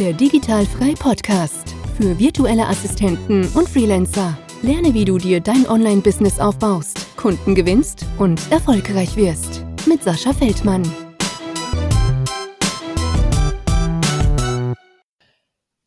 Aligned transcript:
Der 0.00 0.12
Digitalfrei 0.12 0.94
Podcast 0.98 1.72
für 1.96 2.18
virtuelle 2.18 2.66
Assistenten 2.66 3.46
und 3.54 3.68
Freelancer. 3.68 4.36
Lerne, 4.62 4.92
wie 4.92 5.04
du 5.04 5.18
dir 5.18 5.38
dein 5.40 5.68
Online-Business 5.68 6.40
aufbaust, 6.40 7.16
Kunden 7.16 7.54
gewinnst 7.54 8.04
und 8.18 8.40
erfolgreich 8.50 9.14
wirst. 9.14 9.64
Mit 9.86 10.02
Sascha 10.02 10.32
Feldmann. 10.32 10.82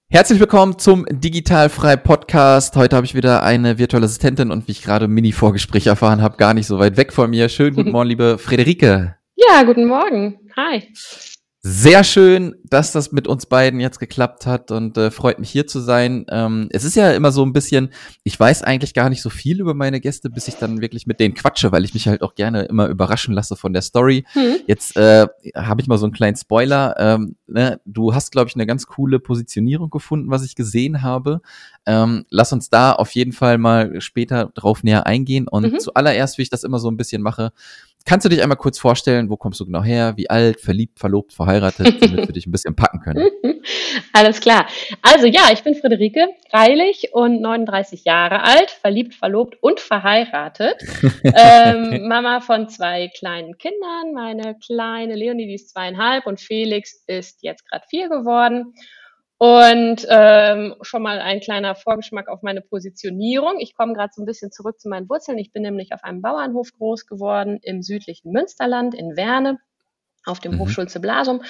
Herzlich 0.10 0.40
willkommen 0.40 0.80
zum 0.80 1.06
Digitalfrei 1.10 1.98
Podcast. 1.98 2.78
Heute 2.78 2.96
habe 2.96 3.06
ich 3.06 3.14
wieder 3.14 3.44
eine 3.44 3.78
virtuelle 3.78 4.06
Assistentin 4.06 4.52
und 4.52 4.70
wie 4.70 4.72
ich 4.72 4.84
gerade 4.84 5.06
im 5.06 5.14
Mini-Vorgespräch 5.16 5.88
erfahren 5.88 6.22
habe, 6.22 6.38
gar 6.38 6.54
nicht 6.54 6.68
so 6.68 6.80
weit 6.80 6.96
weg 6.96 7.12
von 7.12 7.30
mir. 7.30 7.50
Schönen 7.50 7.76
guten 7.76 7.92
Morgen, 7.92 8.08
liebe 8.08 8.38
Friederike. 8.38 9.18
Ja, 9.36 9.64
guten 9.64 9.86
Morgen. 9.86 10.40
Hi. 10.56 10.88
Sehr 11.70 12.06
schön, 12.06 12.56
dass 12.64 12.94
das 12.94 13.12
mit 13.12 13.28
uns 13.28 13.46
beiden 13.46 13.82
jetzt 13.82 14.00
geklappt 14.00 14.46
hat 14.46 14.72
und 14.72 14.98
äh, 14.98 15.12
freut 15.12 15.38
mich 15.38 15.50
hier 15.50 15.68
zu 15.68 15.82
sein. 15.82 16.26
Ähm, 16.30 16.70
es 16.70 16.86
ist 16.86 16.96
ja 16.96 17.12
immer 17.12 17.34
so 17.34 17.46
ein 17.46 17.52
bisschen, 17.52 17.90
ich 18.24 18.40
weiß 18.40 18.64
eigentlich 18.64 18.94
gar 18.94 19.10
nicht 19.10 19.22
so 19.22 19.30
viel 19.30 19.60
über 19.60 19.74
meine 19.74 20.00
Gäste, 20.00 20.30
bis 20.30 20.48
ich 20.48 20.56
dann 20.56 20.80
wirklich 20.80 21.08
mit 21.08 21.20
denen 21.20 21.34
quatsche, 21.34 21.74
weil 21.74 21.84
ich 21.84 21.94
mich 21.94 22.08
halt 22.08 22.22
auch 22.22 22.36
gerne 22.36 22.64
immer 22.64 22.88
überraschen 22.88 23.34
lasse 23.34 23.58
von 23.58 23.74
der 23.74 23.82
Story. 23.82 24.24
Hm. 24.32 24.60
Jetzt 24.66 24.96
äh, 24.96 25.28
habe 25.56 25.82
ich 25.82 25.88
mal 25.88 25.98
so 25.98 26.06
einen 26.06 26.14
kleinen 26.14 26.38
Spoiler. 26.38 26.96
Ähm, 27.00 27.36
ne? 27.48 27.82
Du 27.84 28.14
hast, 28.14 28.32
glaube 28.32 28.48
ich, 28.48 28.56
eine 28.56 28.66
ganz 28.66 28.88
coole 28.88 29.20
Positionierung 29.20 29.90
gefunden, 29.90 30.32
was 30.32 30.46
ich 30.46 30.56
gesehen 30.56 31.02
habe. 31.02 31.42
Ähm, 31.86 32.26
lass 32.30 32.54
uns 32.54 32.70
da 32.70 32.94
auf 32.94 33.12
jeden 33.12 33.34
Fall 33.34 33.58
mal 33.58 34.00
später 34.00 34.52
drauf 34.56 34.84
näher 34.84 35.06
eingehen. 35.06 35.50
Und 35.50 35.74
mhm. 35.74 35.80
zuallererst, 35.80 36.38
wie 36.38 36.44
ich 36.44 36.50
das 36.50 36.64
immer 36.64 36.80
so 36.80 36.90
ein 36.90 36.96
bisschen 36.96 37.22
mache, 37.22 37.52
Kannst 38.08 38.24
du 38.24 38.30
dich 38.30 38.42
einmal 38.42 38.58
kurz 38.58 38.80
vorstellen, 38.80 39.30
wo 39.30 39.36
kommst 39.36 39.60
du 39.60 39.66
genau 39.66 39.84
her, 39.84 40.14
wie 40.16 40.30
alt, 40.30 40.62
verliebt, 40.62 40.98
verlobt, 40.98 41.34
verheiratet, 41.34 42.02
damit 42.02 42.26
wir 42.26 42.34
dich 42.34 42.48
ein 42.48 42.54
bisschen 42.54 42.74
packen 42.74 43.02
können? 43.02 43.30
Alles 44.14 44.40
klar. 44.40 44.66
Also 45.02 45.28
ja, 45.28 45.50
ich 45.52 45.62
bin 45.64 45.76
Friederike 45.76 46.30
Greilich 46.50 47.10
und 47.12 47.42
39 47.42 48.06
Jahre 48.06 48.44
alt, 48.44 48.72
verliebt, 48.72 49.14
verlobt 49.14 49.58
und 49.62 49.82
verheiratet. 49.82 50.82
ähm, 51.24 52.08
Mama 52.08 52.40
von 52.40 52.70
zwei 52.70 53.10
kleinen 53.10 53.58
Kindern. 53.58 54.14
Meine 54.14 54.58
kleine 54.66 55.16
Leonie, 55.16 55.48
die 55.48 55.56
ist 55.56 55.72
zweieinhalb 55.72 56.26
und 56.28 56.40
Felix 56.40 57.04
ist 57.08 57.44
jetzt 57.44 57.70
gerade 57.70 57.84
vier 57.90 58.08
geworden. 58.08 58.74
Und 59.40 60.08
ähm, 60.10 60.76
schon 60.82 61.04
mal 61.04 61.20
ein 61.20 61.40
kleiner 61.42 61.76
Vorgeschmack 61.76 62.28
auf 62.28 62.42
meine 62.42 62.62
Positionierung. 62.62 63.60
Ich 63.60 63.76
komme 63.76 63.94
gerade 63.94 64.12
so 64.14 64.24
ein 64.24 64.26
bisschen 64.26 64.52
zurück 64.52 64.80
zu 64.80 64.90
meinen 64.90 65.08
Wurzeln. 65.10 65.38
Ich 65.38 65.52
bin 65.52 65.62
nämlich 65.62 65.94
auf 65.94 66.04
einem 66.04 66.22
Bauernhof 66.22 66.74
groß 66.74 67.06
geworden 67.06 67.60
im 67.62 67.84
südlichen 67.84 68.32
Münsterland 68.32 68.96
in 68.96 69.16
Werne 69.16 69.60
auf 70.26 70.40
dem 70.40 70.54
mhm. 70.54 70.60
Hochschulze 70.60 71.00
Blasum 71.00 71.44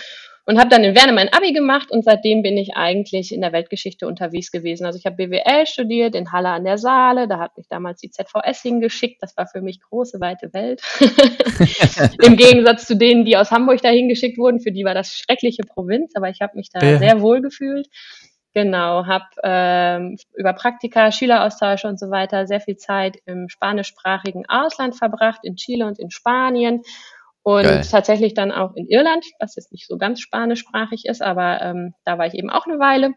und 0.48 0.58
habe 0.58 0.70
dann 0.70 0.84
in 0.86 0.96
Werne 0.96 1.12
mein 1.12 1.32
Abi 1.32 1.52
gemacht 1.52 1.92
und 1.92 2.06
seitdem 2.06 2.42
bin 2.42 2.58
ich 2.58 2.76
eigentlich 2.76 3.34
in 3.34 3.42
der 3.42 3.52
Weltgeschichte 3.52 4.08
unterwegs 4.08 4.50
gewesen. 4.50 4.86
Also 4.86 4.98
ich 4.98 5.06
habe 5.06 5.18
BWL 5.18 5.66
studiert 5.68 6.16
in 6.16 6.32
Halle 6.32 6.50
an 6.50 6.64
der 6.64 6.78
Saale, 6.78 7.28
da 7.28 7.38
hat 7.38 7.58
mich 7.58 7.68
damals 7.68 8.00
die 8.00 8.10
ZVS 8.10 8.62
hingeschickt, 8.62 9.22
das 9.22 9.36
war 9.36 9.48
für 9.48 9.62
mich 9.62 9.82
große, 9.82 10.22
weite 10.22 10.54
Welt. 10.54 10.82
Im 12.24 12.38
Gegensatz 12.38 12.86
zu 12.88 12.96
denen, 12.96 13.26
die 13.26 13.36
aus 13.36 13.52
Hamburg 13.52 13.82
dahin 13.82 14.08
geschickt 14.08 14.38
wurden, 14.38 14.62
für 14.62 14.72
die 14.72 14.86
war 14.86 14.94
das 14.94 15.18
schreckliche 15.18 15.64
Provinz, 15.64 16.14
aber 16.16 16.30
ich 16.30 16.40
habe 16.40 16.56
mich 16.56 16.70
da 16.72 16.80
ja. 16.80 16.98
sehr 16.98 17.22
wohl 17.22 17.42
gefühlt. 17.42 17.88
Genau, 18.54 19.06
habe 19.06 19.26
ähm, 19.44 20.18
über 20.34 20.54
Praktika, 20.54 21.12
Schüleraustausche 21.12 21.88
und 21.88 22.00
so 22.00 22.10
weiter 22.10 22.48
sehr 22.48 22.62
viel 22.62 22.78
Zeit 22.78 23.18
im 23.26 23.50
spanischsprachigen 23.50 24.46
Ausland 24.48 24.96
verbracht, 24.96 25.42
in 25.44 25.58
Chile 25.58 25.86
und 25.86 26.00
in 26.00 26.10
Spanien 26.10 26.82
und 27.48 27.64
Geil. 27.64 27.82
tatsächlich 27.90 28.34
dann 28.34 28.52
auch 28.52 28.76
in 28.76 28.90
Irland, 28.90 29.24
was 29.40 29.56
jetzt 29.56 29.72
nicht 29.72 29.88
so 29.88 29.98
ganz 29.98 30.20
spanischsprachig 30.20 31.06
ist, 31.06 31.22
aber 31.22 31.62
ähm, 31.62 31.94
da 32.04 32.18
war 32.18 32.28
ich 32.28 32.34
eben 32.34 32.50
auch 32.50 32.66
eine 32.66 32.78
Weile. 32.78 33.14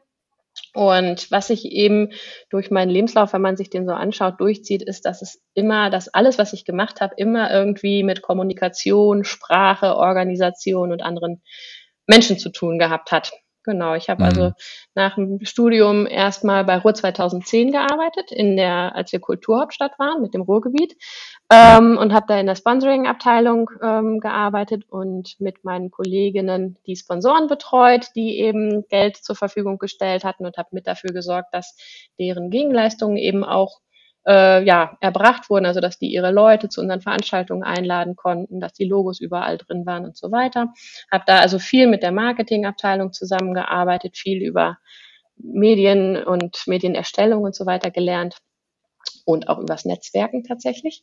Und 0.73 1.29
was 1.33 1.49
sich 1.49 1.65
eben 1.65 2.13
durch 2.49 2.71
meinen 2.71 2.91
Lebenslauf, 2.91 3.33
wenn 3.33 3.43
man 3.43 3.57
sich 3.57 3.71
den 3.71 3.89
so 3.89 3.93
anschaut, 3.93 4.39
durchzieht, 4.39 4.85
ist, 4.85 5.05
dass 5.05 5.21
es 5.21 5.43
immer, 5.55 5.91
dass 5.91 6.15
alles, 6.15 6.39
was 6.39 6.53
ich 6.53 6.65
gemacht 6.65 7.01
habe, 7.01 7.15
immer 7.17 7.51
irgendwie 7.51 8.05
mit 8.05 8.23
Kommunikation, 8.23 9.25
Sprache, 9.25 9.97
Organisation 9.97 10.93
und 10.93 11.03
anderen 11.03 11.43
Menschen 12.07 12.39
zu 12.39 12.51
tun 12.51 12.79
gehabt 12.79 13.11
hat. 13.11 13.33
Genau, 13.63 13.95
ich 13.95 14.09
habe 14.09 14.25
also 14.25 14.41
mhm. 14.41 14.47
also 14.47 14.55
nach 14.95 15.15
dem 15.17 15.45
Studium 15.45 16.07
erstmal 16.07 16.65
bei 16.65 16.79
Ruhr 16.79 16.95
2010 16.95 17.73
gearbeitet, 17.73 18.33
in 18.33 18.57
der, 18.57 18.95
als 18.95 19.13
wir 19.13 19.21
Kulturhauptstadt 19.21 19.99
waren 19.99 20.23
mit 20.23 20.33
dem 20.33 20.41
Ruhrgebiet 20.41 20.97
ähm, 21.53 21.99
und 21.99 22.15
habe 22.15 22.27
da 22.27 22.41
in 22.41 22.47
der 22.47 22.55
Sponsoring-Abteilung 22.55 23.71
ähm, 23.83 24.21
gearbeitet 24.21 24.85
und 24.89 25.39
mit 25.41 25.63
meinen 25.63 25.91
Kolleginnen 25.91 26.79
die 26.87 26.97
Sponsoren 26.97 27.49
betreut, 27.49 28.07
die 28.15 28.39
eben 28.39 28.87
Geld 28.89 29.19
zur 29.19 29.37
Verfügung 29.37 29.77
gestellt 29.77 30.25
hatten 30.25 30.47
und 30.47 30.57
habe 30.57 30.71
mit 30.73 30.87
dafür 30.87 31.13
gesorgt, 31.13 31.53
dass 31.53 31.77
deren 32.19 32.49
Gegenleistungen 32.49 33.19
eben 33.19 33.45
auch 33.45 33.81
äh, 34.27 34.63
ja, 34.65 34.97
erbracht 35.01 35.51
wurden, 35.51 35.67
also 35.67 35.81
dass 35.81 35.99
die 35.99 36.13
ihre 36.13 36.31
Leute 36.31 36.69
zu 36.69 36.81
unseren 36.81 37.01
Veranstaltungen 37.01 37.63
einladen 37.63 38.17
konnten, 38.17 38.61
dass 38.61 38.73
die 38.73 38.85
Logos 38.85 39.21
überall 39.21 39.59
drin 39.59 39.87
waren 39.87 40.05
und 40.05 40.17
so 40.17 40.31
weiter. 40.31 40.73
Habe 41.11 41.25
da 41.27 41.39
also 41.39 41.59
viel 41.59 41.87
mit 41.87 42.03
der 42.03 42.13
Marketingabteilung 42.13 43.13
zusammengearbeitet, 43.13 44.17
viel 44.17 44.43
über 44.43 44.79
Medien 45.37 46.23
und 46.23 46.67
Medienerstellung 46.67 47.45
und 47.45 47.55
so 47.55 47.67
weiter 47.67 47.91
gelernt 47.91 48.37
und 49.25 49.49
auch 49.49 49.59
übers 49.59 49.85
Netzwerken 49.85 50.45
tatsächlich. 50.45 51.03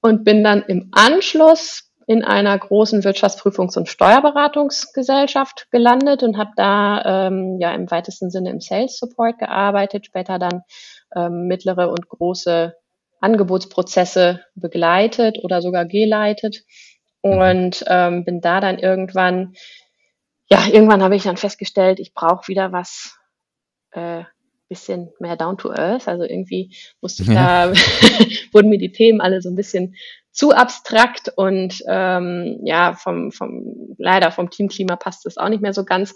Und 0.00 0.24
bin 0.24 0.44
dann 0.44 0.62
im 0.62 0.88
Anschluss 0.92 1.87
in 2.08 2.24
einer 2.24 2.58
großen 2.58 3.02
Wirtschaftsprüfungs- 3.02 3.76
und 3.76 3.86
Steuerberatungsgesellschaft 3.86 5.70
gelandet 5.70 6.22
und 6.22 6.38
habe 6.38 6.52
da 6.56 7.26
ähm, 7.26 7.58
ja 7.60 7.74
im 7.74 7.90
weitesten 7.90 8.30
Sinne 8.30 8.48
im 8.48 8.62
Sales 8.62 8.96
Support 8.96 9.38
gearbeitet, 9.38 10.06
später 10.06 10.38
dann 10.38 10.62
ähm, 11.14 11.46
mittlere 11.48 11.90
und 11.90 12.08
große 12.08 12.74
Angebotsprozesse 13.20 14.40
begleitet 14.54 15.38
oder 15.44 15.60
sogar 15.60 15.84
geleitet. 15.84 16.64
Und 17.20 17.84
ähm, 17.86 18.24
bin 18.24 18.40
da 18.40 18.62
dann 18.62 18.78
irgendwann, 18.78 19.52
ja, 20.48 20.66
irgendwann 20.66 21.02
habe 21.02 21.14
ich 21.14 21.24
dann 21.24 21.36
festgestellt, 21.36 22.00
ich 22.00 22.14
brauche 22.14 22.48
wieder 22.48 22.72
was 22.72 23.18
äh, 23.90 24.24
bisschen 24.68 25.10
mehr 25.18 25.36
down 25.36 25.58
to 25.58 25.70
earth. 25.70 26.08
Also 26.08 26.24
irgendwie 26.24 26.74
musste 27.00 27.22
ich 27.22 27.28
ja. 27.28 27.68
da, 27.68 27.72
wurden 28.52 28.70
mir 28.70 28.78
die 28.78 28.92
Themen 28.92 29.20
alle 29.20 29.42
so 29.42 29.48
ein 29.48 29.56
bisschen 29.56 29.94
zu 30.30 30.52
abstrakt 30.52 31.32
und 31.34 31.82
ähm, 31.88 32.60
ja, 32.62 32.94
vom, 32.94 33.32
vom 33.32 33.96
leider 33.98 34.30
vom 34.30 34.50
Teamklima 34.50 34.94
passt 34.96 35.26
es 35.26 35.36
auch 35.36 35.48
nicht 35.48 35.62
mehr 35.62 35.74
so 35.74 35.84
ganz. 35.84 36.14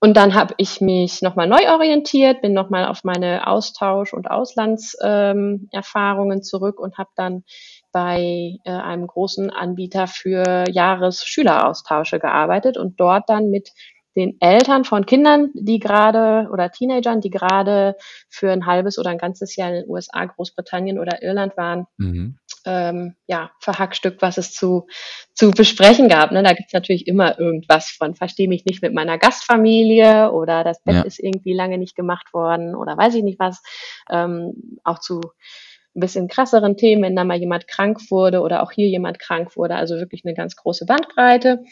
Und 0.00 0.16
dann 0.18 0.34
habe 0.34 0.52
ich 0.58 0.82
mich 0.82 1.22
nochmal 1.22 1.48
neu 1.48 1.72
orientiert, 1.72 2.42
bin 2.42 2.52
nochmal 2.52 2.84
auf 2.84 3.04
meine 3.04 3.46
Austausch- 3.46 4.12
und 4.12 4.30
Auslandserfahrungen 4.30 6.38
ähm, 6.38 6.42
zurück 6.42 6.78
und 6.78 6.98
habe 6.98 7.08
dann 7.16 7.42
bei 7.90 8.58
äh, 8.64 8.70
einem 8.70 9.06
großen 9.06 9.48
Anbieter 9.48 10.06
für 10.06 10.66
Jahresschüleraustausche 10.70 12.18
gearbeitet 12.18 12.76
und 12.76 13.00
dort 13.00 13.30
dann 13.30 13.48
mit 13.48 13.70
den 14.16 14.40
Eltern 14.40 14.84
von 14.84 15.06
Kindern, 15.06 15.50
die 15.54 15.78
gerade 15.78 16.48
oder 16.52 16.70
Teenagern, 16.70 17.20
die 17.20 17.30
gerade 17.30 17.96
für 18.28 18.52
ein 18.52 18.66
halbes 18.66 18.98
oder 18.98 19.10
ein 19.10 19.18
ganzes 19.18 19.56
Jahr 19.56 19.70
in 19.70 19.74
den 19.74 19.90
USA, 19.90 20.24
Großbritannien 20.24 20.98
oder 20.98 21.22
Irland 21.22 21.56
waren, 21.56 21.86
mhm. 21.96 22.38
ähm, 22.64 23.16
ja, 23.26 23.50
verhackstückt, 23.58 24.22
was 24.22 24.38
es 24.38 24.52
zu, 24.52 24.86
zu 25.34 25.50
besprechen 25.50 26.08
gab. 26.08 26.32
Ne? 26.32 26.42
Da 26.42 26.52
gibt's 26.52 26.72
natürlich 26.72 27.06
immer 27.06 27.38
irgendwas 27.38 27.90
von, 27.90 28.14
verstehe 28.14 28.48
mich 28.48 28.64
nicht 28.64 28.82
mit 28.82 28.94
meiner 28.94 29.18
Gastfamilie 29.18 30.30
oder 30.32 30.64
das 30.64 30.82
Bett 30.82 30.96
ja. 30.96 31.02
ist 31.02 31.18
irgendwie 31.18 31.54
lange 31.54 31.78
nicht 31.78 31.96
gemacht 31.96 32.32
worden 32.32 32.74
oder 32.74 32.96
weiß 32.96 33.14
ich 33.14 33.24
nicht 33.24 33.40
was. 33.40 33.62
Ähm, 34.10 34.78
auch 34.84 35.00
zu 35.00 35.20
ein 35.96 36.00
bisschen 36.00 36.28
krasseren 36.28 36.76
Themen, 36.76 37.02
wenn 37.02 37.16
da 37.16 37.24
mal 37.24 37.38
jemand 37.38 37.68
krank 37.68 38.10
wurde 38.10 38.40
oder 38.40 38.62
auch 38.62 38.72
hier 38.72 38.88
jemand 38.88 39.18
krank 39.18 39.56
wurde. 39.56 39.76
Also 39.76 39.96
wirklich 39.96 40.24
eine 40.24 40.34
ganz 40.34 40.56
große 40.56 40.86
Bandbreite. 40.86 41.64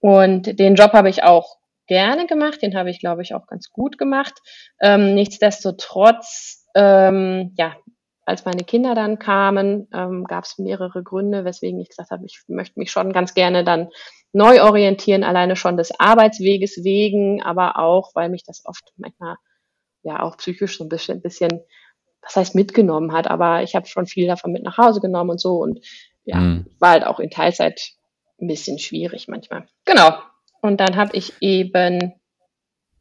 Und 0.00 0.58
den 0.58 0.74
Job 0.74 0.92
habe 0.92 1.08
ich 1.10 1.22
auch 1.22 1.59
gerne 1.90 2.28
gemacht, 2.28 2.62
den 2.62 2.76
habe 2.76 2.88
ich, 2.88 3.00
glaube 3.00 3.22
ich, 3.22 3.34
auch 3.34 3.48
ganz 3.48 3.72
gut 3.72 3.98
gemacht. 3.98 4.34
Ähm, 4.80 5.14
nichtsdestotrotz, 5.16 6.68
ähm, 6.76 7.52
ja, 7.58 7.74
als 8.24 8.44
meine 8.44 8.62
Kinder 8.62 8.94
dann 8.94 9.18
kamen, 9.18 9.88
ähm, 9.92 10.24
gab 10.24 10.44
es 10.44 10.56
mehrere 10.58 11.02
Gründe, 11.02 11.44
weswegen 11.44 11.80
ich 11.80 11.88
gesagt 11.88 12.12
habe, 12.12 12.24
ich 12.24 12.42
möchte 12.46 12.78
mich 12.78 12.92
schon 12.92 13.12
ganz 13.12 13.34
gerne 13.34 13.64
dann 13.64 13.88
neu 14.32 14.62
orientieren, 14.62 15.24
alleine 15.24 15.56
schon 15.56 15.76
des 15.76 15.90
Arbeitsweges 15.98 16.84
wegen, 16.84 17.42
aber 17.42 17.76
auch, 17.76 18.14
weil 18.14 18.28
mich 18.28 18.44
das 18.44 18.62
oft 18.66 18.92
manchmal 18.96 19.34
ja 20.04 20.22
auch 20.22 20.36
psychisch 20.36 20.78
so 20.78 20.84
ein 20.84 20.88
bisschen, 20.88 21.20
bisschen 21.20 21.60
das 22.22 22.36
heißt 22.36 22.54
mitgenommen 22.54 23.12
hat, 23.12 23.26
aber 23.26 23.64
ich 23.64 23.74
habe 23.74 23.88
schon 23.88 24.06
viel 24.06 24.28
davon 24.28 24.52
mit 24.52 24.62
nach 24.62 24.78
Hause 24.78 25.00
genommen 25.00 25.30
und 25.30 25.40
so 25.40 25.56
und 25.56 25.84
ja, 26.22 26.36
mhm. 26.36 26.66
war 26.78 26.90
halt 26.90 27.04
auch 27.04 27.18
in 27.18 27.30
Teilzeit 27.30 27.80
ein 28.40 28.46
bisschen 28.46 28.78
schwierig 28.78 29.26
manchmal. 29.26 29.66
Genau, 29.84 30.12
und 30.62 30.80
dann 30.80 30.96
habe 30.96 31.16
ich 31.16 31.32
eben 31.40 32.14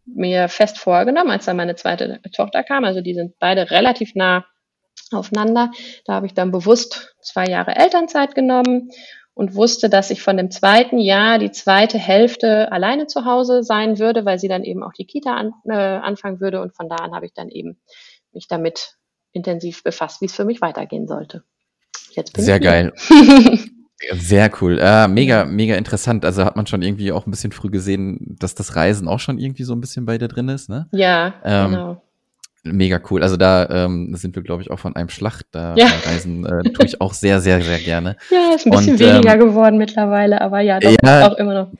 mir 0.06 0.50
fest 0.50 0.80
vorgenommen, 0.80 1.30
als 1.30 1.46
dann 1.46 1.58
meine 1.58 1.76
zweite 1.76 2.20
Tochter 2.36 2.64
kam, 2.64 2.84
also 2.84 3.02
die 3.02 3.14
sind 3.14 3.38
beide 3.40 3.70
relativ 3.70 4.16
nah 4.16 4.46
aufeinander, 5.12 5.72
da 6.06 6.14
habe 6.14 6.26
ich 6.26 6.34
dann 6.34 6.52
bewusst 6.52 7.16
zwei 7.22 7.46
Jahre 7.46 7.76
Elternzeit 7.76 8.36
genommen 8.36 8.92
und 9.40 9.56
wusste, 9.56 9.90
dass 9.90 10.12
ich 10.12 10.22
von 10.22 10.36
dem 10.36 10.52
zweiten 10.52 10.98
Jahr 10.98 11.40
die 11.40 11.52
zweite 11.52 11.98
Hälfte 11.98 12.72
alleine 12.74 13.08
zu 13.08 13.24
Hause 13.24 13.64
sein 13.64 13.98
würde, 13.98 14.26
weil 14.26 14.38
sie 14.38 14.50
dann 14.50 14.66
eben 14.66 14.84
auch 14.84 14.92
die 14.92 15.06
Kita 15.06 15.34
an, 15.34 15.54
äh, 15.64 15.74
anfangen 15.74 16.42
würde. 16.42 16.60
Und 16.62 16.76
von 16.76 16.90
da 16.90 16.98
an 16.98 17.16
habe 17.16 17.26
ich 17.26 17.34
dann 17.34 17.48
eben 17.48 17.80
mich 18.34 18.50
damit 18.50 18.96
intensiv 19.32 19.82
befasst, 19.82 20.20
wie 20.20 20.26
es 20.26 20.36
für 20.36 20.44
mich 20.44 20.60
weitergehen 20.60 21.08
sollte. 21.08 21.44
Jetzt 22.12 22.34
bin 22.34 22.44
Sehr 22.44 22.60
geil. 22.60 22.92
Sehr 24.14 24.52
cool. 24.62 24.80
Äh, 24.80 25.08
mega, 25.08 25.46
mega 25.46 25.76
interessant. 25.76 26.24
Also 26.26 26.46
hat 26.46 26.56
man 26.56 26.68
schon 26.68 26.82
irgendwie 26.82 27.12
auch 27.12 27.28
ein 27.28 27.32
bisschen 27.32 27.52
früh 27.52 27.70
gesehen, 27.70 28.38
dass 28.40 28.56
das 28.56 28.76
Reisen 28.76 29.08
auch 29.08 29.20
schon 29.20 29.40
irgendwie 29.40 29.64
so 29.64 29.74
ein 29.74 29.82
bisschen 29.82 30.06
bei 30.06 30.18
dir 30.18 30.28
drin 30.28 30.50
ist, 30.50 30.70
ne? 30.70 30.88
Ja, 30.92 31.34
ähm, 31.44 31.72
genau. 31.72 32.02
Mega 32.64 33.00
cool. 33.10 33.24
Also 33.24 33.38
da 33.38 33.68
ähm, 33.70 34.14
sind 34.16 34.36
wir, 34.36 34.44
glaube 34.44 34.62
ich, 34.62 34.72
auch 34.72 34.80
von 34.80 34.96
einem 34.96 35.10
Schlacht. 35.10 35.48
Da 35.52 35.76
ja. 35.76 35.88
reisen 36.06 36.46
äh, 36.46 36.64
tue 36.72 36.86
ich 36.86 37.00
auch 37.02 37.14
sehr, 37.14 37.40
sehr, 37.40 37.62
sehr 37.62 37.80
gerne. 37.80 38.16
Ja, 38.30 38.56
ist 38.56 38.66
ein 38.66 38.72
bisschen 38.72 38.94
Und, 38.94 39.00
weniger 39.00 39.34
ähm, 39.34 39.40
geworden 39.40 39.78
mittlerweile, 39.78 40.42
aber 40.42 40.60
ja, 40.60 40.80
doch, 40.80 40.96
ja, 41.04 41.28
auch 41.28 41.38
immer 41.38 41.54
noch. 41.54 41.72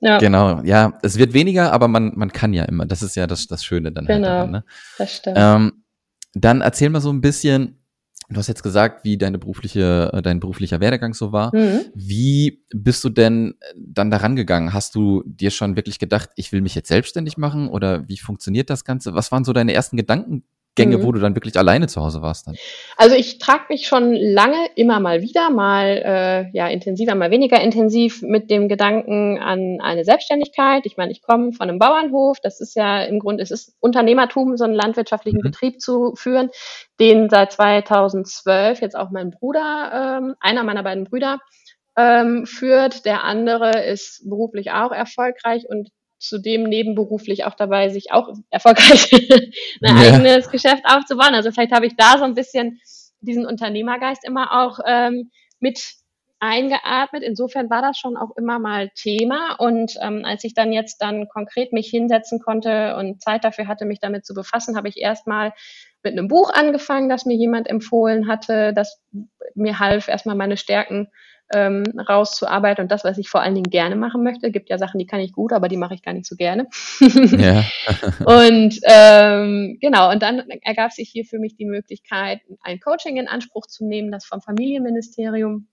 Ja. 0.00 0.18
Genau, 0.18 0.62
ja, 0.62 0.94
es 1.02 1.18
wird 1.18 1.34
weniger, 1.34 1.72
aber 1.72 1.86
man, 1.86 2.12
man 2.16 2.32
kann 2.32 2.54
ja 2.54 2.64
immer. 2.64 2.86
Das 2.86 3.02
ist 3.02 3.16
ja 3.16 3.26
das, 3.26 3.46
das 3.46 3.64
Schöne 3.64 3.92
dann 3.92 4.06
genau, 4.06 4.28
halt. 4.28 4.46
Genau, 4.46 4.58
ne? 4.58 4.64
das 4.98 5.16
stimmt. 5.16 5.36
Ähm, 5.38 5.72
dann 6.32 6.60
erzähl 6.60 6.90
mal 6.90 7.00
so 7.00 7.10
ein 7.10 7.20
bisschen, 7.20 7.79
Du 8.30 8.36
hast 8.36 8.46
jetzt 8.46 8.62
gesagt, 8.62 9.04
wie 9.04 9.18
deine 9.18 9.38
berufliche, 9.38 10.10
äh, 10.12 10.22
dein 10.22 10.38
beruflicher 10.38 10.80
Werdegang 10.80 11.14
so 11.14 11.32
war. 11.32 11.54
Mhm. 11.54 11.80
Wie 11.94 12.62
bist 12.72 13.02
du 13.02 13.08
denn 13.08 13.56
äh, 13.60 13.74
dann 13.76 14.10
daran 14.10 14.36
gegangen? 14.36 14.72
Hast 14.72 14.94
du 14.94 15.24
dir 15.26 15.50
schon 15.50 15.74
wirklich 15.74 15.98
gedacht, 15.98 16.30
ich 16.36 16.52
will 16.52 16.60
mich 16.60 16.76
jetzt 16.76 16.88
selbstständig 16.88 17.36
machen 17.38 17.68
oder 17.68 18.08
wie 18.08 18.18
funktioniert 18.18 18.70
das 18.70 18.84
Ganze? 18.84 19.14
Was 19.14 19.32
waren 19.32 19.44
so 19.44 19.52
deine 19.52 19.72
ersten 19.72 19.96
Gedanken, 19.96 20.44
Gänge, 20.76 20.98
mhm. 20.98 21.02
wo 21.02 21.12
du 21.12 21.18
dann 21.18 21.34
wirklich 21.34 21.56
alleine 21.58 21.88
zu 21.88 22.00
Hause 22.00 22.22
warst 22.22 22.46
dann? 22.46 22.56
Also 22.96 23.16
ich 23.16 23.38
trage 23.38 23.64
mich 23.68 23.86
schon 23.88 24.14
lange 24.14 24.68
immer 24.76 25.00
mal 25.00 25.20
wieder, 25.20 25.50
mal 25.50 25.86
äh, 25.86 26.56
ja 26.56 26.68
intensiver, 26.68 27.14
mal 27.14 27.30
weniger 27.30 27.60
intensiv 27.60 28.22
mit 28.22 28.50
dem 28.50 28.68
Gedanken 28.68 29.38
an 29.38 29.78
eine 29.80 30.04
Selbstständigkeit. 30.04 30.86
Ich 30.86 30.96
meine, 30.96 31.10
ich 31.10 31.22
komme 31.22 31.52
von 31.52 31.68
einem 31.68 31.78
Bauernhof, 31.78 32.38
das 32.40 32.60
ist 32.60 32.76
ja 32.76 33.02
im 33.02 33.18
Grunde, 33.18 33.42
es 33.42 33.50
ist 33.50 33.74
Unternehmertum, 33.80 34.56
so 34.56 34.64
einen 34.64 34.74
landwirtschaftlichen 34.74 35.38
mhm. 35.38 35.50
Betrieb 35.50 35.80
zu 35.80 36.14
führen, 36.14 36.50
den 37.00 37.28
seit 37.28 37.52
2012 37.52 38.80
jetzt 38.80 38.96
auch 38.96 39.10
mein 39.10 39.30
Bruder, 39.32 40.18
ähm, 40.20 40.34
einer 40.38 40.62
meiner 40.62 40.84
beiden 40.84 41.04
Brüder, 41.04 41.40
ähm, 41.96 42.46
führt. 42.46 43.04
Der 43.04 43.24
andere 43.24 43.84
ist 43.84 44.28
beruflich 44.28 44.70
auch 44.70 44.92
erfolgreich 44.92 45.64
und 45.68 45.90
zudem 46.20 46.64
nebenberuflich 46.64 47.44
auch 47.44 47.54
dabei, 47.54 47.88
sich 47.88 48.12
auch 48.12 48.28
erfolgreich 48.50 49.10
ein 49.82 49.96
ja. 49.96 49.96
eigenes 49.96 50.50
Geschäft 50.50 50.84
aufzubauen. 50.84 51.34
Also 51.34 51.50
vielleicht 51.50 51.72
habe 51.72 51.86
ich 51.86 51.96
da 51.96 52.18
so 52.18 52.24
ein 52.24 52.34
bisschen 52.34 52.78
diesen 53.20 53.46
Unternehmergeist 53.46 54.24
immer 54.24 54.62
auch 54.62 54.78
ähm, 54.86 55.30
mit 55.58 55.94
eingeatmet. 56.38 57.22
Insofern 57.22 57.68
war 57.70 57.82
das 57.82 57.98
schon 57.98 58.16
auch 58.16 58.36
immer 58.36 58.58
mal 58.58 58.90
Thema. 58.94 59.56
Und 59.58 59.96
ähm, 60.00 60.24
als 60.24 60.44
ich 60.44 60.54
dann 60.54 60.72
jetzt 60.72 60.98
dann 61.02 61.28
konkret 61.28 61.72
mich 61.72 61.88
hinsetzen 61.88 62.40
konnte 62.40 62.96
und 62.96 63.22
Zeit 63.22 63.44
dafür 63.44 63.66
hatte, 63.66 63.84
mich 63.84 64.00
damit 64.00 64.24
zu 64.24 64.34
befassen, 64.34 64.76
habe 64.76 64.88
ich 64.88 64.96
erstmal 64.98 65.52
mit 66.02 66.12
einem 66.12 66.28
Buch 66.28 66.50
angefangen, 66.52 67.10
das 67.10 67.26
mir 67.26 67.36
jemand 67.36 67.68
empfohlen 67.68 68.26
hatte, 68.26 68.72
das 68.72 69.02
mir 69.54 69.78
half, 69.78 70.08
erstmal 70.08 70.36
meine 70.36 70.56
Stärken 70.56 71.08
ähm, 71.52 71.84
rauszuarbeiten 72.08 72.82
und 72.82 72.90
das, 72.90 73.04
was 73.04 73.18
ich 73.18 73.28
vor 73.28 73.42
allen 73.42 73.54
Dingen 73.54 73.70
gerne 73.70 73.96
machen 73.96 74.22
möchte. 74.22 74.50
Gibt 74.50 74.70
ja 74.70 74.78
Sachen, 74.78 74.98
die 74.98 75.06
kann 75.06 75.20
ich 75.20 75.32
gut, 75.32 75.52
aber 75.52 75.68
die 75.68 75.76
mache 75.76 75.94
ich 75.94 76.02
gar 76.02 76.12
nicht 76.12 76.26
so 76.26 76.36
gerne. 76.36 76.66
ja. 77.00 77.64
und 78.24 78.78
ähm, 78.84 79.78
genau, 79.80 80.10
und 80.10 80.22
dann 80.22 80.48
ergab 80.62 80.92
sich 80.92 81.10
hier 81.10 81.24
für 81.24 81.38
mich 81.38 81.56
die 81.56 81.66
Möglichkeit, 81.66 82.40
ein 82.62 82.80
Coaching 82.80 83.16
in 83.16 83.28
Anspruch 83.28 83.66
zu 83.66 83.86
nehmen, 83.86 84.10
das 84.10 84.24
vom 84.24 84.40
Familienministerium 84.40 85.68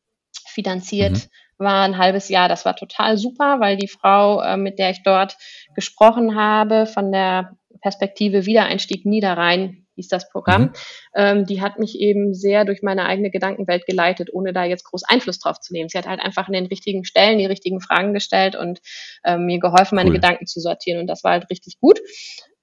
finanziert 0.47 1.13
mhm. 1.13 1.63
war 1.63 1.83
ein 1.83 1.97
halbes 1.97 2.29
Jahr. 2.29 2.49
Das 2.49 2.65
war 2.65 2.75
total 2.75 3.17
super, 3.17 3.59
weil 3.59 3.77
die 3.77 3.87
Frau, 3.87 4.41
äh, 4.41 4.57
mit 4.57 4.79
der 4.79 4.91
ich 4.91 5.03
dort 5.03 5.37
gesprochen 5.75 6.35
habe, 6.35 6.85
von 6.85 7.11
der 7.11 7.57
Perspektive 7.81 8.45
Wiedereinstieg 8.45 9.05
Niederrhein 9.05 9.86
hieß 9.97 10.07
das 10.07 10.29
Programm. 10.29 10.61
Mhm. 10.61 10.71
Ähm, 11.15 11.45
die 11.45 11.61
hat 11.61 11.79
mich 11.79 11.99
eben 11.99 12.33
sehr 12.33 12.63
durch 12.63 12.81
meine 12.81 13.05
eigene 13.05 13.29
Gedankenwelt 13.29 13.85
geleitet, 13.85 14.29
ohne 14.31 14.53
da 14.53 14.63
jetzt 14.63 14.85
groß 14.85 15.03
Einfluss 15.03 15.39
drauf 15.39 15.59
zu 15.59 15.73
nehmen. 15.73 15.89
Sie 15.89 15.97
hat 15.97 16.07
halt 16.07 16.21
einfach 16.21 16.47
an 16.47 16.53
den 16.53 16.67
richtigen 16.67 17.03
Stellen 17.03 17.39
die 17.39 17.45
richtigen 17.45 17.81
Fragen 17.81 18.13
gestellt 18.13 18.55
und 18.55 18.79
ähm, 19.25 19.45
mir 19.45 19.59
geholfen, 19.59 19.95
meine 19.95 20.09
cool. 20.09 20.15
Gedanken 20.15 20.47
zu 20.47 20.61
sortieren. 20.61 21.01
Und 21.01 21.07
das 21.07 21.23
war 21.23 21.33
halt 21.33 21.49
richtig 21.49 21.79
gut. 21.81 21.99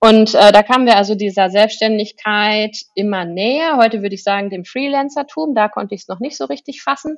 Und 0.01 0.35
äh, 0.35 0.53
da 0.53 0.63
kamen 0.63 0.87
wir 0.87 0.97
also 0.97 1.15
dieser 1.15 1.51
Selbstständigkeit 1.51 2.77
immer 2.95 3.25
näher. 3.25 3.79
Heute 3.79 4.03
würde 4.03 4.15
ich 4.15 4.23
sagen, 4.23 4.51
dem 4.51 4.65
Freelancertum. 4.65 5.55
Da 5.55 5.69
konnte 5.69 5.95
ich 5.95 6.03
es 6.03 6.09
noch 6.09 6.21
nicht 6.21 6.37
so 6.37 6.45
richtig 6.45 6.83
fassen. 6.83 7.17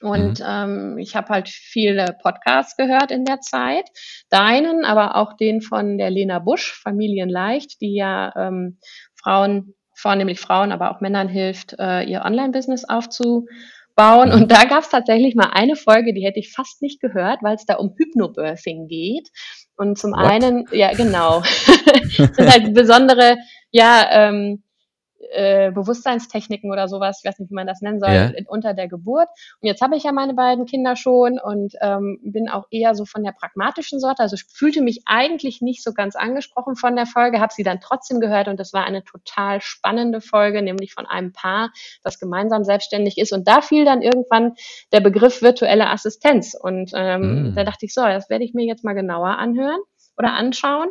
Und 0.00 0.40
mhm. 0.40 0.46
ähm, 0.46 0.98
ich 0.98 1.16
habe 1.16 1.28
halt 1.28 1.48
viele 1.48 2.16
Podcasts 2.22 2.76
gehört 2.76 3.10
in 3.10 3.24
der 3.24 3.40
Zeit. 3.40 3.88
Deinen, 4.28 4.84
aber 4.84 5.16
auch 5.16 5.34
den 5.34 5.62
von 5.62 5.98
der 5.98 6.10
Lena 6.10 6.40
Busch, 6.40 6.78
Familienleicht, 6.82 7.80
die 7.80 7.94
ja 7.94 8.32
ähm, 8.36 8.78
Frauen, 9.24 9.74
vornehmlich 9.94 10.40
Frauen, 10.40 10.70
aber 10.70 10.90
auch 10.90 11.00
Männern 11.00 11.28
hilft, 11.28 11.74
äh, 11.78 12.02
ihr 12.02 12.22
Online-Business 12.24 12.84
aufzubauen. 12.84 14.32
Und 14.32 14.52
da 14.52 14.64
gab 14.64 14.82
es 14.82 14.90
tatsächlich 14.90 15.34
mal 15.34 15.50
eine 15.52 15.76
Folge, 15.76 16.12
die 16.12 16.24
hätte 16.24 16.38
ich 16.38 16.52
fast 16.52 16.82
nicht 16.82 17.00
gehört, 17.00 17.42
weil 17.42 17.54
es 17.56 17.64
da 17.66 17.76
um 17.76 17.94
Hypnobirthing 17.96 18.86
geht. 18.86 19.30
Und 19.76 19.98
zum 19.98 20.12
What? 20.12 20.30
einen, 20.30 20.66
ja 20.70 20.92
genau, 20.92 21.40
das 22.16 22.36
sind 22.36 22.52
halt 22.52 22.74
besondere, 22.74 23.38
ja, 23.72 24.06
ähm, 24.10 24.62
äh, 25.34 25.70
Bewusstseinstechniken 25.72 26.70
oder 26.70 26.88
sowas, 26.88 27.20
ich 27.22 27.28
weiß 27.28 27.38
nicht, 27.38 27.50
wie 27.50 27.54
man 27.54 27.66
das 27.66 27.80
nennen 27.80 28.00
soll, 28.00 28.10
ja. 28.10 28.32
unter 28.46 28.74
der 28.74 28.88
Geburt. 28.88 29.28
Und 29.60 29.66
jetzt 29.66 29.82
habe 29.82 29.96
ich 29.96 30.04
ja 30.04 30.12
meine 30.12 30.34
beiden 30.34 30.66
Kinder 30.66 30.96
schon 30.96 31.38
und 31.38 31.74
ähm, 31.80 32.18
bin 32.22 32.48
auch 32.48 32.66
eher 32.70 32.94
so 32.94 33.04
von 33.04 33.22
der 33.24 33.32
pragmatischen 33.32 34.00
Sorte. 34.00 34.22
Also 34.22 34.34
ich 34.34 34.44
fühlte 34.44 34.82
mich 34.82 35.02
eigentlich 35.06 35.60
nicht 35.60 35.82
so 35.82 35.92
ganz 35.92 36.16
angesprochen 36.16 36.76
von 36.76 36.96
der 36.96 37.06
Folge, 37.06 37.40
habe 37.40 37.52
sie 37.52 37.62
dann 37.62 37.80
trotzdem 37.80 38.20
gehört 38.20 38.48
und 38.48 38.58
das 38.58 38.72
war 38.72 38.84
eine 38.84 39.04
total 39.04 39.60
spannende 39.60 40.20
Folge, 40.20 40.62
nämlich 40.62 40.94
von 40.94 41.06
einem 41.06 41.32
Paar, 41.32 41.72
das 42.02 42.18
gemeinsam 42.18 42.64
selbstständig 42.64 43.18
ist. 43.18 43.32
Und 43.32 43.48
da 43.48 43.60
fiel 43.60 43.84
dann 43.84 44.02
irgendwann 44.02 44.54
der 44.92 45.00
Begriff 45.00 45.42
virtuelle 45.42 45.90
Assistenz. 45.90 46.54
Und 46.54 46.92
ähm, 46.94 47.50
mm. 47.50 47.54
da 47.54 47.64
dachte 47.64 47.86
ich 47.86 47.94
so, 47.94 48.02
das 48.02 48.30
werde 48.30 48.44
ich 48.44 48.54
mir 48.54 48.64
jetzt 48.66 48.84
mal 48.84 48.94
genauer 48.94 49.38
anhören 49.38 49.80
oder 50.16 50.34
anschauen. 50.34 50.88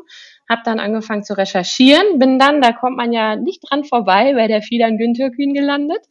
Habe 0.49 0.61
dann 0.65 0.79
angefangen 0.79 1.23
zu 1.23 1.37
recherchieren, 1.37 2.19
bin 2.19 2.39
dann, 2.39 2.61
da 2.61 2.71
kommt 2.73 2.97
man 2.97 3.13
ja 3.13 3.35
nicht 3.35 3.61
dran 3.69 3.83
vorbei, 3.83 4.33
bei 4.33 4.47
der 4.47 4.61
Fidan 4.61 4.97
Günther 4.97 5.31
Kühn 5.31 5.53
gelandet. 5.53 6.05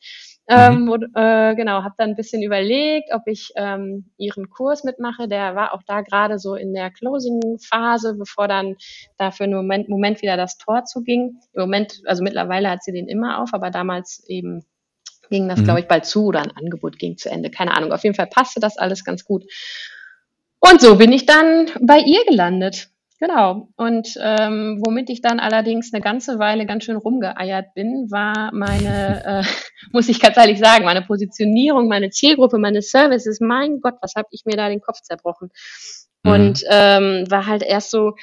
Ähm, 0.49 0.83
mhm. 0.83 0.89
und, 0.91 1.05
äh, 1.15 1.55
genau, 1.55 1.85
habe 1.85 1.95
dann 1.99 2.11
ein 2.11 2.17
bisschen 2.17 2.43
überlegt, 2.43 3.11
ob 3.15 3.23
ich 3.27 3.53
ähm, 3.57 4.11
ihren 4.19 4.51
Kurs 4.51 4.83
mitmache. 4.83 5.29
Der 5.29 5.55
war 5.55 5.73
auch 5.73 5.83
da 5.87 6.01
gerade 6.01 6.39
so 6.39 6.57
in 6.57 6.75
der 6.75 6.91
Closing-Phase, 6.91 8.17
bevor 8.19 8.49
dann 8.49 8.77
da 9.19 9.31
für 9.31 9.45
einen 9.45 9.55
Moment, 9.55 9.89
Moment 9.89 10.21
wieder 10.21 10.37
das 10.37 10.59
Tor 10.59 10.85
zuging. 10.85 11.39
Im 11.53 11.61
Moment, 11.61 12.03
also 12.07 12.25
mittlerweile 12.25 12.71
hat 12.71 12.83
sie 12.83 12.93
den 12.93 13.09
immer 13.09 13.41
auf, 13.41 13.55
aber 13.55 13.71
damals 13.71 14.25
eben 14.27 14.65
ging 15.31 15.49
das, 15.49 15.61
mhm. 15.61 15.65
glaube 15.65 15.81
ich, 15.81 15.89
bald 15.89 16.07
zu 16.07 16.27
oder 16.27 16.43
ein 16.43 16.57
Angebot 16.57 16.99
ging 16.99 17.17
zu 17.17 17.31
Ende. 17.31 17.51
Keine 17.51 17.75
Ahnung. 17.75 17.93
Auf 17.93 18.03
jeden 18.03 18.17
Fall 18.17 18.27
passte 18.27 18.59
das 18.59 18.79
alles 18.79 19.05
ganz 19.05 19.25
gut. 19.25 19.45
Und 20.59 20.81
so 20.81 20.97
bin 20.97 21.13
ich 21.13 21.25
dann 21.25 21.71
bei 21.81 21.99
ihr 21.99 22.25
gelandet. 22.25 22.89
Genau. 23.23 23.69
Und 23.77 24.19
ähm, 24.21 24.83
womit 24.85 25.09
ich 25.09 25.23
dann 25.23 25.39
allerdings 25.39 25.95
eine 25.95 26.03
ganze 26.03 26.41
Weile 26.41 26.67
ganz 26.67 26.83
schön 26.83 26.97
rumgeeiert 26.97 27.73
bin, 27.73 28.11
war 28.11 28.51
meine, 28.53 29.23
äh, 29.47 29.89
muss 29.93 30.09
ich 30.09 30.19
ganz 30.19 30.37
ehrlich 30.37 30.59
sagen, 30.59 30.85
meine 30.85 31.03
Positionierung, 31.03 31.87
meine 31.87 32.11
Zielgruppe, 32.11 32.59
meine 32.59 32.83
Services. 32.83 33.39
Mein 33.39 33.81
Gott, 33.81 33.95
was 34.03 34.17
habe 34.17 34.27
ich 34.33 34.45
mir 34.45 34.57
da 34.57 34.69
den 34.69 34.81
Kopf 34.81 35.03
zerbrochen? 35.03 35.53
Mhm. 36.25 36.33
Und 36.33 36.65
ähm, 36.69 37.31
war 37.31 37.47
halt 37.47 37.63
erst 37.63 37.93
so, 37.93 38.17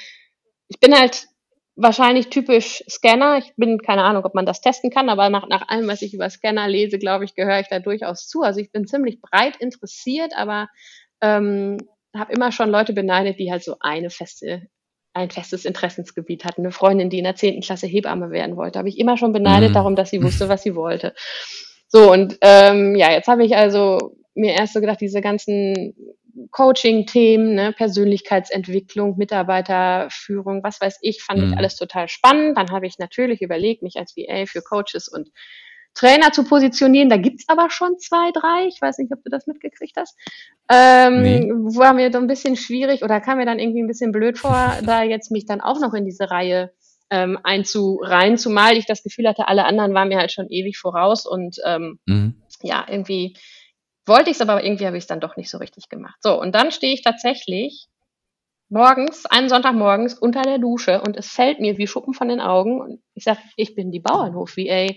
ich 0.68 0.78
bin 0.80 0.94
halt 0.94 1.28
wahrscheinlich 1.76 2.28
typisch 2.28 2.84
Scanner. 2.86 3.38
Ich 3.38 3.54
bin 3.56 3.78
keine 3.78 4.02
Ahnung, 4.04 4.26
ob 4.26 4.34
man 4.34 4.44
das 4.44 4.60
testen 4.60 4.90
kann, 4.90 5.08
aber 5.08 5.30
nach, 5.30 5.48
nach 5.48 5.66
allem, 5.68 5.88
was 5.88 6.02
ich 6.02 6.12
über 6.12 6.28
Scanner 6.28 6.68
lese, 6.68 6.98
glaube 6.98 7.24
ich, 7.24 7.34
gehöre 7.34 7.60
ich 7.60 7.68
da 7.68 7.78
durchaus 7.78 8.28
zu. 8.28 8.42
Also 8.42 8.60
ich 8.60 8.70
bin 8.70 8.86
ziemlich 8.86 9.22
breit 9.22 9.56
interessiert, 9.60 10.34
aber 10.36 10.68
ähm, 11.22 11.78
habe 12.14 12.34
immer 12.34 12.52
schon 12.52 12.68
Leute 12.68 12.92
beneidet, 12.92 13.38
die 13.38 13.50
halt 13.50 13.64
so 13.64 13.76
eine 13.80 14.10
feste 14.10 14.68
ein 15.12 15.30
festes 15.30 15.64
Interessensgebiet 15.64 16.44
hatten. 16.44 16.62
Eine 16.62 16.72
Freundin, 16.72 17.10
die 17.10 17.18
in 17.18 17.24
der 17.24 17.36
zehnten 17.36 17.62
Klasse 17.62 17.86
Hebamme 17.86 18.30
werden 18.30 18.56
wollte, 18.56 18.78
habe 18.78 18.88
ich 18.88 18.98
immer 18.98 19.16
schon 19.16 19.32
beneidet 19.32 19.70
mhm. 19.70 19.74
darum, 19.74 19.96
dass 19.96 20.10
sie 20.10 20.22
wusste, 20.22 20.48
was 20.48 20.62
sie 20.62 20.74
wollte. 20.74 21.14
So, 21.88 22.12
und 22.12 22.38
ähm, 22.40 22.94
ja, 22.94 23.10
jetzt 23.10 23.26
habe 23.26 23.44
ich 23.44 23.56
also 23.56 24.16
mir 24.34 24.52
erst 24.52 24.74
so 24.74 24.80
gedacht, 24.80 25.00
diese 25.00 25.20
ganzen 25.20 25.94
Coaching-Themen, 26.52 27.54
ne, 27.54 27.72
Persönlichkeitsentwicklung, 27.72 29.16
Mitarbeiterführung, 29.18 30.62
was 30.62 30.80
weiß 30.80 30.98
ich, 31.02 31.22
fand 31.22 31.40
mhm. 31.40 31.48
ich 31.48 31.58
alles 31.58 31.76
total 31.76 32.08
spannend. 32.08 32.56
Dann 32.56 32.70
habe 32.70 32.86
ich 32.86 32.98
natürlich 32.98 33.42
überlegt, 33.42 33.82
mich 33.82 33.96
als 33.96 34.16
VA 34.16 34.46
für 34.46 34.62
Coaches 34.62 35.08
und 35.08 35.30
Trainer 35.94 36.32
zu 36.32 36.44
positionieren. 36.44 37.08
Da 37.08 37.16
gibt's 37.16 37.44
aber 37.48 37.70
schon 37.70 37.98
zwei, 37.98 38.30
drei. 38.32 38.66
Ich 38.68 38.80
weiß 38.80 38.98
nicht, 38.98 39.12
ob 39.12 39.22
du 39.24 39.30
das 39.30 39.46
mitgekriegt 39.46 39.96
hast. 39.96 40.16
Ähm, 40.70 41.22
nee. 41.22 41.50
War 41.76 41.92
mir 41.92 42.12
so 42.12 42.18
ein 42.18 42.26
bisschen 42.26 42.56
schwierig 42.56 43.02
oder 43.02 43.20
kam 43.20 43.38
mir 43.38 43.46
dann 43.46 43.58
irgendwie 43.58 43.82
ein 43.82 43.88
bisschen 43.88 44.12
blöd 44.12 44.38
vor, 44.38 44.74
da 44.84 45.02
jetzt 45.02 45.30
mich 45.30 45.46
dann 45.46 45.60
auch 45.60 45.80
noch 45.80 45.94
in 45.94 46.04
diese 46.04 46.30
Reihe 46.30 46.72
ähm, 47.10 47.38
einzureihen, 47.42 48.38
zumal 48.38 48.76
ich 48.76 48.86
das 48.86 49.02
Gefühl 49.02 49.28
hatte, 49.28 49.48
alle 49.48 49.64
anderen 49.64 49.94
waren 49.94 50.08
mir 50.08 50.18
halt 50.18 50.32
schon 50.32 50.48
ewig 50.48 50.78
voraus 50.78 51.26
und 51.26 51.56
ähm, 51.66 51.98
mhm. 52.06 52.40
ja, 52.62 52.86
irgendwie 52.88 53.36
wollte 54.06 54.30
ich 54.30 54.36
es, 54.36 54.40
aber 54.40 54.64
irgendwie 54.64 54.86
habe 54.86 54.96
ich 54.96 55.04
es 55.04 55.08
dann 55.08 55.20
doch 55.20 55.36
nicht 55.36 55.50
so 55.50 55.58
richtig 55.58 55.88
gemacht. 55.88 56.16
So, 56.20 56.40
und 56.40 56.54
dann 56.54 56.70
stehe 56.70 56.94
ich 56.94 57.02
tatsächlich 57.02 57.88
morgens, 58.68 59.26
einen 59.26 59.48
Sonntagmorgens 59.48 60.14
unter 60.14 60.42
der 60.42 60.58
Dusche 60.58 61.02
und 61.02 61.16
es 61.16 61.28
fällt 61.28 61.60
mir 61.60 61.76
wie 61.76 61.88
Schuppen 61.88 62.14
von 62.14 62.28
den 62.28 62.40
Augen 62.40 62.80
und 62.80 63.02
ich 63.14 63.24
sage, 63.24 63.40
ich 63.56 63.74
bin 63.74 63.90
die 63.90 64.00
Bauernhof-VA. 64.00 64.94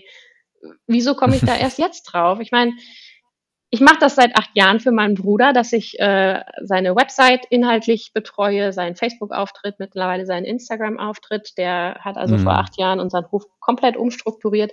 Wieso 0.86 1.14
komme 1.14 1.36
ich 1.36 1.42
da 1.42 1.56
erst 1.56 1.78
jetzt 1.78 2.04
drauf? 2.04 2.40
Ich 2.40 2.52
meine, 2.52 2.72
ich 3.74 3.80
mache 3.80 3.98
das 3.98 4.14
seit 4.14 4.36
acht 4.36 4.50
Jahren 4.54 4.78
für 4.78 4.92
meinen 4.92 5.16
Bruder, 5.16 5.52
dass 5.52 5.72
ich 5.72 5.98
äh, 5.98 6.40
seine 6.62 6.94
Website 6.94 7.44
inhaltlich 7.50 8.12
betreue, 8.14 8.72
seinen 8.72 8.94
Facebook-Auftritt, 8.94 9.80
mittlerweile 9.80 10.26
seinen 10.26 10.44
Instagram-Auftritt. 10.44 11.58
Der 11.58 11.96
hat 12.00 12.16
also 12.16 12.36
mhm. 12.36 12.42
vor 12.44 12.52
acht 12.52 12.78
Jahren 12.78 13.00
unseren 13.00 13.30
Hof 13.32 13.46
komplett 13.58 13.96
umstrukturiert 13.96 14.70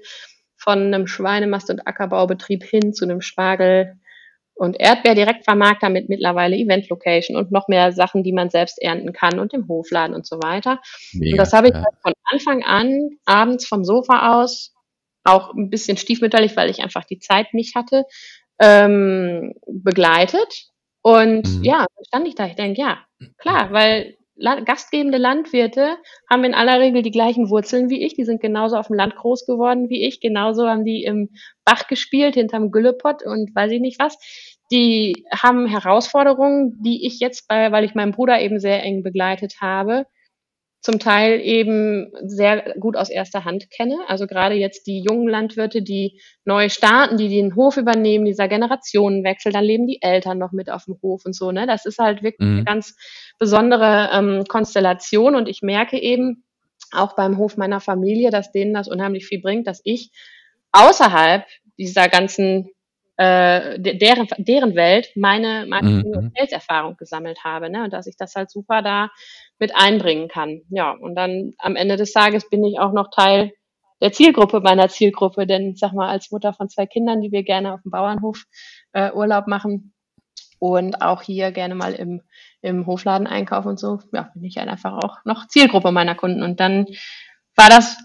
von 0.55 0.77
einem 0.77 1.07
Schweinemast- 1.07 1.71
und 1.71 1.87
Ackerbaubetrieb 1.87 2.63
hin 2.63 2.93
zu 2.93 3.05
einem 3.05 3.21
Spargel- 3.21 3.95
und 4.53 4.79
Erdbeer-Direktvermarkter 4.79 5.89
mit 5.89 6.07
mittlerweile 6.07 6.55
Event-Location 6.55 7.35
und 7.35 7.51
noch 7.51 7.67
mehr 7.67 7.93
Sachen, 7.93 8.21
die 8.21 8.33
man 8.33 8.51
selbst 8.51 8.79
ernten 8.79 9.13
kann 9.13 9.39
und 9.39 9.53
im 9.55 9.67
Hofladen 9.67 10.15
und 10.15 10.27
so 10.27 10.35
weiter. 10.37 10.79
Mega, 11.13 11.31
und 11.31 11.37
das 11.39 11.53
habe 11.53 11.69
ich 11.69 11.73
ja. 11.73 11.83
von 12.03 12.13
Anfang 12.25 12.63
an 12.63 13.09
abends 13.25 13.65
vom 13.65 13.83
Sofa 13.83 14.39
aus 14.39 14.75
auch 15.23 15.53
ein 15.53 15.69
bisschen 15.69 15.97
stiefmütterlich, 15.97 16.55
weil 16.55 16.69
ich 16.69 16.81
einfach 16.81 17.03
die 17.03 17.19
Zeit 17.19 17.53
nicht 17.53 17.75
hatte, 17.75 18.05
ähm, 18.59 19.53
begleitet. 19.67 20.65
Und 21.01 21.47
mhm. 21.47 21.63
ja, 21.63 21.85
stand 22.07 22.27
ich 22.27 22.35
da. 22.35 22.45
Ich 22.45 22.55
denke, 22.55 22.81
ja, 22.81 22.99
klar, 23.37 23.71
weil 23.71 24.17
gastgebende 24.65 25.17
Landwirte 25.17 25.97
haben 26.29 26.43
in 26.43 26.53
aller 26.53 26.79
Regel 26.79 27.01
die 27.01 27.11
gleichen 27.11 27.49
Wurzeln 27.49 27.89
wie 27.89 28.03
ich. 28.03 28.15
Die 28.15 28.23
sind 28.23 28.41
genauso 28.41 28.75
auf 28.75 28.87
dem 28.87 28.95
Land 28.95 29.15
groß 29.15 29.45
geworden 29.45 29.89
wie 29.89 30.07
ich. 30.07 30.19
Genauso 30.19 30.67
haben 30.67 30.85
die 30.85 31.03
im 31.03 31.29
Bach 31.65 31.87
gespielt, 31.87 32.35
hinterm 32.35 32.71
Güllepott 32.71 33.23
und 33.23 33.53
weiß 33.55 33.71
ich 33.71 33.81
nicht 33.81 33.99
was. 33.99 34.17
Die 34.71 35.25
haben 35.31 35.67
Herausforderungen, 35.67 36.81
die 36.81 37.05
ich 37.05 37.19
jetzt 37.19 37.47
bei, 37.47 37.71
weil 37.71 37.83
ich 37.83 37.93
meinen 37.93 38.13
Bruder 38.13 38.39
eben 38.39 38.59
sehr 38.59 38.81
eng 38.83 39.03
begleitet 39.03 39.55
habe, 39.59 40.05
zum 40.81 40.97
Teil 40.97 41.39
eben 41.41 42.11
sehr 42.23 42.73
gut 42.79 42.97
aus 42.97 43.09
erster 43.09 43.45
Hand 43.45 43.69
kenne. 43.69 43.97
Also 44.07 44.25
gerade 44.25 44.55
jetzt 44.55 44.87
die 44.87 45.01
jungen 45.01 45.27
Landwirte, 45.27 45.83
die 45.83 46.19
neu 46.43 46.69
starten, 46.69 47.17
die 47.17 47.29
den 47.29 47.55
Hof 47.55 47.77
übernehmen, 47.77 48.25
dieser 48.25 48.47
Generationenwechsel, 48.47 49.51
dann 49.51 49.63
leben 49.63 49.85
die 49.85 50.01
Eltern 50.01 50.39
noch 50.39 50.51
mit 50.51 50.71
auf 50.71 50.85
dem 50.85 50.97
Hof 51.03 51.23
und 51.25 51.35
so. 51.35 51.51
Ne? 51.51 51.67
Das 51.67 51.85
ist 51.85 51.99
halt 51.99 52.23
wirklich 52.23 52.47
mhm. 52.47 52.55
eine 52.55 52.63
ganz 52.63 52.95
besondere 53.37 54.09
ähm, 54.11 54.43
Konstellation 54.47 55.35
und 55.35 55.47
ich 55.47 55.61
merke 55.61 55.99
eben 55.99 56.43
auch 56.91 57.15
beim 57.15 57.37
Hof 57.37 57.57
meiner 57.57 57.79
Familie, 57.79 58.31
dass 58.31 58.51
denen 58.51 58.73
das 58.73 58.87
unheimlich 58.87 59.27
viel 59.27 59.39
bringt, 59.39 59.67
dass 59.67 59.81
ich 59.83 60.11
außerhalb 60.71 61.45
dieser 61.77 62.09
ganzen 62.09 62.71
äh, 63.17 63.79
deren, 63.79 64.27
deren 64.39 64.75
Welt 64.75 65.11
meine 65.15 65.67
Marketing- 65.67 66.15
und 66.15 66.23
mhm. 66.23 66.31
Sales-Erfahrung 66.35 66.97
gesammelt 66.97 67.43
habe. 67.43 67.69
Ne? 67.69 67.83
Und 67.83 67.93
dass 67.93 68.07
ich 68.07 68.17
das 68.17 68.33
halt 68.35 68.49
super 68.49 68.81
da 68.81 69.11
mit 69.61 69.75
einbringen 69.75 70.27
kann. 70.27 70.63
Ja, 70.69 70.91
und 70.91 71.15
dann 71.15 71.53
am 71.59 71.75
Ende 71.75 71.95
des 71.95 72.11
Tages 72.11 72.49
bin 72.49 72.65
ich 72.65 72.79
auch 72.79 72.91
noch 72.91 73.11
Teil 73.11 73.53
der 74.01 74.11
Zielgruppe 74.11 74.59
meiner 74.59 74.89
Zielgruppe, 74.89 75.45
denn 75.45 75.75
sag 75.75 75.93
mal, 75.93 76.09
als 76.09 76.31
Mutter 76.31 76.51
von 76.51 76.67
zwei 76.67 76.87
Kindern, 76.87 77.21
die 77.21 77.31
wir 77.31 77.43
gerne 77.43 77.75
auf 77.75 77.81
dem 77.83 77.91
Bauernhof 77.91 78.43
äh, 78.93 79.11
Urlaub 79.11 79.45
machen 79.45 79.93
und 80.57 81.03
auch 81.03 81.21
hier 81.21 81.51
gerne 81.51 81.75
mal 81.75 81.93
im, 81.93 82.21
im 82.61 82.87
Hofladen 82.87 83.27
einkaufen 83.27 83.69
und 83.69 83.79
so, 83.79 83.99
ja, 84.11 84.31
bin 84.33 84.43
ich 84.43 84.57
halt 84.57 84.67
einfach 84.67 84.93
auch 84.93 85.17
noch 85.25 85.47
Zielgruppe 85.47 85.91
meiner 85.91 86.15
Kunden. 86.15 86.41
Und 86.41 86.59
dann 86.59 86.87
war 87.55 87.69
das 87.69 87.97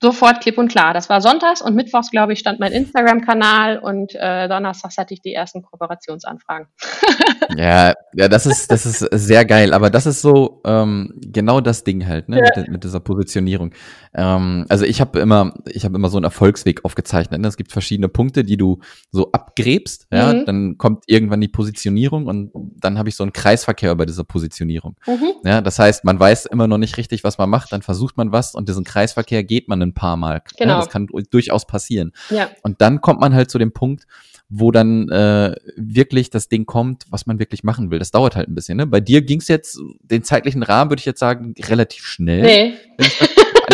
sofort 0.00 0.40
klipp 0.40 0.56
und 0.56 0.68
klar. 0.68 0.94
Das 0.94 1.10
war 1.10 1.20
sonntags 1.20 1.60
und 1.60 1.74
mittwochs, 1.74 2.10
glaube 2.10 2.32
ich, 2.32 2.38
stand 2.38 2.58
mein 2.58 2.72
Instagram-Kanal 2.72 3.78
und 3.78 4.14
äh, 4.14 4.48
donnerstags 4.48 4.96
hatte 4.96 5.12
ich 5.12 5.20
die 5.20 5.34
ersten 5.34 5.62
Kooperationsanfragen. 5.62 6.68
ja, 7.56 7.92
ja, 8.14 8.28
das 8.28 8.46
ist, 8.46 8.70
das 8.70 8.86
ist 8.86 9.00
sehr 9.00 9.44
geil. 9.44 9.74
Aber 9.74 9.90
das 9.90 10.06
ist 10.06 10.22
so 10.22 10.62
ähm, 10.64 11.12
genau 11.20 11.60
das 11.60 11.84
Ding 11.84 12.06
halt, 12.06 12.30
ne, 12.30 12.38
ja. 12.38 12.60
mit, 12.60 12.68
mit, 12.70 12.84
dieser 12.84 13.00
Positionierung. 13.00 13.72
Ähm, 14.14 14.64
also 14.70 14.86
ich 14.86 15.02
habe 15.02 15.18
immer, 15.20 15.52
ich 15.66 15.84
habe 15.84 15.96
immer 15.96 16.08
so 16.08 16.16
einen 16.16 16.24
Erfolgsweg 16.24 16.84
aufgezeichnet. 16.84 17.40
Ne? 17.40 17.48
Es 17.48 17.58
gibt 17.58 17.70
verschiedene 17.70 18.08
Punkte, 18.08 18.42
die 18.42 18.56
du 18.56 18.78
so 19.10 19.30
abgräbst. 19.32 20.06
Ja, 20.10 20.32
mhm. 20.32 20.46
dann 20.46 20.78
kommt 20.78 21.04
irgendwann 21.08 21.42
die 21.42 21.48
Positionierung 21.48 22.26
und 22.26 22.52
dann 22.54 22.98
habe 22.98 23.10
ich 23.10 23.16
so 23.16 23.22
einen 23.22 23.34
Kreisverkehr 23.34 23.94
bei 23.96 24.06
dieser 24.06 24.24
Positionierung. 24.24 24.96
Mhm. 25.06 25.32
Ja, 25.44 25.60
das 25.60 25.78
heißt, 25.78 26.04
man 26.04 26.18
weiß 26.18 26.46
immer 26.46 26.66
noch 26.66 26.78
nicht 26.78 26.96
richtig, 26.96 27.22
was 27.22 27.36
man 27.36 27.50
macht. 27.50 27.72
Dann 27.72 27.82
versucht 27.82 28.16
man 28.16 28.32
was 28.32 28.54
und 28.54 28.66
diesen 28.68 28.84
Kreisverkehr 28.84 29.44
geht 29.44 29.68
man 29.68 29.89
ein 29.90 29.94
paar 29.94 30.16
Mal. 30.16 30.42
Genau. 30.58 30.74
Ja, 30.74 30.78
das 30.78 30.88
kann 30.88 31.06
durchaus 31.30 31.66
passieren. 31.66 32.12
Ja. 32.30 32.50
Und 32.62 32.80
dann 32.80 33.00
kommt 33.00 33.20
man 33.20 33.34
halt 33.34 33.50
zu 33.50 33.58
dem 33.58 33.72
Punkt, 33.72 34.06
wo 34.48 34.72
dann 34.72 35.08
äh, 35.08 35.54
wirklich 35.76 36.30
das 36.30 36.48
Ding 36.48 36.66
kommt, 36.66 37.04
was 37.08 37.26
man 37.26 37.38
wirklich 37.38 37.62
machen 37.62 37.90
will. 37.90 38.00
Das 38.00 38.10
dauert 38.10 38.34
halt 38.34 38.48
ein 38.48 38.54
bisschen. 38.54 38.76
Ne? 38.76 38.86
Bei 38.86 39.00
dir 39.00 39.22
ging 39.22 39.38
es 39.38 39.48
jetzt, 39.48 39.78
den 40.02 40.24
zeitlichen 40.24 40.62
Rahmen 40.62 40.90
würde 40.90 41.00
ich 41.00 41.06
jetzt 41.06 41.20
sagen, 41.20 41.54
relativ 41.60 42.04
schnell. 42.04 42.42
Nee. 42.42 42.74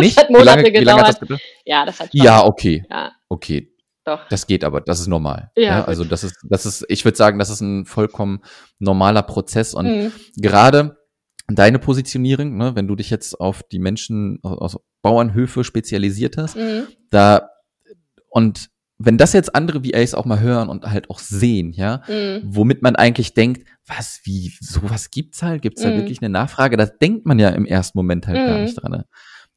Nicht? 0.00 0.18
das 0.18 0.24
hat 0.24 0.30
Monate 0.30 0.44
wie 0.44 0.44
lange, 0.44 0.72
gedauert. 0.72 0.80
Wie 0.80 0.84
lange 0.84 1.00
hat 1.00 1.08
das 1.08 1.20
gedauert? 1.20 1.40
Ja, 1.64 1.86
das 1.86 2.00
hat 2.00 2.08
Ja, 2.12 2.44
okay. 2.44 2.84
Ja. 2.90 3.12
Okay. 3.28 3.72
Doch. 4.04 4.28
Das 4.28 4.46
geht 4.46 4.62
aber, 4.62 4.82
das 4.82 5.00
ist 5.00 5.08
normal. 5.08 5.50
Ja, 5.56 5.62
ja 5.62 5.84
also 5.84 6.04
das 6.04 6.22
ist, 6.22 6.36
das 6.44 6.64
ist, 6.64 6.84
ich 6.88 7.04
würde 7.04 7.16
sagen, 7.16 7.40
das 7.40 7.50
ist 7.50 7.60
ein 7.60 7.86
vollkommen 7.86 8.40
normaler 8.78 9.22
Prozess. 9.22 9.74
Und 9.74 9.86
mhm. 9.86 10.12
gerade 10.36 10.96
deine 11.48 11.78
Positionierung, 11.78 12.56
ne, 12.56 12.74
wenn 12.74 12.88
du 12.88 12.96
dich 12.96 13.10
jetzt 13.10 13.40
auf 13.40 13.62
die 13.62 13.78
Menschen 13.78 14.40
aus 14.42 14.78
Bauernhöfe 15.02 15.64
spezialisiert 15.64 16.36
hast, 16.36 16.56
mhm. 16.56 16.86
da 17.10 17.50
und 18.30 18.70
wenn 18.98 19.18
das 19.18 19.34
jetzt 19.34 19.54
andere 19.54 19.84
VAs 19.84 20.14
auch 20.14 20.24
mal 20.24 20.40
hören 20.40 20.68
und 20.68 20.84
halt 20.86 21.10
auch 21.10 21.18
sehen, 21.18 21.72
ja, 21.72 22.02
mhm. 22.08 22.40
womit 22.44 22.82
man 22.82 22.96
eigentlich 22.96 23.34
denkt, 23.34 23.66
was, 23.86 24.20
wie, 24.24 24.52
sowas 24.60 25.10
gibt's 25.10 25.42
halt, 25.42 25.62
gibt's 25.62 25.82
da 25.82 25.90
mhm. 25.90 25.98
wirklich 25.98 26.20
eine 26.20 26.30
Nachfrage? 26.30 26.76
Das 26.76 26.98
denkt 26.98 27.26
man 27.26 27.38
ja 27.38 27.50
im 27.50 27.66
ersten 27.66 27.98
Moment 27.98 28.26
halt 28.26 28.36
gar 28.36 28.56
mhm. 28.56 28.64
nicht 28.64 28.82
dran. 28.82 28.92
Ne? 28.92 29.06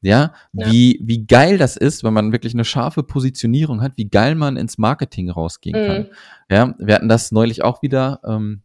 Ja, 0.02 0.34
ja, 0.54 0.72
wie, 0.72 1.00
wie 1.04 1.26
geil 1.26 1.58
das 1.58 1.78
ist, 1.78 2.04
wenn 2.04 2.14
man 2.14 2.32
wirklich 2.32 2.54
eine 2.54 2.66
scharfe 2.66 3.04
Positionierung 3.04 3.82
hat, 3.82 3.94
wie 3.96 4.10
geil 4.10 4.36
man 4.36 4.56
ins 4.56 4.78
Marketing 4.78 5.30
rausgehen 5.30 5.88
kann. 5.88 6.02
Mhm. 6.04 6.08
Ja, 6.50 6.76
wir 6.78 6.96
hatten 6.96 7.10
das 7.10 7.32
neulich 7.32 7.64
auch 7.64 7.82
wieder, 7.82 8.20
ähm, 8.26 8.64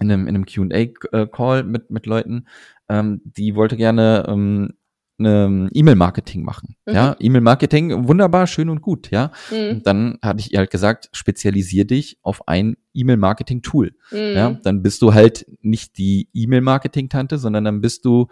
in 0.00 0.10
einem, 0.10 0.28
in 0.28 0.34
einem 0.34 0.46
Q&A-Call 0.46 1.64
mit, 1.64 1.90
mit 1.90 2.06
Leuten, 2.06 2.46
ähm, 2.88 3.20
die 3.24 3.54
wollte 3.54 3.76
gerne 3.76 4.24
ähm, 4.28 4.74
eine 5.18 5.68
E-Mail-Marketing 5.72 6.42
machen. 6.42 6.76
Mhm. 6.84 6.94
Ja, 6.94 7.16
E-Mail-Marketing, 7.18 8.06
wunderbar, 8.06 8.46
schön 8.46 8.68
und 8.68 8.82
gut, 8.82 9.10
ja. 9.10 9.32
Mhm. 9.50 9.70
Und 9.70 9.86
dann 9.86 10.18
hatte 10.22 10.40
ich 10.40 10.52
ihr 10.52 10.58
halt 10.58 10.70
gesagt, 10.70 11.08
spezialisier 11.12 11.86
dich 11.86 12.18
auf 12.22 12.46
ein 12.48 12.76
E-Mail-Marketing-Tool. 12.92 13.94
Mhm. 14.10 14.18
Ja, 14.18 14.50
dann 14.62 14.82
bist 14.82 15.00
du 15.02 15.14
halt 15.14 15.46
nicht 15.62 15.96
die 15.96 16.28
E-Mail-Marketing-Tante, 16.34 17.38
sondern 17.38 17.64
dann 17.64 17.80
bist 17.80 18.04
du 18.04 18.26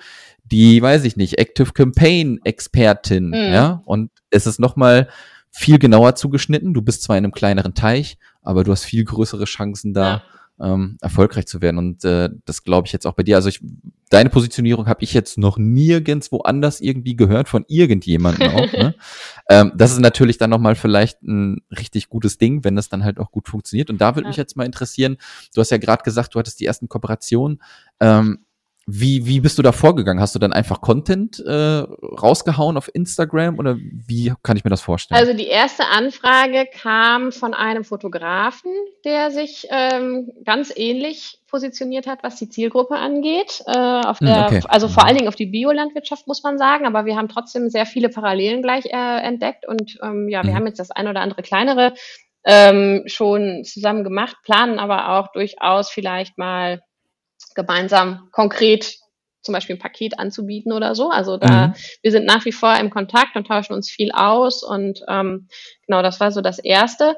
die, 0.45 0.83
weiß 0.83 1.05
ich 1.05 1.17
nicht, 1.17 1.39
Active 1.39 1.73
Campaign-Expertin, 1.73 3.29
mhm. 3.29 3.35
ja. 3.35 3.83
Und 3.87 4.11
es 4.31 4.47
ist 4.47 4.61
nochmal 4.61 5.09
viel 5.51 5.79
genauer 5.79 6.17
zugeschnitten. 6.17 6.75
Du 6.75 6.83
bist 6.83 7.03
zwar 7.03 7.17
in 7.17 7.25
einem 7.25 7.33
kleineren 7.33 7.75
Teich, 7.75 8.19
aber 8.43 8.65
du 8.65 8.73
hast 8.73 8.85
viel 8.85 9.05
größere 9.05 9.45
Chancen 9.45 9.95
da. 9.95 10.07
Ja 10.07 10.23
ähm, 10.61 10.97
erfolgreich 11.01 11.47
zu 11.47 11.61
werden. 11.61 11.79
Und 11.79 12.05
äh, 12.05 12.31
das 12.45 12.63
glaube 12.63 12.87
ich 12.87 12.93
jetzt 12.93 13.07
auch 13.07 13.15
bei 13.15 13.23
dir. 13.23 13.37
Also 13.37 13.49
ich, 13.49 13.61
deine 14.11 14.31
Positionierung 14.31 14.87
habe 14.87 15.03
ich 15.03 15.13
jetzt 15.13 15.39
noch 15.39 15.59
nirgends 15.59 16.31
woanders 16.31 16.81
irgendwie 16.81 17.17
gehört 17.17 17.49
von 17.49 17.65
irgendjemandem 17.69 18.51
auch. 18.51 18.73
Ne? 18.73 18.95
ähm, 19.49 19.73
das 19.77 19.93
ist 19.93 20.01
natürlich 20.01 20.39
dann 20.39 20.51
nochmal 20.51 20.77
vielleicht 20.77 21.23
ein 21.23 21.63
richtig 21.77 22.09
gutes 22.09 22.39
Ding, 22.39 22.65
wenn 22.65 22.77
das 22.77 22.89
dann 22.89 23.05
halt 23.05 23.19
auch 23.19 23.31
gut 23.31 23.49
funktioniert. 23.49 23.91
Und 23.91 24.01
da 24.01 24.15
würde 24.15 24.27
ja. 24.27 24.29
mich 24.29 24.37
jetzt 24.37 24.57
mal 24.57 24.65
interessieren, 24.65 25.17
du 25.55 25.61
hast 25.61 25.71
ja 25.71 25.79
gerade 25.79 26.03
gesagt, 26.03 26.35
du 26.35 26.39
hattest 26.39 26.61
die 26.61 26.67
ersten 26.67 26.89
Kooperationen. 26.89 27.61
Ähm, 28.01 28.45
wie, 28.87 29.25
wie 29.27 29.41
bist 29.41 29.57
du 29.59 29.63
da 29.63 29.73
vorgegangen? 29.73 30.21
Hast 30.21 30.35
du 30.35 30.39
dann 30.39 30.53
einfach 30.53 30.81
Content 30.81 31.41
äh, 31.41 31.51
rausgehauen 31.51 32.77
auf 32.77 32.91
Instagram 32.93 33.59
oder 33.59 33.77
wie 33.77 34.35
kann 34.43 34.57
ich 34.57 34.65
mir 34.65 34.71
das 34.71 34.83
vorstellen? 34.83 35.19
Also 35.19 35.33
die 35.33 35.47
erste 35.47 35.87
Anfrage 35.87 36.67
kam 36.71 37.33
von 37.33 37.55
einem 37.55 37.85
Fotografen, 37.85 38.71
der 39.05 39.31
sich 39.31 39.67
ähm, 39.71 40.33
ganz 40.45 40.73
ähnlich 40.77 41.39
positioniert 41.47 42.07
hat, 42.07 42.23
was 42.23 42.37
die 42.37 42.49
Zielgruppe 42.49 42.97
angeht. 42.97 43.63
Äh, 43.67 43.73
auf 43.73 44.21
hm, 44.21 44.27
der, 44.27 44.47
okay. 44.47 44.61
Also 44.69 44.89
vor 44.89 45.07
allen 45.07 45.17
Dingen 45.17 45.29
auf 45.29 45.37
die 45.37 45.47
Biolandwirtschaft 45.47 46.27
muss 46.27 46.43
man 46.43 46.59
sagen, 46.59 46.87
aber 46.87 47.07
wir 47.07 47.17
haben 47.17 47.29
trotzdem 47.29 47.71
sehr 47.71 47.87
viele 47.87 48.11
Parallelen 48.11 48.61
gleich 48.61 48.87
äh, 48.87 49.21
entdeckt 49.23 49.67
und 49.67 49.99
ähm, 50.03 50.29
ja, 50.29 50.43
wir 50.43 50.51
mhm. 50.51 50.57
haben 50.57 50.67
jetzt 50.67 50.81
das 50.81 50.91
ein 50.91 51.09
oder 51.09 51.21
andere 51.21 51.43
kleinere 51.43 51.95
ähm, 52.45 53.05
schon 53.07 53.65
zusammen 53.65 54.05
gemacht, 54.05 54.37
planen 54.43 54.79
aber 54.79 55.11
auch 55.11 55.33
durchaus 55.33 55.91
vielleicht 55.91 56.37
mal 56.37 56.83
gemeinsam 57.55 58.29
konkret 58.33 58.99
zum 59.43 59.53
Beispiel 59.53 59.77
ein 59.77 59.81
Paket 59.81 60.19
anzubieten 60.19 60.73
oder 60.73 60.95
so. 60.95 61.11
Also 61.11 61.37
da, 61.37 61.69
mhm. 61.69 61.75
wir 62.03 62.11
sind 62.11 62.25
nach 62.25 62.45
wie 62.45 62.53
vor 62.53 62.77
im 62.77 62.91
Kontakt 62.91 63.37
und 63.37 63.47
tauschen 63.47 63.75
uns 63.75 63.91
viel 63.91 64.11
aus 64.13 64.63
und 64.63 65.01
ähm, 65.09 65.49
genau, 65.87 66.03
das 66.03 66.19
war 66.19 66.33
so 66.33 66.41
das 66.41 66.59
Erste. 66.59 67.17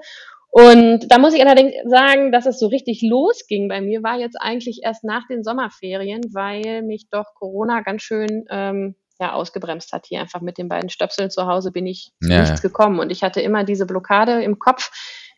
Und 0.50 1.10
da 1.10 1.18
muss 1.18 1.34
ich 1.34 1.42
allerdings 1.42 1.74
sagen, 1.84 2.32
dass 2.32 2.46
es 2.46 2.58
so 2.58 2.68
richtig 2.68 3.02
losging 3.02 3.68
bei 3.68 3.80
mir, 3.80 4.02
war 4.02 4.18
jetzt 4.18 4.40
eigentlich 4.40 4.80
erst 4.82 5.04
nach 5.04 5.26
den 5.28 5.44
Sommerferien, 5.44 6.22
weil 6.32 6.82
mich 6.82 7.08
doch 7.10 7.34
Corona 7.34 7.82
ganz 7.82 8.02
schön 8.02 8.46
ähm, 8.48 8.94
ja, 9.20 9.34
ausgebremst 9.34 9.92
hat. 9.92 10.06
Hier 10.06 10.20
einfach 10.20 10.40
mit 10.40 10.58
den 10.58 10.68
beiden 10.68 10.88
Stöpseln 10.88 11.30
zu 11.30 11.46
Hause 11.46 11.72
bin 11.72 11.86
ich 11.86 12.12
ja, 12.22 12.40
nichts 12.40 12.62
gekommen. 12.62 13.00
Und 13.00 13.10
ich 13.10 13.22
hatte 13.22 13.40
immer 13.40 13.64
diese 13.64 13.86
Blockade 13.86 14.42
im 14.42 14.58
Kopf, 14.58 14.90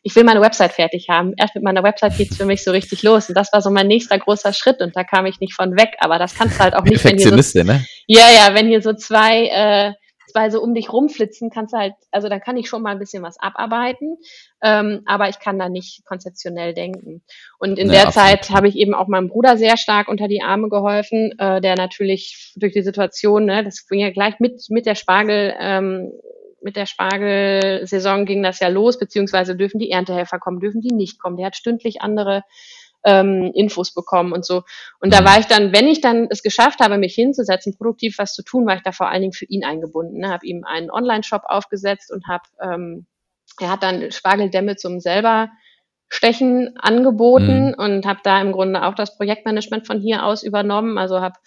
ich 0.08 0.16
will 0.16 0.24
meine 0.24 0.40
Website 0.40 0.72
fertig 0.72 1.10
haben. 1.10 1.34
Erst 1.36 1.54
mit 1.54 1.62
meiner 1.62 1.82
Website 1.82 2.16
geht's 2.16 2.38
für 2.38 2.46
mich 2.46 2.64
so 2.64 2.70
richtig 2.70 3.02
los. 3.02 3.28
Und 3.28 3.34
das 3.34 3.52
war 3.52 3.60
so 3.60 3.70
mein 3.70 3.86
nächster 3.86 4.18
großer 4.18 4.54
Schritt 4.54 4.80
und 4.80 4.96
da 4.96 5.04
kam 5.04 5.26
ich 5.26 5.38
nicht 5.38 5.52
von 5.52 5.76
weg. 5.76 5.96
Aber 6.00 6.18
das 6.18 6.34
kannst 6.34 6.58
du 6.58 6.64
halt 6.64 6.74
auch 6.74 6.84
nicht, 6.84 7.04
wenn 7.04 7.18
hier 7.18 7.42
so, 7.42 7.62
ne? 7.62 7.84
Ja, 8.06 8.24
ja, 8.30 8.54
wenn 8.54 8.68
hier 8.68 8.80
so 8.80 8.94
zwei 8.94 9.48
äh, 9.48 9.92
zwei 10.30 10.48
so 10.48 10.62
um 10.62 10.74
dich 10.74 10.90
rumflitzen, 10.90 11.50
kannst 11.50 11.74
du 11.74 11.78
halt, 11.78 11.92
also 12.10 12.30
dann 12.30 12.40
kann 12.40 12.56
ich 12.56 12.68
schon 12.68 12.80
mal 12.80 12.92
ein 12.92 12.98
bisschen 12.98 13.22
was 13.22 13.38
abarbeiten, 13.38 14.16
ähm, 14.62 15.02
aber 15.04 15.28
ich 15.28 15.40
kann 15.40 15.58
da 15.58 15.68
nicht 15.68 16.04
konzeptionell 16.06 16.72
denken. 16.72 17.22
Und 17.58 17.78
in 17.78 17.88
ja, 17.88 17.92
der 17.92 18.06
absolut. 18.08 18.28
Zeit 18.28 18.50
habe 18.50 18.68
ich 18.68 18.76
eben 18.76 18.94
auch 18.94 19.08
meinem 19.08 19.28
Bruder 19.28 19.58
sehr 19.58 19.76
stark 19.76 20.08
unter 20.08 20.28
die 20.28 20.42
Arme 20.42 20.70
geholfen, 20.70 21.38
äh, 21.38 21.60
der 21.60 21.76
natürlich 21.76 22.54
durch 22.56 22.72
die 22.72 22.82
Situation, 22.82 23.44
ne, 23.44 23.62
das 23.62 23.86
ging 23.86 24.00
ja 24.00 24.10
gleich 24.10 24.40
mit, 24.40 24.62
mit 24.70 24.86
der 24.86 24.94
Spargel, 24.94 25.54
ähm, 25.58 26.12
mit 26.68 26.76
der 26.76 26.84
Spargelsaison 26.84 28.26
ging 28.26 28.42
das 28.42 28.60
ja 28.60 28.68
los, 28.68 28.98
beziehungsweise 28.98 29.56
dürfen 29.56 29.78
die 29.78 29.90
Erntehelfer 29.90 30.38
kommen, 30.38 30.60
dürfen 30.60 30.82
die 30.82 30.92
nicht 30.92 31.18
kommen. 31.18 31.38
Der 31.38 31.46
hat 31.46 31.56
stündlich 31.56 32.02
andere 32.02 32.42
ähm, 33.04 33.52
Infos 33.54 33.94
bekommen 33.94 34.32
und 34.34 34.44
so. 34.44 34.64
Und 35.00 35.14
da 35.14 35.22
mhm. 35.22 35.24
war 35.24 35.38
ich 35.38 35.46
dann, 35.46 35.72
wenn 35.72 35.86
ich 35.88 36.02
dann 36.02 36.26
es 36.28 36.42
geschafft 36.42 36.80
habe, 36.80 36.98
mich 36.98 37.14
hinzusetzen, 37.14 37.74
produktiv 37.74 38.18
was 38.18 38.34
zu 38.34 38.42
tun, 38.42 38.66
war 38.66 38.76
ich 38.76 38.82
da 38.82 38.92
vor 38.92 39.08
allen 39.08 39.22
Dingen 39.22 39.32
für 39.32 39.46
ihn 39.46 39.64
eingebunden. 39.64 40.18
Ne? 40.18 40.28
Habe 40.28 40.44
ihm 40.44 40.64
einen 40.64 40.90
Online-Shop 40.90 41.44
aufgesetzt 41.46 42.12
und 42.12 42.26
habe, 42.28 42.44
ähm, 42.60 43.06
er 43.58 43.70
hat 43.70 43.82
dann 43.82 44.12
Spargeldämme 44.12 44.76
zum 44.76 45.00
selber 45.00 45.48
Stechen 46.10 46.76
angeboten 46.76 47.68
mhm. 47.68 47.74
und 47.78 48.04
habe 48.04 48.20
da 48.24 48.42
im 48.42 48.52
Grunde 48.52 48.82
auch 48.84 48.94
das 48.94 49.16
Projektmanagement 49.16 49.86
von 49.86 50.00
hier 50.00 50.26
aus 50.26 50.42
übernommen. 50.42 50.98
Also 50.98 51.22
habe 51.22 51.38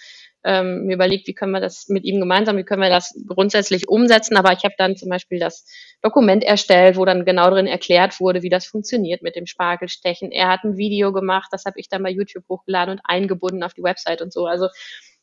ähm, 0.44 0.86
mir 0.86 0.96
überlegt, 0.96 1.28
wie 1.28 1.34
können 1.34 1.52
wir 1.52 1.60
das 1.60 1.88
mit 1.88 2.04
ihm 2.04 2.20
gemeinsam, 2.20 2.58
wie 2.58 2.64
können 2.64 2.82
wir 2.82 2.90
das 2.90 3.14
grundsätzlich 3.28 3.88
umsetzen. 3.88 4.38
Aber 4.38 4.54
ich 4.54 4.64
habe 4.64 4.74
dann 4.78 4.96
zum 4.96 5.10
Beispiel 5.10 5.40
das 5.40 5.66
Dokument 6.02 6.44
erstellt, 6.44 6.98
wo 6.98 7.06
dann 7.06 7.26
genau 7.26 7.50
drin 7.50 7.68
erklärt 7.68 8.20
wurde, 8.20 8.42
wie 8.42 8.50
das 8.50 8.66
funktioniert 8.66 9.22
mit 9.22 9.36
dem 9.36 9.46
Spargelstechen. 9.46 10.32
Er 10.32 10.48
hat 10.50 10.64
ein 10.64 10.78
Video 10.78 11.12
gemacht, 11.12 11.50
das 11.52 11.66
habe 11.66 11.80
ich 11.80 11.90
dann 11.90 12.04
bei 12.04 12.10
YouTube 12.10 12.46
hochgeladen 12.50 12.94
und 12.94 13.02
eingebunden 13.04 13.64
auf 13.64 13.74
die 13.74 13.84
Website 13.84 14.22
und 14.22 14.34
so. 14.34 14.46
Also 14.46 14.68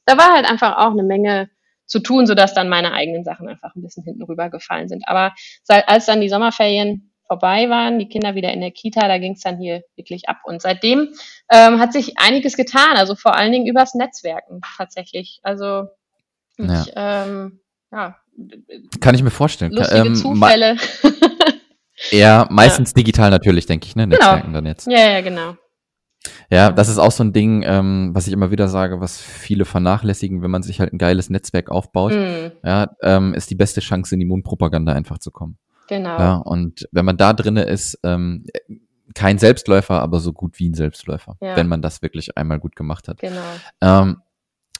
da 0.06 0.16
war 0.16 0.32
halt 0.34 0.48
einfach 0.48 0.76
auch 0.78 0.92
eine 0.92 1.02
Menge 1.02 1.50
zu 1.86 2.00
tun, 2.00 2.26
sodass 2.26 2.54
dann 2.54 2.68
meine 2.68 2.92
eigenen 2.92 3.24
Sachen 3.24 3.48
einfach 3.48 3.74
ein 3.74 3.82
bisschen 3.82 4.04
hinten 4.04 4.22
rübergefallen 4.22 4.88
sind. 4.88 5.04
Aber 5.06 5.34
als 5.66 6.06
dann 6.06 6.20
die 6.20 6.28
Sommerferien 6.28 7.07
vorbei 7.28 7.70
waren, 7.70 7.98
die 7.98 8.08
Kinder 8.08 8.34
wieder 8.34 8.52
in 8.52 8.60
der 8.60 8.72
Kita, 8.72 9.06
da 9.06 9.18
ging 9.18 9.34
es 9.34 9.42
dann 9.42 9.58
hier 9.58 9.82
wirklich 9.94 10.28
ab. 10.28 10.38
Und 10.44 10.60
seitdem 10.60 11.10
ähm, 11.52 11.78
hat 11.78 11.92
sich 11.92 12.18
einiges 12.18 12.56
getan, 12.56 12.96
also 12.96 13.14
vor 13.14 13.36
allen 13.36 13.52
Dingen 13.52 13.66
übers 13.66 13.94
Netzwerken 13.94 14.60
tatsächlich. 14.76 15.38
Also 15.42 15.84
ich, 16.56 16.66
ja. 16.66 16.86
Ähm, 16.96 17.60
ja. 17.92 18.16
Kann 19.00 19.14
ich 19.14 19.22
mir 19.22 19.30
vorstellen. 19.30 19.72
Lustige 19.72 20.06
ähm, 20.08 20.14
Zufälle. 20.14 20.76
ja, 22.10 22.46
meistens 22.50 22.90
ja. 22.90 22.94
digital 22.94 23.30
natürlich, 23.30 23.66
denke 23.66 23.86
ich, 23.86 23.94
ne? 23.94 24.04
Genau. 24.04 24.16
Netzwerken 24.16 24.46
genau. 24.46 24.58
dann 24.58 24.66
jetzt. 24.66 24.86
Ja, 24.86 25.10
ja, 25.10 25.20
genau. 25.20 25.56
Ja, 26.50 26.72
das 26.72 26.88
ist 26.88 26.98
auch 26.98 27.12
so 27.12 27.22
ein 27.24 27.32
Ding, 27.32 27.62
ähm, 27.64 28.10
was 28.12 28.26
ich 28.26 28.32
immer 28.32 28.50
wieder 28.50 28.68
sage, 28.68 29.00
was 29.00 29.20
viele 29.20 29.64
vernachlässigen, 29.64 30.42
wenn 30.42 30.50
man 30.50 30.62
sich 30.62 30.80
halt 30.80 30.92
ein 30.92 30.98
geiles 30.98 31.30
Netzwerk 31.30 31.70
aufbaut, 31.70 32.12
mm. 32.12 32.66
ja, 32.66 32.90
ähm, 33.02 33.34
ist 33.34 33.50
die 33.50 33.54
beste 33.54 33.80
Chance, 33.80 34.14
in 34.14 34.20
die 34.20 34.26
Mundpropaganda 34.26 34.92
einfach 34.92 35.18
zu 35.18 35.30
kommen. 35.30 35.58
Genau. 35.88 36.18
Ja, 36.18 36.34
und 36.36 36.88
wenn 36.92 37.04
man 37.04 37.16
da 37.16 37.32
drinne 37.32 37.62
ist, 37.62 37.98
ähm, 38.04 38.44
kein 39.14 39.38
Selbstläufer, 39.38 40.00
aber 40.00 40.20
so 40.20 40.32
gut 40.32 40.58
wie 40.58 40.68
ein 40.68 40.74
Selbstläufer, 40.74 41.36
ja. 41.40 41.56
wenn 41.56 41.66
man 41.66 41.82
das 41.82 42.02
wirklich 42.02 42.36
einmal 42.36 42.60
gut 42.60 42.76
gemacht 42.76 43.08
hat. 43.08 43.20
Genau. 43.20 43.40
Ähm, 43.80 44.18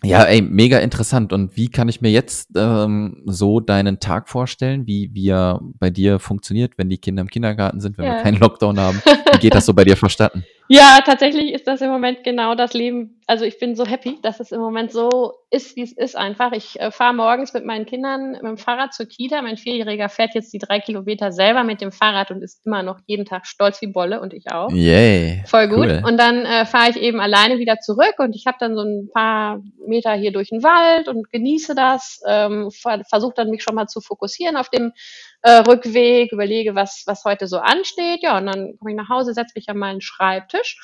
ja, 0.05 0.23
ey, 0.23 0.43
mega 0.43 0.79
interessant. 0.79 1.33
Und 1.33 1.57
wie 1.57 1.69
kann 1.69 1.89
ich 1.89 2.01
mir 2.01 2.11
jetzt 2.11 2.51
ähm, 2.57 3.23
so 3.27 3.59
deinen 3.59 3.99
Tag 3.99 4.29
vorstellen, 4.29 4.87
wie, 4.87 5.11
wie 5.13 5.29
er 5.29 5.61
bei 5.81 5.91
dir 5.91 6.21
funktioniert, 6.21 6.79
wenn 6.79 6.89
die 6.89 6.99
Kinder 6.99 7.23
im 7.23 7.29
Kindergarten 7.29 7.81
sind, 7.81 7.99
wenn 7.99 8.05
ja. 8.05 8.15
wir 8.15 8.23
keinen 8.23 8.39
Lockdown 8.39 8.79
haben? 8.79 9.03
Wie 9.33 9.39
geht 9.39 9.55
das 9.55 9.67
so 9.67 9.75
bei 9.75 9.85
dir 9.85 9.97
verstatten? 9.97 10.45
Ja, 10.69 11.01
tatsächlich 11.05 11.53
ist 11.53 11.67
das 11.67 11.81
im 11.81 11.91
Moment 11.91 12.25
genau 12.25 12.55
das 12.55 12.75
Leben. 12.75 13.21
Also 13.27 13.45
ich 13.45 13.59
bin 13.59 13.75
so 13.75 13.87
happy, 13.87 14.19
dass 14.23 14.39
es 14.39 14.53
im 14.53 14.61
Moment 14.61 14.93
so 14.93 15.33
ist, 15.51 15.77
wie 15.77 15.83
es 15.83 15.93
ist 15.93 16.17
einfach. 16.17 16.53
Ich 16.53 16.79
äh, 16.79 16.91
fahre 16.91 17.15
morgens 17.15 17.55
mit 17.55 17.65
meinen 17.65 17.87
Kindern 17.87 18.33
mit 18.33 18.43
dem 18.43 18.59
Fahrrad 18.59 18.93
zur 18.93 19.07
Kita. 19.07 19.41
Mein 19.41 19.57
Vierjähriger 19.57 20.09
fährt 20.09 20.35
jetzt 20.35 20.53
die 20.53 20.59
drei 20.59 20.81
Kilometer 20.81 21.33
selber 21.33 21.65
mit 21.65 21.81
dem 21.81 21.91
Fahrrad 21.91 22.31
und 22.31 22.43
ist 22.43 22.65
immer 22.67 22.83
noch 22.83 23.01
jeden 23.07 23.25
Tag 23.25 23.47
stolz 23.47 23.81
wie 23.81 23.87
Bolle 23.87 24.21
und 24.21 24.35
ich 24.35 24.51
auch. 24.51 24.71
Yay. 24.71 25.43
Voll 25.47 25.69
gut. 25.69 25.79
Cool. 25.79 26.03
Und 26.07 26.19
dann 26.19 26.45
äh, 26.45 26.67
fahre 26.67 26.91
ich 26.91 26.97
eben 26.97 27.21
alleine 27.21 27.59
wieder 27.59 27.79
zurück 27.81 28.15
und 28.19 28.37
ich 28.37 28.47
habe 28.47 28.59
dann 28.61 28.75
so 28.75 28.83
ein 28.83 29.11
paar 29.13 29.63
Meter 29.87 30.13
hier 30.15 30.33
durch 30.33 30.51
den 30.51 30.63
Wald 30.63 31.09
und 31.09 31.31
genieße 31.31 31.75
das. 31.75 32.21
Ähm, 32.27 32.71
Versuche 32.71 33.35
dann 33.37 33.51
mich 33.51 33.63
schon 33.63 33.75
mal 33.75 33.87
zu 33.87 34.01
fokussieren 34.01 34.57
auf 34.57 34.69
dem 34.69 34.93
äh, 35.43 35.59
Rückweg, 35.59 36.33
überlege, 36.33 36.75
was, 36.75 37.05
was 37.07 37.25
heute 37.25 37.47
so 37.47 37.59
ansteht. 37.59 38.23
Ja, 38.23 38.39
und 38.39 38.47
dann 38.47 38.77
komme 38.79 38.91
ich 38.91 38.97
nach 38.97 39.09
Hause, 39.09 39.35
setze 39.35 39.53
mich 39.55 39.69
an 39.69 39.79
meinen 39.79 40.01
Schreibtisch 40.01 40.79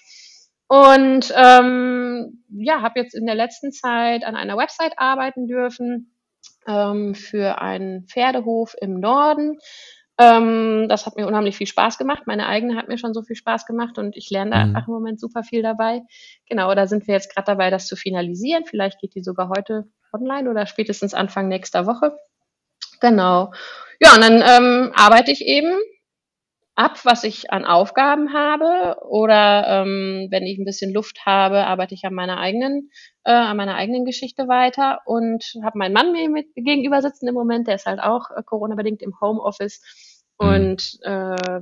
und 0.67 1.33
ähm, 1.37 2.45
ja, 2.49 2.81
habe 2.81 3.01
jetzt 3.01 3.15
in 3.15 3.27
der 3.27 3.35
letzten 3.35 3.73
Zeit 3.73 4.25
an 4.25 4.37
einer 4.37 4.57
Website 4.57 4.99
arbeiten 4.99 5.47
dürfen 5.47 6.15
ähm, 6.67 7.15
für 7.15 7.61
einen 7.61 8.07
Pferdehof 8.07 8.75
im 8.81 8.99
Norden. 8.99 9.59
Ähm, 10.17 10.87
das 10.89 11.07
hat 11.07 11.17
mir 11.17 11.27
unheimlich 11.27 11.57
viel 11.57 11.67
Spaß 11.67 11.99
gemacht. 11.99 12.23
Meine 12.27 12.47
eigene 12.47 12.77
hat 12.77 12.89
mir 12.89 12.99
schon 12.99 13.15
so 13.15 13.23
viel 13.23 13.37
Spaß 13.37 13.67
gemacht 13.67 13.99
und 13.99 14.17
ich 14.17 14.31
lerne 14.31 14.53
da 14.53 14.65
mhm. 14.65 14.77
einfach 14.77 14.89
im 14.89 14.95
Moment 14.95 15.21
super 15.21 15.43
viel 15.43 15.63
dabei. 15.63 16.03
Genau, 16.49 16.75
da 16.75 16.87
sind 16.87 17.07
wir 17.07 17.15
jetzt 17.15 17.35
gerade 17.35 17.47
dabei, 17.47 17.71
das 17.71 17.87
zu 17.87 17.97
finalisieren. 17.97 18.65
Vielleicht 18.65 19.01
geht 19.01 19.15
die 19.15 19.23
sogar 19.23 19.49
heute 19.49 19.85
online 20.13 20.49
oder 20.49 20.67
spätestens 20.67 21.15
Anfang 21.15 21.49
nächster 21.49 21.87
Woche. 21.87 22.17
Genau. 23.01 23.53
Ja, 24.01 24.15
und 24.15 24.23
dann 24.23 24.43
ähm, 24.45 24.93
arbeite 24.95 25.31
ich 25.31 25.43
eben 25.43 25.75
ab, 26.77 27.05
was 27.05 27.25
ich 27.25 27.53
an 27.53 27.65
Aufgaben 27.65 28.33
habe 28.33 28.97
oder 29.07 29.65
ähm, 29.69 30.29
wenn 30.31 30.45
ich 30.45 30.59
ein 30.59 30.65
bisschen 30.65 30.93
Luft 30.93 31.25
habe, 31.25 31.67
arbeite 31.67 31.95
ich 31.95 32.05
an 32.05 32.15
meiner 32.15 32.39
eigenen, 32.39 32.91
äh, 33.25 33.33
an 33.33 33.57
meiner 33.57 33.77
eigenen 33.77 34.05
Geschichte 34.05 34.49
weiter 34.49 35.01
und 35.07 35.45
habe 35.63 35.79
meinen 35.79 35.93
Mann 35.93 36.13
mir 36.13 36.29
mit 36.29 36.55
gegenüber 36.55 37.01
sitzen 37.01 37.29
im 37.29 37.35
Moment, 37.35 37.69
der 37.69 37.77
ist 37.77 37.87
halt 37.87 38.01
auch 38.01 38.31
äh, 38.31 38.43
Corona-bedingt 38.45 39.03
im 39.03 39.15
Homeoffice 39.21 39.81
mhm. 40.41 40.49
und 40.49 40.99
äh, 41.03 41.11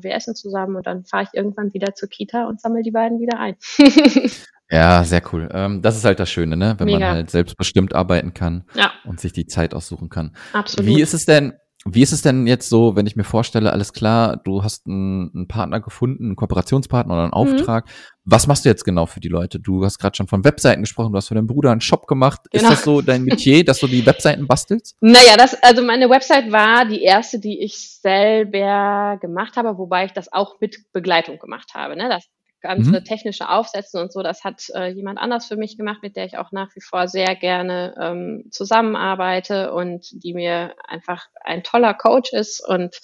wir 0.02 0.14
essen 0.14 0.34
zusammen 0.34 0.76
und 0.76 0.86
dann 0.86 1.04
fahre 1.04 1.24
ich 1.24 1.30
irgendwann 1.34 1.74
wieder 1.74 1.94
zur 1.94 2.08
Kita 2.08 2.46
und 2.46 2.60
sammle 2.60 2.82
die 2.82 2.90
beiden 2.90 3.20
wieder 3.20 3.38
ein. 3.38 3.56
ja, 4.70 5.04
sehr 5.04 5.22
cool. 5.32 5.48
Ähm, 5.52 5.82
das 5.82 5.96
ist 5.96 6.06
halt 6.06 6.20
das 6.20 6.30
Schöne, 6.30 6.56
ne? 6.56 6.74
wenn 6.78 6.86
Mega. 6.86 7.00
man 7.00 7.16
halt 7.16 7.30
selbstbestimmt 7.30 7.94
arbeiten 7.94 8.32
kann 8.32 8.64
ja. 8.74 8.92
und 9.04 9.20
sich 9.20 9.34
die 9.34 9.46
Zeit 9.46 9.74
aussuchen 9.74 10.08
kann. 10.08 10.34
Absolut. 10.54 10.86
Wie 10.86 11.02
ist 11.02 11.12
es 11.12 11.26
denn, 11.26 11.52
wie 11.84 12.02
ist 12.02 12.12
es 12.12 12.22
denn 12.22 12.46
jetzt 12.46 12.68
so, 12.68 12.94
wenn 12.94 13.06
ich 13.06 13.16
mir 13.16 13.24
vorstelle, 13.24 13.72
alles 13.72 13.92
klar, 13.92 14.36
du 14.36 14.62
hast 14.62 14.86
einen, 14.86 15.30
einen 15.34 15.48
Partner 15.48 15.80
gefunden, 15.80 16.26
einen 16.26 16.36
Kooperationspartner 16.36 17.12
oder 17.12 17.22
einen 17.24 17.30
mhm. 17.30 17.58
Auftrag. 17.58 17.88
Was 18.24 18.46
machst 18.46 18.64
du 18.64 18.68
jetzt 18.68 18.84
genau 18.84 19.06
für 19.06 19.18
die 19.18 19.28
Leute? 19.28 19.58
Du 19.58 19.84
hast 19.84 19.98
gerade 19.98 20.16
schon 20.16 20.28
von 20.28 20.44
Webseiten 20.44 20.82
gesprochen, 20.82 21.12
du 21.12 21.16
hast 21.16 21.28
für 21.28 21.34
deinen 21.34 21.48
Bruder 21.48 21.72
einen 21.72 21.80
Shop 21.80 22.06
gemacht. 22.06 22.42
Genau. 22.50 22.62
Ist 22.62 22.70
das 22.70 22.84
so 22.84 23.00
dein 23.00 23.24
Metier, 23.24 23.64
dass 23.64 23.80
du 23.80 23.88
die 23.88 24.06
Webseiten 24.06 24.46
bastelst? 24.46 24.96
Naja, 25.00 25.36
das, 25.36 25.60
also 25.62 25.82
meine 25.82 26.08
Website 26.08 26.52
war 26.52 26.84
die 26.84 27.02
erste, 27.02 27.40
die 27.40 27.60
ich 27.60 27.98
selber 28.00 29.18
gemacht 29.20 29.56
habe, 29.56 29.76
wobei 29.76 30.04
ich 30.04 30.12
das 30.12 30.32
auch 30.32 30.60
mit 30.60 30.76
Begleitung 30.92 31.38
gemacht 31.38 31.74
habe. 31.74 31.96
Ne? 31.96 32.08
Das 32.08 32.28
ganze 32.62 32.90
mhm. 32.90 33.04
technische 33.04 33.48
Aufsetzen 33.48 34.00
und 34.00 34.12
so, 34.12 34.22
das 34.22 34.44
hat 34.44 34.62
äh, 34.74 34.88
jemand 34.88 35.18
anders 35.18 35.46
für 35.46 35.56
mich 35.56 35.76
gemacht, 35.76 35.98
mit 36.02 36.16
der 36.16 36.24
ich 36.24 36.38
auch 36.38 36.52
nach 36.52 36.74
wie 36.74 36.80
vor 36.80 37.08
sehr 37.08 37.34
gerne 37.34 37.94
ähm, 38.00 38.44
zusammenarbeite 38.50 39.72
und 39.72 40.06
die 40.12 40.32
mir 40.32 40.74
einfach 40.86 41.26
ein 41.44 41.62
toller 41.62 41.92
Coach 41.92 42.32
ist 42.32 42.66
und 42.66 42.98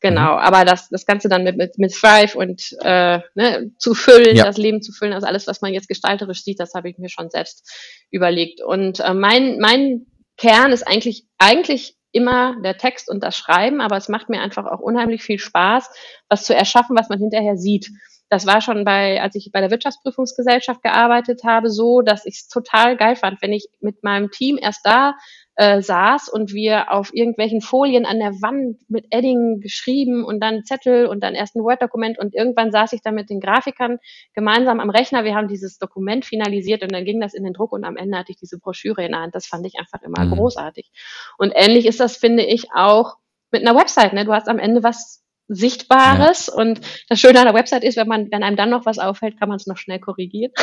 genau, 0.00 0.34
mhm. 0.34 0.38
aber 0.38 0.64
das, 0.64 0.88
das 0.88 1.04
Ganze 1.04 1.28
dann 1.28 1.44
mit, 1.44 1.56
mit, 1.56 1.78
mit 1.78 1.92
Thrive 1.92 2.36
und 2.36 2.76
äh, 2.80 3.20
ne, 3.34 3.72
zu 3.78 3.94
füllen, 3.94 4.36
ja. 4.36 4.44
das 4.44 4.56
Leben 4.56 4.80
zu 4.80 4.92
füllen, 4.92 5.12
also 5.12 5.26
alles, 5.26 5.46
was 5.46 5.60
man 5.60 5.74
jetzt 5.74 5.88
gestalterisch 5.88 6.42
sieht, 6.42 6.60
das 6.60 6.74
habe 6.74 6.88
ich 6.88 6.96
mir 6.96 7.10
schon 7.10 7.30
selbst 7.30 7.68
überlegt. 8.10 8.62
Und 8.62 9.00
äh, 9.00 9.12
mein, 9.12 9.58
mein 9.58 10.06
Kern 10.36 10.72
ist 10.72 10.86
eigentlich, 10.86 11.26
eigentlich 11.38 11.96
immer 12.12 12.56
der 12.62 12.78
Text 12.78 13.10
und 13.10 13.22
das 13.22 13.36
Schreiben, 13.36 13.80
aber 13.80 13.96
es 13.96 14.08
macht 14.08 14.28
mir 14.28 14.40
einfach 14.40 14.66
auch 14.66 14.80
unheimlich 14.80 15.22
viel 15.22 15.38
Spaß, 15.38 15.90
was 16.28 16.44
zu 16.44 16.54
erschaffen, 16.54 16.96
was 16.96 17.08
man 17.08 17.18
hinterher 17.18 17.56
sieht 17.56 17.90
das 18.30 18.46
war 18.46 18.60
schon 18.60 18.84
bei, 18.84 19.20
als 19.20 19.34
ich 19.34 19.50
bei 19.52 19.60
der 19.60 19.72
Wirtschaftsprüfungsgesellschaft 19.72 20.82
gearbeitet 20.82 21.42
habe, 21.44 21.68
so, 21.68 22.00
dass 22.00 22.24
ich 22.26 22.36
es 22.36 22.48
total 22.48 22.96
geil 22.96 23.16
fand, 23.16 23.42
wenn 23.42 23.52
ich 23.52 23.66
mit 23.80 24.04
meinem 24.04 24.30
Team 24.30 24.56
erst 24.56 24.86
da 24.86 25.16
äh, 25.56 25.82
saß 25.82 26.28
und 26.28 26.54
wir 26.54 26.92
auf 26.92 27.12
irgendwelchen 27.12 27.60
Folien 27.60 28.06
an 28.06 28.20
der 28.20 28.40
Wand 28.40 28.78
mit 28.88 29.06
Edding 29.10 29.60
geschrieben 29.60 30.24
und 30.24 30.38
dann 30.38 30.64
Zettel 30.64 31.06
und 31.06 31.24
dann 31.24 31.34
erst 31.34 31.56
ein 31.56 31.64
Word-Dokument 31.64 32.20
und 32.20 32.32
irgendwann 32.32 32.70
saß 32.70 32.92
ich 32.92 33.02
dann 33.02 33.16
mit 33.16 33.30
den 33.30 33.40
Grafikern 33.40 33.98
gemeinsam 34.32 34.78
am 34.78 34.90
Rechner. 34.90 35.24
Wir 35.24 35.34
haben 35.34 35.48
dieses 35.48 35.78
Dokument 35.78 36.24
finalisiert 36.24 36.84
und 36.84 36.92
dann 36.92 37.04
ging 37.04 37.20
das 37.20 37.34
in 37.34 37.42
den 37.42 37.52
Druck 37.52 37.72
und 37.72 37.82
am 37.82 37.96
Ende 37.96 38.16
hatte 38.16 38.30
ich 38.30 38.38
diese 38.38 38.60
Broschüre 38.60 39.04
in 39.04 39.10
der 39.10 39.22
Hand. 39.22 39.34
Das 39.34 39.48
fand 39.48 39.66
ich 39.66 39.74
einfach 39.76 40.02
immer 40.02 40.24
mhm. 40.24 40.36
großartig. 40.36 40.88
Und 41.36 41.52
ähnlich 41.56 41.84
ist 41.84 41.98
das, 41.98 42.16
finde 42.16 42.44
ich, 42.44 42.68
auch 42.72 43.16
mit 43.50 43.66
einer 43.66 43.76
Website. 43.76 44.12
Ne? 44.12 44.24
Du 44.24 44.32
hast 44.32 44.48
am 44.48 44.60
Ende 44.60 44.84
was 44.84 45.24
Sichtbares. 45.52 46.46
Ja. 46.46 46.54
Und 46.54 46.80
das 47.08 47.20
Schöne 47.20 47.40
an 47.40 47.46
der 47.46 47.54
Website 47.54 47.82
ist, 47.82 47.96
wenn 47.96 48.06
man, 48.06 48.30
wenn 48.30 48.44
einem 48.44 48.56
dann 48.56 48.70
noch 48.70 48.86
was 48.86 48.98
auffällt, 48.98 49.38
kann 49.38 49.48
man 49.48 49.56
es 49.56 49.66
noch 49.66 49.76
schnell 49.76 49.98
korrigieren. 49.98 50.52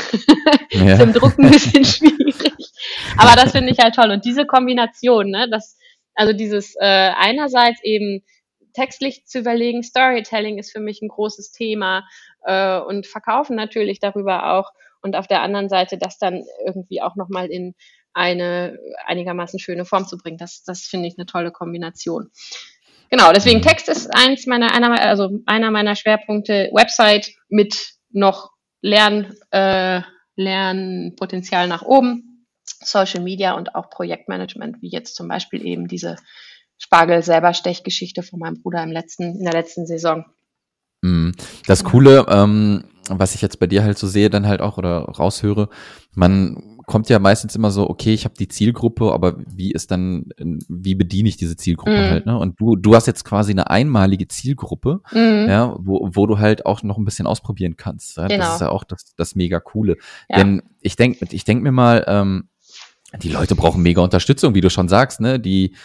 Ja. 0.70 0.94
ist 0.94 1.02
im 1.02 1.14
Druck 1.14 1.40
ein 1.40 1.50
bisschen 1.50 1.86
schwierig. 1.86 2.72
Aber 3.18 3.36
das 3.36 3.54
finde 3.54 3.72
ich 3.72 3.80
halt 3.80 3.96
toll. 3.96 4.12
Und 4.12 4.26
diese 4.26 4.46
Kombination, 4.46 5.30
ne, 5.30 5.48
das, 5.50 5.78
also 6.14 6.34
dieses 6.34 6.76
äh, 6.76 7.12
einerseits 7.18 7.82
eben 7.84 8.22
textlich 8.74 9.26
zu 9.26 9.40
überlegen, 9.40 9.82
Storytelling 9.82 10.58
ist 10.60 10.72
für 10.72 10.82
mich 10.82 11.02
ein 11.02 11.08
großes 11.08 11.52
Thema 11.52 12.08
äh, 12.44 12.80
und 12.80 13.08
Verkaufen 13.08 13.56
natürlich 13.56 14.00
darüber 14.00 14.54
auch. 14.54 14.72
Und 15.02 15.16
auf 15.16 15.28
der 15.28 15.42
anderen 15.42 15.70
Seite 15.70 15.98
das 15.98 16.20
dann 16.20 16.44
irgendwie 16.66 17.02
auch 17.02 17.16
nochmal 17.16 17.48
in 17.48 17.74
eine 18.14 18.78
einigermaßen 19.06 19.60
schöne 19.60 19.86
Form 19.86 20.06
zu 20.06 20.18
bringen. 20.18 20.38
Das, 20.38 20.64
das 20.64 20.82
finde 20.82 21.08
ich 21.08 21.18
eine 21.18 21.26
tolle 21.26 21.52
Kombination. 21.52 22.30
Genau, 23.10 23.32
deswegen 23.32 23.62
Text 23.62 23.88
ist 23.90 24.08
eins 24.14 24.46
meiner, 24.48 24.74
einer, 24.74 25.00
also 25.02 25.40
einer 25.46 25.72
meiner 25.72 25.96
Schwerpunkte. 25.96 26.70
Website 26.74 27.32
mit 27.50 27.94
noch 28.12 28.52
Lern, 28.82 29.34
äh, 29.52 30.02
Lernpotenzial 30.36 31.68
nach 31.68 31.82
oben, 31.84 32.46
Social 32.64 33.22
Media 33.22 33.54
und 33.54 33.76
auch 33.76 33.90
Projektmanagement, 33.90 34.82
wie 34.82 34.90
jetzt 34.90 35.16
zum 35.16 35.28
Beispiel 35.28 35.66
eben 35.66 35.88
diese 35.88 36.18
Spargel 36.78 37.24
selber 37.24 37.54
Stechgeschichte 37.54 38.24
von 38.24 38.40
meinem 38.40 38.62
Bruder 38.62 38.84
im 38.84 38.92
letzten, 38.92 39.38
in 39.38 39.44
der 39.44 39.54
letzten 39.54 39.88
Saison. 39.88 40.26
Mhm. 41.02 41.34
Das 41.66 41.84
Coole, 41.84 42.26
ähm, 42.30 42.84
was 43.10 43.36
ich 43.36 43.42
jetzt 43.42 43.60
bei 43.60 43.68
dir 43.68 43.84
halt 43.84 43.98
so 43.98 44.08
sehe, 44.08 44.30
dann 44.30 44.48
halt 44.48 44.62
auch 44.62 44.78
oder 44.78 45.00
raushöre, 45.00 45.70
man 46.14 46.77
kommt 46.88 47.10
ja 47.10 47.20
meistens 47.20 47.54
immer 47.54 47.70
so, 47.70 47.90
okay, 47.90 48.14
ich 48.14 48.24
habe 48.24 48.36
die 48.40 48.48
Zielgruppe, 48.48 49.12
aber 49.12 49.36
wie 49.46 49.74
ist 49.74 49.92
dann, 49.92 50.30
wie 50.38 50.96
bediene 50.96 51.28
ich 51.28 51.36
diese 51.36 51.58
Zielgruppe 51.58 51.92
mhm. 51.98 52.10
halt, 52.10 52.26
ne? 52.26 52.40
Und 52.40 52.60
du, 52.62 52.78
du 52.78 52.96
hast 52.96 53.08
jetzt 53.08 53.26
quasi 53.26 53.52
eine 53.52 53.70
einmalige 53.70 54.30
Zielgruppe, 54.30 55.02
mhm. 55.12 55.48
ja, 55.50 55.76
wo, 55.80 56.10
wo 56.14 56.26
du 56.26 56.40
halt 56.40 56.66
auch 56.66 56.84
noch 56.84 56.98
ein 56.98 57.04
bisschen 57.04 57.28
ausprobieren 57.28 57.76
kannst. 57.76 58.16
Ja? 58.16 58.28
Genau. 58.28 58.42
Das 58.42 58.56
ist 58.56 58.62
ja 58.62 58.70
auch 58.70 58.86
das, 58.86 59.14
das 59.18 59.36
mega 59.36 59.60
coole. 59.60 59.98
Ja. 60.30 60.38
Denn 60.38 60.64
ich 60.80 60.96
denke 60.96 61.28
ich 61.30 61.44
denk 61.44 61.62
mir 61.62 61.74
mal, 61.74 62.06
ähm, 62.08 62.48
die 63.22 63.30
Leute 63.30 63.56
brauchen 63.56 63.84
mega 63.84 64.02
Unterstützung, 64.02 64.56
wie 64.56 64.62
du 64.62 64.70
schon 64.70 64.88
sagst, 64.88 65.20
ne? 65.20 65.42
Die, 65.42 65.76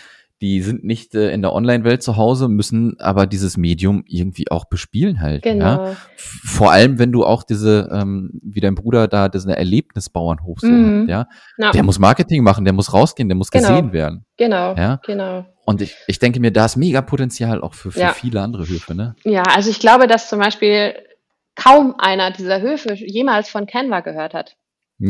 die 0.43 0.61
sind 0.61 0.83
nicht 0.83 1.15
äh, 1.15 1.31
in 1.31 1.41
der 1.41 1.53
Online-Welt 1.53 2.03
zu 2.03 2.17
Hause, 2.17 2.49
müssen 2.49 2.99
aber 2.99 3.27
dieses 3.29 3.57
Medium 3.57 4.03
irgendwie 4.09 4.51
auch 4.51 4.65
bespielen 4.65 5.21
halt. 5.21 5.43
Genau. 5.43 5.87
Ja? 5.87 5.97
Vor 6.17 6.73
allem, 6.73 6.99
wenn 6.99 7.13
du 7.13 7.25
auch 7.25 7.45
diese, 7.45 7.89
ähm, 7.93 8.41
wie 8.43 8.61
dein 8.61 8.75
Bruder 8.75 9.07
da, 9.07 9.29
diesen 9.29 9.53
Erlebnisbauernhof 9.53 10.59
so 10.59 10.67
mhm. 10.67 11.03
hat, 11.03 11.09
ja. 11.09 11.29
ja. 11.59 11.71
Der 11.71 11.85
muss 11.85 12.01
Marketing 12.01 12.43
machen, 12.43 12.65
der 12.65 12.75
muss 12.75 12.93
rausgehen, 12.93 13.29
der 13.29 13.37
muss 13.37 13.53
genau. 13.53 13.69
gesehen 13.69 13.93
werden. 13.93 14.25
Genau. 14.37 14.75
Ja? 14.75 15.01
Genau. 15.07 15.47
Und 15.65 15.81
ich, 15.81 15.95
ich 16.09 16.19
denke 16.19 16.41
mir, 16.41 16.51
da 16.51 16.65
ist 16.65 16.77
mega 16.77 17.03
Potenzial 17.03 17.63
auch 17.63 17.75
für, 17.75 17.93
für 17.93 18.01
ja. 18.01 18.13
viele 18.13 18.41
andere 18.41 18.69
Höfe, 18.69 18.97
ne? 18.97 19.15
Ja, 19.23 19.45
also 19.55 19.71
ich 19.71 19.79
glaube, 19.79 20.09
dass 20.09 20.29
zum 20.29 20.41
Beispiel 20.41 20.95
kaum 21.55 21.95
einer 21.99 22.33
dieser 22.33 22.61
Höfe 22.61 22.95
jemals 22.95 23.49
von 23.49 23.67
Canva 23.67 24.01
gehört 24.01 24.35
hat. 24.35 24.57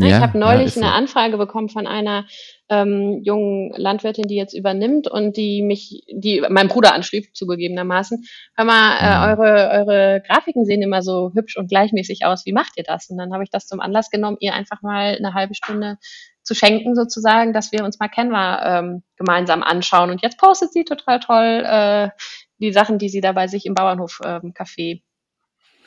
Ja, 0.00 0.07
ich 0.07 0.22
habe 0.22 0.38
neulich 0.38 0.74
ja, 0.74 0.83
eine 0.83 0.90
so. 0.90 0.96
Anfrage 0.96 1.37
bekommen 1.37 1.68
von 1.68 1.87
einer 1.87 2.24
ähm, 2.70 3.20
jungen 3.22 3.72
Landwirtin, 3.76 4.26
die 4.26 4.37
jetzt 4.37 4.55
übernimmt 4.55 5.07
und 5.07 5.37
die 5.37 5.62
mich, 5.62 6.02
die 6.11 6.42
mein 6.48 6.68
Bruder 6.68 6.94
anschrieb, 6.94 7.35
zugegebenermaßen. 7.35 8.24
Hör 8.57 8.64
mal, 8.64 8.96
äh, 8.98 9.18
mhm. 9.18 9.40
eure, 9.40 9.70
eure 9.70 10.22
Grafiken 10.26 10.64
sehen 10.64 10.81
immer 10.81 11.02
so 11.02 11.33
hübsch 11.35 11.59
und 11.59 11.68
gleichmäßig 11.68 12.24
aus. 12.24 12.46
Wie 12.46 12.52
macht 12.52 12.72
ihr 12.76 12.85
das? 12.85 13.11
Und 13.11 13.18
dann 13.18 13.35
habe 13.35 13.44
ich 13.44 13.50
das 13.50 13.66
zum 13.66 13.81
Anlass 13.81 14.09
genommen, 14.09 14.38
ihr 14.40 14.55
einfach 14.55 14.81
mal 14.81 15.14
eine 15.16 15.35
halbe 15.35 15.55
Stunde 15.55 15.98
zu 16.42 16.55
schenken, 16.55 16.94
sozusagen, 16.94 17.52
dass 17.52 17.70
wir 17.70 17.85
uns 17.85 17.98
mal 17.98 18.09
Canva 18.09 18.78
ähm, 18.78 19.02
gemeinsam 19.16 19.62
anschauen. 19.62 20.11
Und 20.11 20.22
jetzt 20.22 20.38
postet 20.38 20.72
sie 20.72 20.85
total 20.85 21.20
toll 21.20 21.64
äh, 21.66 22.09
die 22.59 22.72
Sachen, 22.72 22.98
die 22.98 23.11
sie 23.11 23.20
da 23.20 23.33
bei 23.33 23.46
sich 23.46 23.66
im 23.66 23.74
Bauernhof 23.74 24.20
ähm, 24.24 24.55
Café 24.55 25.02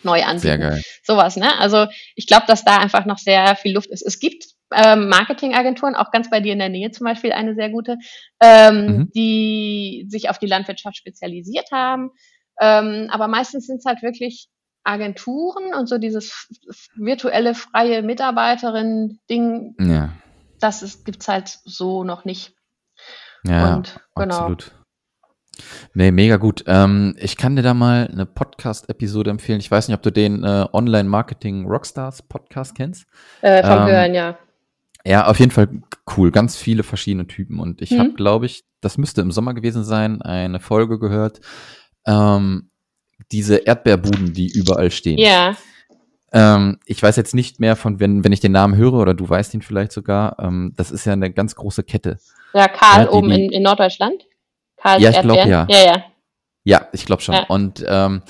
neu 0.06 0.24
anbieten. 0.24 0.40
Sehr 0.40 0.58
geil. 0.58 0.82
Sowas, 1.04 1.36
ne? 1.36 1.60
Also 1.60 1.88
ich 2.16 2.28
glaube, 2.28 2.46
dass 2.48 2.64
da 2.64 2.78
einfach 2.78 3.06
noch 3.06 3.18
sehr 3.18 3.56
viel 3.56 3.74
Luft 3.74 3.90
ist. 3.90 4.02
Es 4.02 4.20
gibt 4.20 4.46
ähm, 4.74 5.10
Marketingagenturen, 5.10 5.96
auch 5.96 6.12
ganz 6.12 6.30
bei 6.30 6.40
dir 6.40 6.54
in 6.54 6.60
der 6.60 6.70
Nähe 6.70 6.92
zum 6.92 7.06
Beispiel 7.06 7.32
eine 7.32 7.56
sehr 7.56 7.70
gute, 7.70 7.98
ähm, 8.42 8.86
mhm. 8.86 9.12
die 9.14 10.06
sich 10.10 10.30
auf 10.30 10.40
die 10.40 10.48
Landwirtschaft 10.48 10.98
spezialisiert 10.98 11.72
haben. 11.72 12.12
Ähm, 12.60 13.10
aber 13.12 13.28
meistens 13.28 13.68
sind 13.68 13.80
es 13.80 13.86
halt 13.86 14.02
wirklich 14.02 14.48
Agenturen 14.84 15.74
und 15.74 15.88
so 15.88 15.98
dieses 15.98 16.48
virtuelle 16.96 17.56
freie 17.56 18.04
Mitarbeiterin-Ding, 18.04 19.76
ja. 19.80 20.14
das 20.60 21.04
gibt 21.04 21.22
es 21.22 21.28
halt 21.28 21.60
so 21.66 22.04
noch 22.04 22.24
nicht. 22.24 22.54
Ja, 23.44 23.76
und, 23.76 24.00
genau. 24.16 24.36
absolut. 24.36 24.72
Nee, 25.94 26.12
mega 26.12 26.38
gut. 26.38 26.64
Ähm, 26.68 27.16
ich 27.20 27.38
kann 27.38 27.56
dir 27.56 27.62
da 27.62 27.74
mal 27.74 28.08
eine 28.12 28.26
Podcast-Episode 28.26 29.30
empfehlen. 29.30 29.60
Ich 29.60 29.72
weiß 29.72 29.88
nicht, 29.88 29.96
ob 29.96 30.04
du 30.04 30.12
den 30.12 30.44
äh, 30.44 30.66
Online-Marketing 30.72 31.66
Rockstars 31.66 32.22
Podcast 32.24 32.76
kennst. 32.76 33.06
Äh, 33.42 33.64
vom 33.64 33.84
ähm, 33.84 33.88
Hören, 33.88 34.14
ja. 34.14 34.38
Ja, 35.06 35.28
auf 35.28 35.40
jeden 35.40 35.52
Fall 35.52 35.70
cool. 36.18 36.32
Ganz 36.32 36.58
viele 36.58 36.84
verschiedene 36.84 37.28
Typen. 37.28 37.60
Und 37.60 37.82
ich 37.82 37.92
mhm. 37.92 38.00
habe, 38.00 38.14
glaube 38.14 38.48
ich, 38.48 38.64
das 38.82 38.98
müsste 38.98 39.22
im 39.22 39.32
Sommer 39.32 39.54
gewesen 39.54 39.84
sein, 39.84 40.22
eine 40.22 40.60
Folge 40.60 41.00
gehört. 41.00 41.42
Ähm, 42.06 42.70
diese 43.32 43.58
Erdbeerbuden, 43.58 44.34
die 44.34 44.52
überall 44.52 44.92
stehen. 44.92 45.18
Ja. 45.18 45.56
Ähm, 46.32 46.80
ich 46.86 47.02
weiß 47.02 47.16
jetzt 47.16 47.34
nicht 47.34 47.60
mehr 47.60 47.76
von, 47.76 48.00
wenn, 48.00 48.24
wenn 48.24 48.32
ich 48.32 48.42
den 48.42 48.52
Namen 48.52 48.76
höre, 48.76 48.94
oder 48.94 49.14
du 49.14 49.28
weißt 49.28 49.54
ihn 49.54 49.62
vielleicht 49.62 49.92
sogar, 49.92 50.38
ähm, 50.40 50.74
das 50.76 50.92
ist 50.92 51.06
ja 51.06 51.14
eine 51.14 51.32
ganz 51.32 51.56
große 51.56 51.84
Kette. 51.84 52.18
Ja, 52.54 52.68
Karl 52.68 53.06
ja, 53.06 53.06
die, 53.06 53.10
oben 53.12 53.32
in, 53.32 53.52
in 53.52 53.64
Norddeutschland. 53.64 54.26
Karls 54.86 55.02
ja, 55.02 55.10
ich 55.10 55.22
glaube 55.22 55.50
ja. 55.50 55.68
Ja, 55.68 55.86
ja. 55.86 56.04
Ja, 56.64 56.88
ich 56.94 57.06
glaube 57.06 57.22
schon. 57.22 57.36
Ja. 57.36 57.46
Und 57.48 57.84
ähm, 57.88 58.22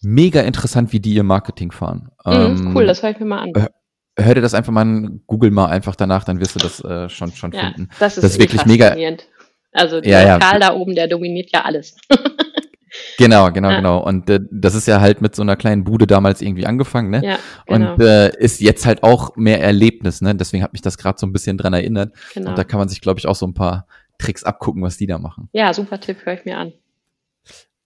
mega 0.00 0.40
interessant, 0.40 0.92
wie 0.92 1.00
die 1.00 1.14
ihr 1.14 1.22
Marketing 1.22 1.70
fahren. 1.70 2.10
Mhm, 2.24 2.32
ähm, 2.32 2.72
cool, 2.74 2.86
das 2.86 3.02
höre 3.02 3.10
ich 3.10 3.20
mir 3.20 3.26
mal 3.26 3.42
an. 3.42 3.68
Hör 4.18 4.34
dir 4.34 4.40
das 4.40 4.54
einfach 4.54 4.72
mal 4.72 4.82
an, 4.82 5.22
google 5.26 5.50
mal 5.50 5.66
einfach 5.66 5.94
danach, 5.94 6.24
dann 6.24 6.40
wirst 6.40 6.56
du 6.56 6.58
das 6.58 6.82
äh, 6.84 7.08
schon, 7.08 7.32
schon 7.32 7.52
ja, 7.52 7.60
finden. 7.60 7.88
Das 8.00 8.16
ist, 8.16 8.24
das 8.24 8.32
ist 8.32 8.40
wirklich 8.40 8.66
mega. 8.66 8.94
Also 9.72 10.00
der 10.00 10.22
ja, 10.26 10.38
Karl 10.38 10.58
da 10.58 10.74
oben, 10.74 10.94
der 10.96 11.06
dominiert 11.06 11.50
ja 11.52 11.62
alles. 11.62 11.96
Genau, 13.18 13.52
genau, 13.52 13.70
ja. 13.70 13.76
genau. 13.76 13.98
Und 14.02 14.28
äh, 14.30 14.40
das 14.50 14.74
ist 14.74 14.88
ja 14.88 15.00
halt 15.00 15.20
mit 15.20 15.36
so 15.36 15.42
einer 15.42 15.54
kleinen 15.54 15.84
Bude 15.84 16.06
damals 16.06 16.42
irgendwie 16.42 16.66
angefangen, 16.66 17.10
ne? 17.10 17.22
Ja, 17.24 17.38
genau. 17.66 17.92
Und 17.92 18.02
äh, 18.02 18.36
ist 18.38 18.60
jetzt 18.60 18.84
halt 18.84 19.02
auch 19.02 19.36
mehr 19.36 19.62
Erlebnis, 19.62 20.20
ne? 20.22 20.34
Deswegen 20.34 20.62
hat 20.62 20.72
mich 20.72 20.82
das 20.82 20.98
gerade 20.98 21.18
so 21.18 21.26
ein 21.26 21.32
bisschen 21.32 21.56
dran 21.56 21.72
erinnert. 21.72 22.14
Genau. 22.34 22.50
Und 22.50 22.58
da 22.58 22.64
kann 22.64 22.78
man 22.78 22.88
sich, 22.88 23.00
glaube 23.00 23.20
ich, 23.20 23.26
auch 23.26 23.36
so 23.36 23.46
ein 23.46 23.54
paar 23.54 23.86
Tricks 24.20 24.44
abgucken, 24.44 24.82
was 24.82 24.96
die 24.96 25.06
da 25.06 25.18
machen. 25.18 25.48
Ja, 25.52 25.72
super 25.72 26.00
Tipp, 26.00 26.24
höre 26.24 26.34
ich 26.34 26.44
mir 26.44 26.58
an. 26.58 26.72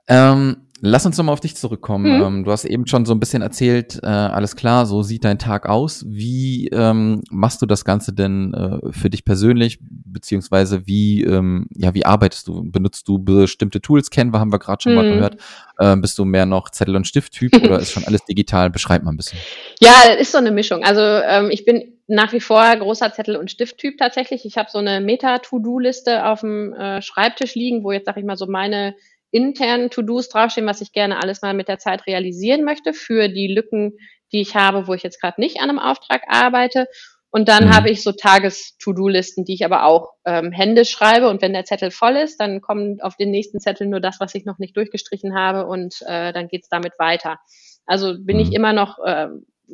Ähm, 0.09 0.64
lass 0.81 1.07
uns 1.07 1.17
nochmal 1.17 1.33
auf 1.33 1.41
dich 1.41 1.57
zurückkommen. 1.57 2.19
Mhm. 2.19 2.25
Ähm, 2.25 2.45
du 2.45 2.51
hast 2.51 2.65
eben 2.65 2.87
schon 2.87 3.07
so 3.07 3.15
ein 3.15 3.21
bisschen 3.21 3.43
erzählt, 3.43 4.01
äh, 4.03 4.07
alles 4.07 4.57
klar, 4.57 4.87
so 4.87 5.03
sieht 5.03 5.25
dein 5.25 5.39
Tag 5.39 5.67
aus. 5.67 6.05
Wie 6.09 6.69
ähm, 6.69 7.23
machst 7.31 7.63
du 7.63 7.67
das 7.67 7.85
Ganze 7.85 8.13
denn 8.13 8.53
äh, 8.55 8.93
für 8.93 9.11
dich 9.11 9.25
persönlich, 9.25 9.79
beziehungsweise 9.81 10.87
wie, 10.87 11.23
ähm, 11.23 11.67
ja, 11.75 11.95
wie 11.95 12.05
arbeitest 12.05 12.49
du? 12.49 12.71
Benutzt 12.71 13.09
du 13.09 13.19
bestimmte 13.19 13.81
Tools? 13.81 14.11
Canva 14.11 14.41
haben 14.41 14.53
wir 14.53 14.59
gerade 14.59 14.83
schon 14.83 14.93
mhm. 14.93 14.99
mal 14.99 15.13
gehört. 15.13 15.37
Äh, 15.79 15.97
bist 15.97 16.19
du 16.19 16.25
mehr 16.25 16.47
noch 16.47 16.71
Zettel- 16.71 16.97
und 16.97 17.07
Stift-Typ 17.07 17.55
oder 17.65 17.79
ist 17.79 17.93
schon 17.93 18.05
alles 18.05 18.25
digital? 18.25 18.71
Beschreib 18.71 19.03
mal 19.03 19.13
ein 19.13 19.17
bisschen. 19.17 19.39
Ja, 19.81 20.13
ist 20.19 20.33
so 20.33 20.39
eine 20.39 20.51
Mischung. 20.51 20.83
Also 20.85 21.01
ähm, 21.01 21.51
ich 21.51 21.65
bin 21.65 21.95
nach 22.07 22.33
wie 22.33 22.41
vor 22.41 22.77
großer 22.77 23.13
Zettel- 23.13 23.37
und 23.37 23.51
Stifttyp 23.51 23.97
tatsächlich. 23.97 24.45
Ich 24.45 24.59
habe 24.59 24.69
so 24.71 24.79
eine 24.79 25.01
Meta-To-Do-Liste 25.01 26.27
auf 26.27 26.41
dem 26.41 26.75
äh, 26.75 27.01
Schreibtisch 27.01 27.55
liegen, 27.55 27.83
wo 27.83 27.93
jetzt, 27.93 28.05
sag 28.07 28.19
ich 28.19 28.25
mal, 28.25 28.37
so 28.37 28.47
meine 28.47 28.95
internen 29.35 29.91
To-Dos 29.91 30.29
draufstehen, 30.29 30.67
was 30.67 30.81
ich 30.81 30.93
gerne 30.93 31.21
alles 31.21 31.43
mal 31.43 31.55
mit 31.55 31.69
der 31.69 31.79
Zeit 31.79 32.07
realisieren 32.07 32.65
möchte 32.65 32.93
für 32.93 33.29
die 33.29 33.49
Lücken, 33.49 33.99
die 34.33 34.41
ich 34.41 34.55
habe, 34.55 34.87
wo 34.87 34.95
ich 34.95 35.03
jetzt 35.03 35.21
gerade 35.21 35.41
nicht 35.41 35.61
an 35.61 35.71
einem 35.71 35.81
Auftrag 35.81 36.23
arbeite. 36.29 36.87
Und 37.31 37.49
dann 37.49 37.67
mhm. 37.67 37.75
habe 37.75 37.91
ich 37.91 38.05
so 38.05 38.13
Tages-To-Do-Listen, 38.13 39.45
die 39.45 39.55
ich 39.55 39.65
aber 39.65 39.85
auch 39.87 40.13
ähm, 40.25 40.53
händisch 40.53 40.91
schreibe. 40.91 41.29
Und 41.29 41.43
wenn 41.43 41.53
der 41.53 41.65
Zettel 41.65 41.91
voll 41.91 42.15
ist, 42.15 42.39
dann 42.39 42.61
kommt 42.61 43.03
auf 43.03 43.17
den 43.17 43.33
nächsten 43.33 43.59
Zettel 43.59 43.89
nur 43.89 43.99
das, 43.99 44.21
was 44.21 44.37
ich 44.37 44.45
noch 44.45 44.59
nicht 44.59 44.77
durchgestrichen 44.77 45.37
habe 45.37 45.67
und 45.67 45.97
äh, 46.07 46.33
dann 46.33 46.47
geht's 46.47 46.69
damit 46.69 46.93
weiter. 46.99 47.41
Also 47.87 48.15
bin 48.17 48.37
mhm. 48.37 48.43
ich 48.43 48.53
immer 48.53 48.73
noch 48.73 48.99
äh, 49.05 49.29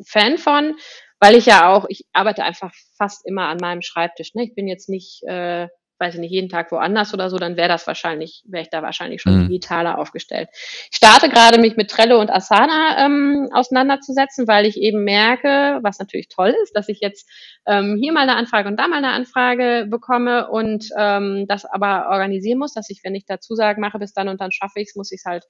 Fan 0.07 0.39
von 0.39 0.75
weil 1.21 1.37
ich 1.37 1.47
ja 1.47 1.69
auch, 1.69 1.85
ich 1.89 2.07
arbeite 2.15 2.43
einfach 2.45 2.73
fast 2.97 3.27
immer 3.27 3.49
an 3.49 3.59
meinem 3.61 3.83
Schreibtisch. 3.83 4.35
Ne? 4.35 4.43
Ich 4.45 4.55
bin 4.55 4.67
jetzt 4.67 4.89
nicht, 4.89 5.23
äh, 5.25 5.69
weiß 6.01 6.15
ich 6.15 6.21
nicht, 6.21 6.33
jeden 6.33 6.49
Tag 6.49 6.73
woanders 6.73 7.13
oder 7.13 7.29
so, 7.29 7.39
dann 7.39 7.57
wäre 7.57 7.69
das 7.69 7.87
wahrscheinlich, 7.87 8.43
wäre 8.49 8.63
ich 8.63 8.71
da 8.71 8.83
wahrscheinlich 8.83 9.21
schon 9.21 9.37
mhm. 9.37 9.49
digitaler 9.49 9.99
aufgestellt. 9.99 10.49
Ich 10.91 10.97
starte 10.97 11.29
gerade 11.29 11.61
mich 11.61 11.77
mit 11.77 11.91
Trello 11.91 12.19
und 12.21 12.31
Asana 12.31 13.05
ähm, 13.05 13.49
auseinanderzusetzen, 13.53 14.49
weil 14.49 14.67
ich 14.67 14.77
eben 14.79 15.05
merke, 15.05 15.79
was 15.83 15.99
natürlich 15.99 16.29
toll 16.29 16.55
ist, 16.63 16.75
dass 16.75 16.89
ich 16.89 17.01
jetzt 17.01 17.29
ähm, 17.67 17.99
hier 18.01 18.13
mal 18.13 18.23
eine 18.23 18.37
Anfrage 18.37 18.69
und 18.69 18.79
da 18.79 18.89
mal 18.89 18.97
eine 18.97 19.13
Anfrage 19.13 19.87
bekomme 19.89 20.51
und 20.51 20.89
ähm, 20.97 21.47
das 21.47 21.67
aber 21.67 22.09
organisieren 22.11 22.59
muss, 22.59 22.73
dass 22.73 22.89
ich, 22.91 23.01
wenn 23.05 23.15
ich 23.15 23.27
dazu 23.27 23.55
sage, 23.55 23.81
mache 23.81 23.99
bis 23.99 24.13
dann 24.13 24.29
und 24.29 24.41
dann 24.41 24.53
schaffe 24.53 24.81
ich 24.81 24.89
es, 24.89 24.97
muss 24.97 25.13
ich 25.13 25.21
es 25.21 25.25
halt 25.27 25.45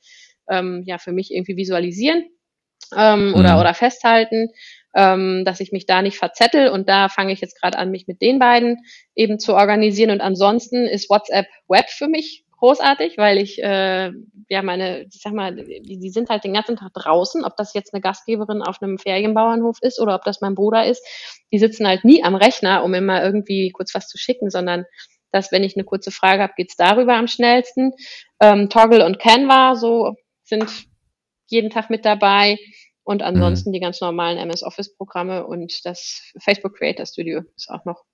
ähm, 0.48 0.82
ja 0.84 0.98
für 0.98 1.12
mich 1.12 1.32
irgendwie 1.32 1.56
visualisieren 1.56 2.24
ähm, 2.96 3.34
oder, 3.34 3.54
mhm. 3.54 3.60
oder 3.60 3.74
festhalten 3.74 4.48
ähm, 4.94 5.44
dass 5.44 5.60
ich 5.60 5.72
mich 5.72 5.86
da 5.86 6.02
nicht 6.02 6.18
verzettel 6.18 6.68
und 6.68 6.88
da 6.88 7.08
fange 7.08 7.32
ich 7.32 7.40
jetzt 7.40 7.60
gerade 7.60 7.78
an, 7.78 7.90
mich 7.90 8.06
mit 8.06 8.20
den 8.20 8.38
beiden 8.38 8.78
eben 9.14 9.38
zu 9.38 9.54
organisieren 9.54 10.10
und 10.10 10.20
ansonsten 10.20 10.86
ist 10.86 11.10
WhatsApp 11.10 11.46
Web 11.68 11.88
für 11.88 12.08
mich 12.08 12.44
großartig, 12.60 13.16
weil 13.16 13.38
ich 13.38 13.62
äh, 13.62 14.12
ja 14.48 14.62
meine, 14.62 15.02
ich 15.02 15.20
sag 15.22 15.32
mal, 15.32 15.54
die, 15.54 15.98
die 15.98 16.10
sind 16.10 16.28
halt 16.28 16.44
den 16.44 16.52
ganzen 16.52 16.76
Tag 16.76 16.92
draußen, 16.92 17.44
ob 17.44 17.56
das 17.56 17.72
jetzt 17.74 17.94
eine 17.94 18.02
Gastgeberin 18.02 18.62
auf 18.62 18.82
einem 18.82 18.98
Ferienbauernhof 18.98 19.78
ist 19.80 19.98
oder 20.00 20.14
ob 20.14 20.24
das 20.24 20.40
mein 20.40 20.54
Bruder 20.54 20.84
ist, 20.84 21.02
die 21.52 21.58
sitzen 21.58 21.86
halt 21.86 22.04
nie 22.04 22.22
am 22.22 22.34
Rechner, 22.34 22.84
um 22.84 22.92
immer 22.94 23.22
irgendwie 23.22 23.70
kurz 23.70 23.94
was 23.94 24.08
zu 24.08 24.18
schicken, 24.18 24.50
sondern 24.50 24.84
dass 25.32 25.52
wenn 25.52 25.64
ich 25.64 25.76
eine 25.76 25.84
kurze 25.84 26.10
Frage 26.10 26.42
habe, 26.42 26.52
geht's 26.56 26.76
darüber 26.76 27.14
am 27.14 27.28
schnellsten. 27.28 27.92
Ähm, 28.40 28.68
Toggle 28.68 29.06
und 29.06 29.18
Canva 29.18 29.76
so 29.76 30.16
sind 30.44 30.68
jeden 31.46 31.70
Tag 31.70 31.88
mit 31.88 32.04
dabei. 32.04 32.58
Und 33.10 33.22
ansonsten 33.22 33.70
mhm. 33.70 33.72
die 33.72 33.80
ganz 33.80 34.00
normalen 34.00 34.38
MS 34.38 34.62
Office 34.62 34.94
Programme 34.96 35.44
und 35.44 35.84
das 35.84 36.22
Facebook 36.38 36.76
Creator 36.76 37.04
Studio 37.04 37.42
ist 37.56 37.68
auch 37.68 37.84
noch. 37.84 38.04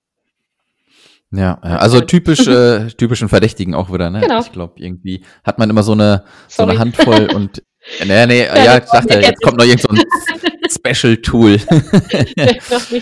Ja, 1.29 1.59
also 1.59 2.01
typisch, 2.01 2.47
äh, 2.47 2.87
typischen 2.87 3.29
Verdächtigen 3.29 3.75
auch 3.75 3.93
wieder, 3.93 4.09
ne? 4.09 4.21
Genau. 4.21 4.39
Ich 4.39 4.51
glaube, 4.51 4.73
irgendwie 4.77 5.23
hat 5.43 5.59
man 5.59 5.69
immer 5.69 5.83
so 5.83 5.91
eine, 5.91 6.23
so 6.47 6.63
eine 6.63 6.79
Handvoll 6.79 7.29
und 7.35 7.61
Nee, 8.03 8.25
nee, 8.25 8.45
ja, 8.45 8.57
ja 8.57 8.77
ich 8.79 8.85
dachte, 8.85 9.19
jetzt 9.19 9.41
kommt 9.43 9.59
noch 9.59 9.65
irgend 9.65 9.81
so 9.81 9.89
ein 9.89 10.01
Special-Tool. 10.95 11.59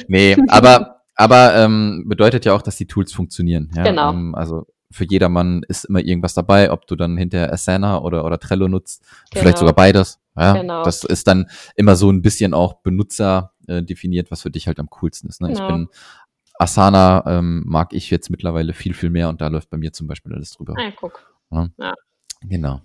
nee, 0.09 0.35
aber, 0.49 1.01
aber 1.15 1.55
ähm, 1.55 2.03
bedeutet 2.07 2.43
ja 2.43 2.53
auch, 2.53 2.61
dass 2.61 2.75
die 2.75 2.87
Tools 2.87 3.13
funktionieren. 3.13 3.71
Ja? 3.73 3.83
Genau. 3.83 4.11
Ähm, 4.11 4.35
also 4.35 4.67
für 4.91 5.05
jedermann 5.05 5.63
ist 5.69 5.85
immer 5.85 6.01
irgendwas 6.01 6.33
dabei, 6.33 6.71
ob 6.71 6.87
du 6.87 6.97
dann 6.97 7.15
hinter 7.15 7.53
Asana 7.53 8.01
oder, 8.01 8.25
oder 8.25 8.37
Trello 8.37 8.67
nutzt, 8.67 9.01
genau. 9.31 9.43
vielleicht 9.43 9.59
sogar 9.59 9.73
beides. 9.73 10.19
Ja, 10.35 10.53
genau. 10.53 10.83
das 10.83 11.03
ist 11.03 11.27
dann 11.27 11.49
immer 11.75 11.95
so 11.95 12.11
ein 12.11 12.21
bisschen 12.21 12.53
auch 12.53 12.81
Benutzer 12.81 13.53
äh, 13.67 13.81
definiert, 13.81 14.31
was 14.31 14.41
für 14.41 14.51
dich 14.51 14.67
halt 14.67 14.79
am 14.79 14.89
coolsten 14.89 15.29
ist. 15.29 15.41
Ne? 15.41 15.49
Genau. 15.49 15.61
Ich 15.61 15.67
bin 15.67 15.87
Asana 16.57 17.23
ähm, 17.27 17.63
mag 17.65 17.93
ich 17.93 18.09
jetzt 18.09 18.29
mittlerweile 18.29 18.73
viel, 18.73 18.93
viel 18.93 19.09
mehr 19.09 19.29
und 19.29 19.41
da 19.41 19.47
läuft 19.47 19.69
bei 19.69 19.77
mir 19.77 19.91
zum 19.93 20.07
Beispiel 20.07 20.33
alles 20.33 20.51
drüber. 20.51 20.75
Ah, 20.77 20.91
guck. 20.95 21.19
Ja. 21.51 21.69
ja. 21.77 21.93
Genau. 22.41 22.81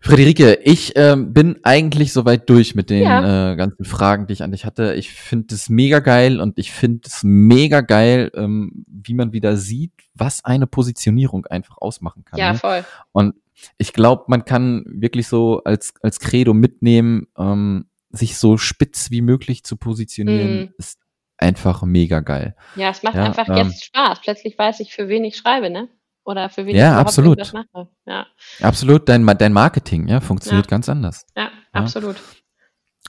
Friederike, 0.00 0.58
ich 0.64 0.92
ähm, 0.96 1.32
bin 1.32 1.60
eigentlich 1.62 2.12
soweit 2.12 2.50
durch 2.50 2.74
mit 2.74 2.90
den 2.90 3.04
ja. 3.04 3.52
äh, 3.52 3.56
ganzen 3.56 3.86
Fragen, 3.86 4.26
die 4.26 4.34
ich 4.34 4.42
an 4.42 4.52
dich 4.52 4.66
hatte. 4.66 4.94
Ich 4.96 5.10
finde 5.10 5.54
es 5.54 5.70
mega 5.70 6.00
geil 6.00 6.40
und 6.40 6.58
ich 6.58 6.72
finde 6.72 7.00
es 7.06 7.22
mega 7.22 7.80
geil, 7.80 8.30
ähm, 8.34 8.84
wie 8.86 9.14
man 9.14 9.32
wieder 9.32 9.56
sieht, 9.56 9.92
was 10.12 10.44
eine 10.44 10.66
Positionierung 10.66 11.46
einfach 11.46 11.78
ausmachen 11.78 12.22
kann. 12.22 12.38
Ja, 12.38 12.52
ne? 12.52 12.58
voll. 12.58 12.84
Und 13.12 13.34
ich 13.78 13.92
glaube, 13.92 14.24
man 14.28 14.44
kann 14.44 14.84
wirklich 14.86 15.28
so 15.28 15.62
als, 15.64 15.94
als 16.02 16.20
Credo 16.20 16.54
mitnehmen, 16.54 17.26
ähm, 17.38 17.86
sich 18.10 18.36
so 18.36 18.56
spitz 18.56 19.10
wie 19.10 19.22
möglich 19.22 19.64
zu 19.64 19.76
positionieren, 19.76 20.66
mm. 20.66 20.74
ist 20.78 21.00
einfach 21.36 21.82
mega 21.82 22.20
geil. 22.20 22.54
Ja, 22.76 22.90
es 22.90 23.02
macht 23.02 23.16
ja, 23.16 23.24
einfach 23.24 23.48
ähm, 23.48 23.68
jetzt 23.68 23.84
Spaß. 23.84 24.20
Plötzlich 24.22 24.56
weiß 24.56 24.80
ich, 24.80 24.92
für 24.92 25.08
wen 25.08 25.24
ich 25.24 25.36
schreibe, 25.36 25.70
ne? 25.70 25.88
oder 26.24 26.48
für 26.48 26.66
wen 26.66 26.74
ja, 26.74 26.92
ich 26.92 26.98
absolut. 26.98 27.52
mache. 27.52 27.88
Ja, 28.06 28.26
absolut. 28.60 29.08
Dein, 29.08 29.26
dein 29.26 29.52
Marketing, 29.52 30.08
ja, 30.08 30.20
funktioniert 30.20 30.66
ja. 30.66 30.70
ganz 30.70 30.88
anders. 30.88 31.26
Ja, 31.36 31.50
absolut. 31.72 32.16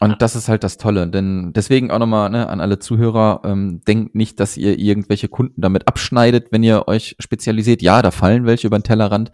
Und 0.01 0.21
das 0.21 0.35
ist 0.35 0.49
halt 0.49 0.63
das 0.65 0.77
Tolle. 0.77 1.07
Denn 1.07 1.53
deswegen 1.53 1.89
auch 1.89 1.99
nochmal 1.99 2.29
ne, 2.29 2.49
an 2.49 2.59
alle 2.59 2.79
Zuhörer, 2.79 3.41
ähm, 3.45 3.81
denkt 3.87 4.13
nicht, 4.13 4.41
dass 4.41 4.57
ihr 4.57 4.77
irgendwelche 4.77 5.29
Kunden 5.29 5.61
damit 5.61 5.87
abschneidet, 5.87 6.51
wenn 6.51 6.63
ihr 6.63 6.87
euch 6.89 7.15
spezialisiert. 7.19 7.81
Ja, 7.81 8.01
da 8.01 8.11
fallen 8.11 8.45
welche 8.45 8.67
über 8.67 8.77
den 8.77 8.83
Tellerrand, 8.83 9.31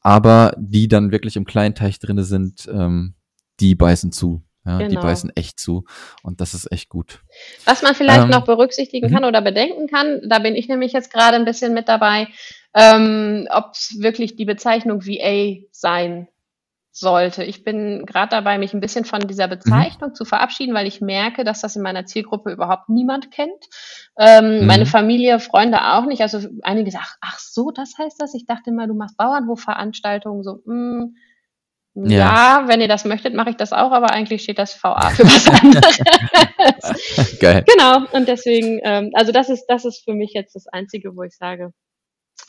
aber 0.00 0.54
die 0.58 0.88
dann 0.88 1.12
wirklich 1.12 1.36
im 1.36 1.44
kleinen 1.44 1.74
Teich 1.74 1.98
drinne 1.98 2.24
sind, 2.24 2.68
ähm, 2.72 3.14
die 3.60 3.74
beißen 3.74 4.12
zu. 4.12 4.42
Ja, 4.66 4.76
genau. 4.76 4.90
Die 4.90 4.96
beißen 4.96 5.34
echt 5.36 5.58
zu 5.58 5.84
und 6.22 6.42
das 6.42 6.52
ist 6.52 6.70
echt 6.70 6.90
gut. 6.90 7.22
Was 7.64 7.82
man 7.82 7.94
vielleicht 7.94 8.24
ähm, 8.24 8.28
noch 8.28 8.44
berücksichtigen 8.44 9.08
mhm. 9.08 9.14
kann 9.14 9.24
oder 9.24 9.40
bedenken 9.40 9.86
kann, 9.86 10.20
da 10.28 10.38
bin 10.38 10.54
ich 10.54 10.68
nämlich 10.68 10.92
jetzt 10.92 11.10
gerade 11.10 11.36
ein 11.36 11.46
bisschen 11.46 11.72
mit 11.72 11.88
dabei, 11.88 12.28
ähm, 12.74 13.48
ob 13.50 13.72
es 13.72 13.96
wirklich 14.00 14.36
die 14.36 14.44
Bezeichnung 14.44 15.06
VA 15.06 15.64
sein 15.72 16.28
sollte. 16.92 17.44
Ich 17.44 17.62
bin 17.62 18.04
gerade 18.04 18.30
dabei, 18.30 18.58
mich 18.58 18.74
ein 18.74 18.80
bisschen 18.80 19.04
von 19.04 19.20
dieser 19.26 19.46
mhm. 19.46 19.50
Bezeichnung 19.50 20.10
mhm. 20.10 20.14
zu 20.14 20.24
verabschieden, 20.24 20.74
weil 20.74 20.86
ich 20.86 21.00
merke, 21.00 21.44
dass 21.44 21.60
das 21.60 21.76
in 21.76 21.82
meiner 21.82 22.04
Zielgruppe 22.06 22.50
überhaupt 22.50 22.88
niemand 22.88 23.30
kennt. 23.30 23.64
Ähm, 24.18 24.60
mhm. 24.60 24.66
Meine 24.66 24.86
Familie, 24.86 25.38
Freunde 25.38 25.78
auch 25.92 26.06
nicht. 26.06 26.22
Also 26.22 26.40
einige 26.62 26.90
sagen, 26.90 27.06
ach 27.20 27.38
so, 27.38 27.70
das 27.70 27.94
heißt 27.98 28.20
das. 28.20 28.34
Ich 28.34 28.46
dachte 28.46 28.70
immer, 28.70 28.86
du 28.88 28.94
machst 28.94 29.16
Bauernhofveranstaltungen. 29.16 30.42
So, 30.42 30.60
mh, 30.64 31.04
mm, 31.94 32.10
ja. 32.10 32.18
ja. 32.18 32.68
wenn 32.68 32.80
ihr 32.80 32.88
das 32.88 33.04
möchtet, 33.04 33.34
mache 33.34 33.50
ich 33.50 33.56
das 33.56 33.72
auch, 33.72 33.92
aber 33.92 34.10
eigentlich 34.10 34.42
steht 34.42 34.58
das 34.58 34.82
VA 34.82 35.10
für 35.10 35.24
was 35.24 35.48
anderes. 35.62 37.38
Geil. 37.38 37.64
Genau, 37.66 38.04
und 38.12 38.28
deswegen, 38.28 38.80
ähm, 38.82 39.10
also 39.14 39.30
das 39.32 39.48
ist, 39.48 39.66
das 39.66 39.84
ist 39.84 40.04
für 40.04 40.14
mich 40.14 40.32
jetzt 40.32 40.54
das 40.54 40.66
Einzige, 40.66 41.14
wo 41.14 41.22
ich 41.22 41.36
sage, 41.36 41.72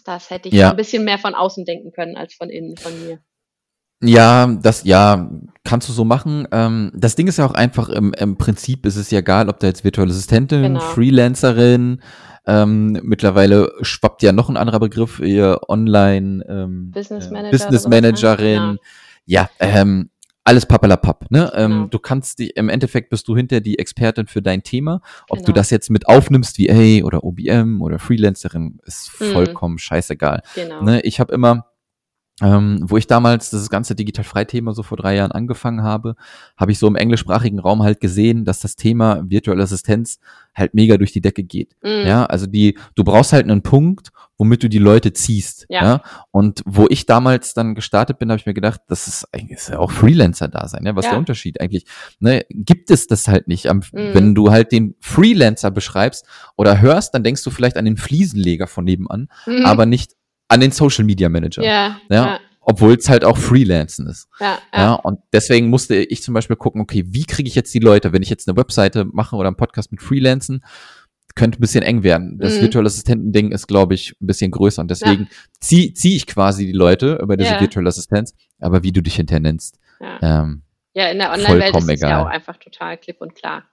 das 0.06 0.30
hätte 0.30 0.50
ich 0.50 0.56
ja. 0.56 0.72
ein 0.72 0.78
bisschen 0.78 1.04
mehr 1.04 1.20
von 1.20 1.36
außen 1.36 1.66
denken 1.66 1.92
können 1.92 2.18
als 2.18 2.34
von 2.34 2.50
innen, 2.50 2.78
von 2.78 2.92
mir. 3.06 3.20
Ja, 4.02 4.48
das, 4.48 4.84
ja, 4.84 5.30
kannst 5.64 5.88
du 5.88 5.94
so 5.94 6.04
machen. 6.04 6.48
Ähm, 6.52 6.92
das 6.96 7.16
Ding 7.16 7.28
ist 7.28 7.38
ja 7.38 7.46
auch 7.46 7.54
einfach, 7.54 7.90
im, 7.90 8.14
im 8.14 8.38
Prinzip 8.38 8.86
ist 8.86 8.96
es 8.96 9.12
ja 9.12 9.20
egal, 9.20 9.50
ob 9.50 9.60
da 9.60 9.68
jetzt 9.68 9.84
virtuelle 9.84 10.12
Assistentin, 10.12 10.62
genau. 10.64 10.80
Freelancerin, 10.80 12.02
ähm, 12.48 13.00
mittlerweile 13.04 13.72
schwappt 13.82 14.24
ja 14.24 14.32
noch 14.32 14.50
ein 14.50 14.58
anderer 14.58 14.80
Begriff, 14.80 15.20
ihr 15.20 15.60
Online 15.68 16.44
ähm, 16.50 16.92
Business, 16.92 17.30
Manager 17.30 17.48
äh, 17.48 17.52
Business 17.52 17.88
Managerin. 17.88 18.78
Ja, 19.26 19.50
ja 19.60 19.82
ähm, 19.82 20.10
alles 20.44 20.66
pappelapapp. 20.66 21.30
Ne? 21.30 21.52
Ähm, 21.56 21.72
genau. 21.72 21.86
Du 21.88 22.00
kannst 22.00 22.40
die, 22.40 22.50
im 22.50 22.70
Endeffekt 22.70 23.12
bist 23.12 23.28
du 23.28 23.36
hinter 23.36 23.62
die 23.62 23.78
Expertin 23.78 24.26
für 24.26 24.42
dein 24.42 24.64
Thema. 24.64 25.02
Ob 25.30 25.38
genau. 25.38 25.46
du 25.46 25.54
das 25.54 25.70
jetzt 25.70 25.92
mit 25.92 26.08
aufnimmst 26.08 26.58
wie 26.58 26.72
A 27.02 27.06
oder 27.06 27.24
OBM 27.24 27.82
oder 27.82 28.00
Freelancerin, 28.00 28.80
ist 28.86 29.12
mhm. 29.20 29.34
vollkommen 29.34 29.78
scheißegal. 29.78 30.42
Genau. 30.56 30.82
Ne? 30.82 31.02
Ich 31.02 31.20
habe 31.20 31.34
immer 31.34 31.68
ähm, 32.42 32.80
wo 32.82 32.98
ich 32.98 33.08
damals 33.08 33.52
das 33.52 33.70
ganze 33.70 33.96
Digital-Frei-Thema 33.96 34.74
so 34.74 34.84
vor 34.84 34.98
drei 34.98 35.16
Jahren 35.16 35.32
angefangen 35.32 35.84
habe, 35.84 36.16
habe 36.58 36.72
ich 36.72 36.80
so 36.80 36.88
im 36.88 36.96
englischsprachigen 36.96 37.60
Raum 37.60 37.84
halt 37.84 38.00
gesehen, 38.00 38.46
dass 38.46 38.60
das 38.60 38.76
Thema 38.76 39.24
virtuelle 39.28 39.64
Assistenz 39.64 40.20
halt 40.54 40.74
mega 40.74 40.98
durch 40.98 41.12
die 41.12 41.22
Decke 41.22 41.44
geht. 41.44 41.76
Mm. 41.82 42.08
Ja, 42.08 42.26
also 42.26 42.48
die, 42.48 42.78
du 42.96 43.04
brauchst 43.04 43.32
halt 43.32 43.44
einen 43.44 43.62
Punkt, 43.62 44.10
womit 44.38 44.64
du 44.64 44.70
die 44.70 44.80
Leute 44.80 45.14
ziehst. 45.14 45.66
Ja. 45.70 45.84
ja? 45.84 46.02
Und 46.32 46.62
wo 46.66 46.88
ich 46.90 47.06
damals 47.06 47.54
dann 47.54 47.76
gestartet 47.76 48.18
bin, 48.18 48.30
habe 48.30 48.40
ich 48.40 48.46
mir 48.48 48.54
gedacht, 48.54 48.82
das 48.88 49.08
ist 49.08 49.28
eigentlich 49.32 49.60
ist 49.60 49.70
ja 49.70 49.80
auch 49.80 49.92
Freelancer 49.92 50.48
da 50.48 50.68
sein. 50.68 50.86
Ja, 50.86 50.96
was 50.96 51.06
ja. 51.06 51.10
ist 51.10 51.14
der 51.14 51.20
Unterschied 51.20 51.62
eigentlich? 51.62 51.86
Ne, 52.20 52.44
gibt 52.50 52.90
es 52.90 53.08
das 53.08 53.28
halt 53.28 53.48
nicht. 53.48 53.66
mm. 53.66 53.82
Wenn 53.92 54.36
du 54.36 54.52
halt 54.52 54.72
den 54.72 54.96
Freelancer 55.00 55.70
beschreibst 55.70 56.26
oder 56.58 56.82
hörst, 56.82 57.14
dann 57.14 57.24
denkst 57.24 57.44
du 57.44 57.52
vielleicht 57.52 57.78
an 57.78 57.86
den 57.86 57.98
Fliesenleger 57.98 58.68
von 58.68 58.84
nebenan, 58.84 59.30
mm. 59.46 59.66
aber 59.66 59.86
nicht 59.86 60.14
an 60.52 60.60
den 60.60 60.72
Social 60.72 61.06
Media 61.06 61.30
Manager. 61.30 61.64
Ja. 61.64 61.98
ja? 62.10 62.26
ja. 62.26 62.40
Obwohl 62.64 62.94
es 62.94 63.10
halt 63.10 63.26
auch 63.26 63.38
Freelancen 63.38 64.08
ist. 64.08 64.28
Ja, 64.40 64.60
ja. 64.74 64.80
ja. 64.80 64.94
Und 64.94 65.20
deswegen 65.34 65.70
musste 65.70 65.96
ich 65.96 66.22
zum 66.22 66.34
Beispiel 66.34 66.56
gucken, 66.56 66.82
okay, 66.82 67.04
wie 67.08 67.24
kriege 67.24 67.48
ich 67.48 67.56
jetzt 67.56 67.74
die 67.74 67.80
Leute, 67.80 68.14
wenn 68.14 68.22
ich 68.22 68.30
jetzt 68.30 68.48
eine 68.48 68.56
Webseite 68.56 69.06
mache 69.06 69.36
oder 69.36 69.48
einen 69.48 69.58
Podcast 69.58 69.92
mit 69.92 70.02
Freelancen, 70.02 70.64
könnte 71.34 71.58
ein 71.58 71.62
bisschen 71.62 71.84
eng 71.84 72.04
werden. 72.04 72.38
Das 72.38 72.58
mhm. 72.58 72.64
virtuelle 72.64 72.88
Assistenten-Ding 72.88 73.52
ist, 73.52 73.68
glaube 73.68 73.96
ich, 73.96 74.16
ein 74.22 74.28
bisschen 74.28 74.52
größer. 74.52 74.82
Und 74.82 74.92
deswegen 74.92 75.24
ja. 75.24 75.30
ziehe 75.60 75.94
zieh 75.94 76.16
ich 76.16 76.28
quasi 76.28 76.66
die 76.66 76.74
Leute 76.74 77.20
über 77.22 77.38
diese 77.38 77.54
ja. 77.54 77.62
virtuelle 77.62 77.88
Assistenz, 77.88 78.36
aber 78.60 78.84
wie 78.84 78.92
du 78.92 79.02
dich 79.02 79.16
hinterher 79.16 79.40
nennst. 79.40 79.80
Ja, 80.00 80.20
ähm, 80.22 80.64
ja 80.94 81.08
in 81.10 81.20
der 81.20 81.32
Online-Welt 81.32 81.76
ist 81.76 81.90
es 81.90 82.02
ja 82.02 82.22
auch 82.22 82.28
einfach 82.28 82.58
total 82.58 82.98
klipp 82.98 83.22
und 83.22 83.34
klar. 83.34 83.64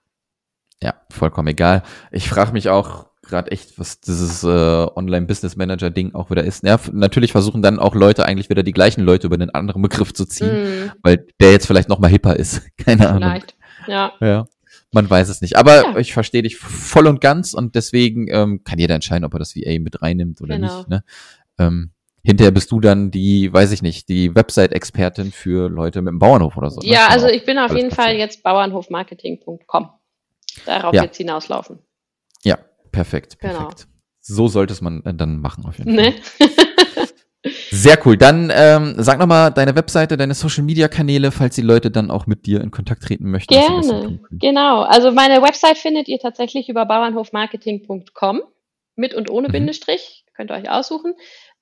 Ja, 0.82 0.94
vollkommen 1.10 1.48
egal. 1.48 1.82
Ich 2.12 2.28
frage 2.28 2.52
mich 2.52 2.68
auch, 2.68 3.08
gerade 3.22 3.50
echt, 3.50 3.78
was 3.78 4.00
dieses 4.00 4.42
äh, 4.42 4.46
Online-Business-Manager-Ding 4.48 6.14
auch 6.14 6.30
wieder 6.30 6.44
ist. 6.44 6.64
Ja, 6.64 6.78
natürlich 6.92 7.32
versuchen 7.32 7.62
dann 7.62 7.78
auch 7.78 7.94
Leute 7.94 8.24
eigentlich 8.24 8.48
wieder 8.48 8.62
die 8.62 8.72
gleichen 8.72 9.02
Leute 9.02 9.26
über 9.26 9.38
den 9.38 9.50
anderen 9.50 9.82
Begriff 9.82 10.12
zu 10.12 10.24
ziehen, 10.24 10.86
mm. 10.86 10.92
weil 11.02 11.26
der 11.40 11.52
jetzt 11.52 11.66
vielleicht 11.66 11.88
noch 11.88 11.98
mal 11.98 12.10
hipper 12.10 12.36
ist. 12.36 12.62
Keine 12.76 13.08
vielleicht. 13.08 13.56
Ahnung. 13.86 13.88
Ja. 13.88 14.12
ja. 14.20 14.46
Man 14.92 15.08
weiß 15.08 15.28
es 15.28 15.42
nicht. 15.42 15.56
Aber 15.56 15.82
ja. 15.82 15.96
ich 15.98 16.12
verstehe 16.12 16.42
dich 16.42 16.56
voll 16.56 17.06
und 17.06 17.20
ganz 17.20 17.52
und 17.52 17.74
deswegen 17.74 18.26
ähm, 18.30 18.64
kann 18.64 18.78
jeder 18.78 18.94
entscheiden, 18.94 19.24
ob 19.24 19.34
er 19.34 19.38
das 19.38 19.54
VA 19.54 19.78
mit 19.78 20.00
reinnimmt 20.00 20.40
oder 20.40 20.56
genau. 20.56 20.78
nicht. 20.78 20.88
Ne? 20.88 21.04
Ähm, 21.58 21.90
hinterher 22.22 22.52
bist 22.52 22.72
du 22.72 22.80
dann 22.80 23.10
die, 23.10 23.52
weiß 23.52 23.72
ich 23.72 23.82
nicht, 23.82 24.08
die 24.08 24.34
Website-Expertin 24.34 25.32
für 25.32 25.68
Leute 25.68 26.00
mit 26.00 26.12
dem 26.12 26.18
Bauernhof 26.18 26.56
oder 26.56 26.70
so. 26.70 26.80
Ne? 26.80 26.88
Ja, 26.88 27.08
also 27.08 27.26
ich 27.26 27.44
bin 27.44 27.58
auf 27.58 27.74
jeden 27.74 27.90
passieren. 27.90 28.08
Fall 28.12 28.16
jetzt 28.16 28.42
bauernhofmarketing.com. 28.42 29.90
Darauf 30.66 30.94
ja. 30.94 31.02
wird 31.02 31.12
es 31.12 31.16
hinauslaufen. 31.18 31.78
Ja, 32.42 32.58
Perfekt, 32.92 33.38
genau. 33.38 33.54
perfekt. 33.54 33.86
Genau. 33.86 33.98
So 34.20 34.48
sollte 34.48 34.72
es 34.72 34.80
man 34.80 35.02
äh, 35.04 35.14
dann 35.14 35.40
machen 35.40 35.64
auf 35.66 35.78
jeden 35.78 35.94
ne? 35.94 36.12
Fall. 36.12 36.48
Sehr 37.70 38.04
cool. 38.04 38.16
Dann 38.16 38.52
ähm, 38.52 38.94
sag 38.98 39.18
nochmal 39.18 39.52
deine 39.52 39.74
Webseite, 39.76 40.16
deine 40.16 40.34
Social 40.34 40.64
Media 40.64 40.88
Kanäle, 40.88 41.30
falls 41.30 41.54
die 41.54 41.62
Leute 41.62 41.90
dann 41.90 42.10
auch 42.10 42.26
mit 42.26 42.46
dir 42.46 42.60
in 42.60 42.70
Kontakt 42.70 43.04
treten 43.04 43.30
möchten. 43.30 43.54
Gerne. 43.54 44.20
Genau. 44.32 44.82
Also 44.82 45.12
meine 45.12 45.40
Website 45.40 45.78
findet 45.78 46.08
ihr 46.08 46.18
tatsächlich 46.18 46.68
über 46.68 46.84
bauernhofmarketing.com 46.84 48.42
mit 48.96 49.14
und 49.14 49.30
ohne 49.30 49.48
mhm. 49.48 49.52
Bindestrich. 49.52 50.24
Könnt 50.34 50.50
ihr 50.50 50.56
euch 50.56 50.68
aussuchen. 50.68 51.14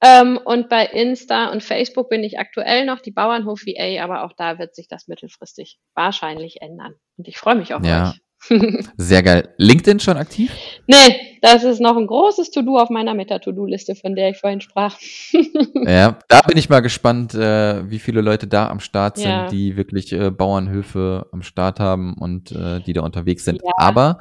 Ähm, 0.02 0.40
und 0.42 0.68
bei 0.68 0.86
Insta 0.86 1.50
und 1.52 1.62
Facebook 1.62 2.08
bin 2.08 2.24
ich 2.24 2.38
aktuell 2.38 2.84
noch 2.86 3.00
die 3.00 3.12
Bauernhof 3.12 3.62
VA, 3.62 4.02
aber 4.02 4.24
auch 4.24 4.32
da 4.36 4.58
wird 4.58 4.74
sich 4.74 4.88
das 4.88 5.08
mittelfristig 5.08 5.78
wahrscheinlich 5.94 6.62
ändern. 6.62 6.94
Und 7.16 7.28
ich 7.28 7.38
freue 7.38 7.54
mich 7.54 7.74
auf 7.74 7.84
ja. 7.84 8.10
euch. 8.10 8.20
Sehr 8.96 9.22
geil. 9.22 9.54
LinkedIn 9.56 10.00
schon 10.00 10.16
aktiv? 10.16 10.52
Nee, 10.86 11.38
das 11.42 11.64
ist 11.64 11.80
noch 11.80 11.96
ein 11.96 12.06
großes 12.06 12.50
To-Do 12.50 12.78
auf 12.78 12.90
meiner 12.90 13.14
Meta-To-Do-Liste, 13.14 13.94
von 13.94 14.14
der 14.14 14.30
ich 14.30 14.38
vorhin 14.38 14.60
sprach. 14.60 14.98
ja, 15.86 16.18
da 16.28 16.40
bin 16.42 16.56
ich 16.56 16.68
mal 16.68 16.80
gespannt, 16.80 17.34
äh, 17.34 17.88
wie 17.90 17.98
viele 17.98 18.20
Leute 18.20 18.46
da 18.46 18.68
am 18.68 18.80
Start 18.80 19.16
sind, 19.16 19.28
ja. 19.28 19.48
die 19.48 19.76
wirklich 19.76 20.12
äh, 20.12 20.30
Bauernhöfe 20.30 21.26
am 21.32 21.42
Start 21.42 21.80
haben 21.80 22.14
und 22.14 22.52
äh, 22.52 22.80
die 22.80 22.92
da 22.92 23.02
unterwegs 23.02 23.44
sind. 23.44 23.60
Ja. 23.62 23.72
Aber 23.76 24.18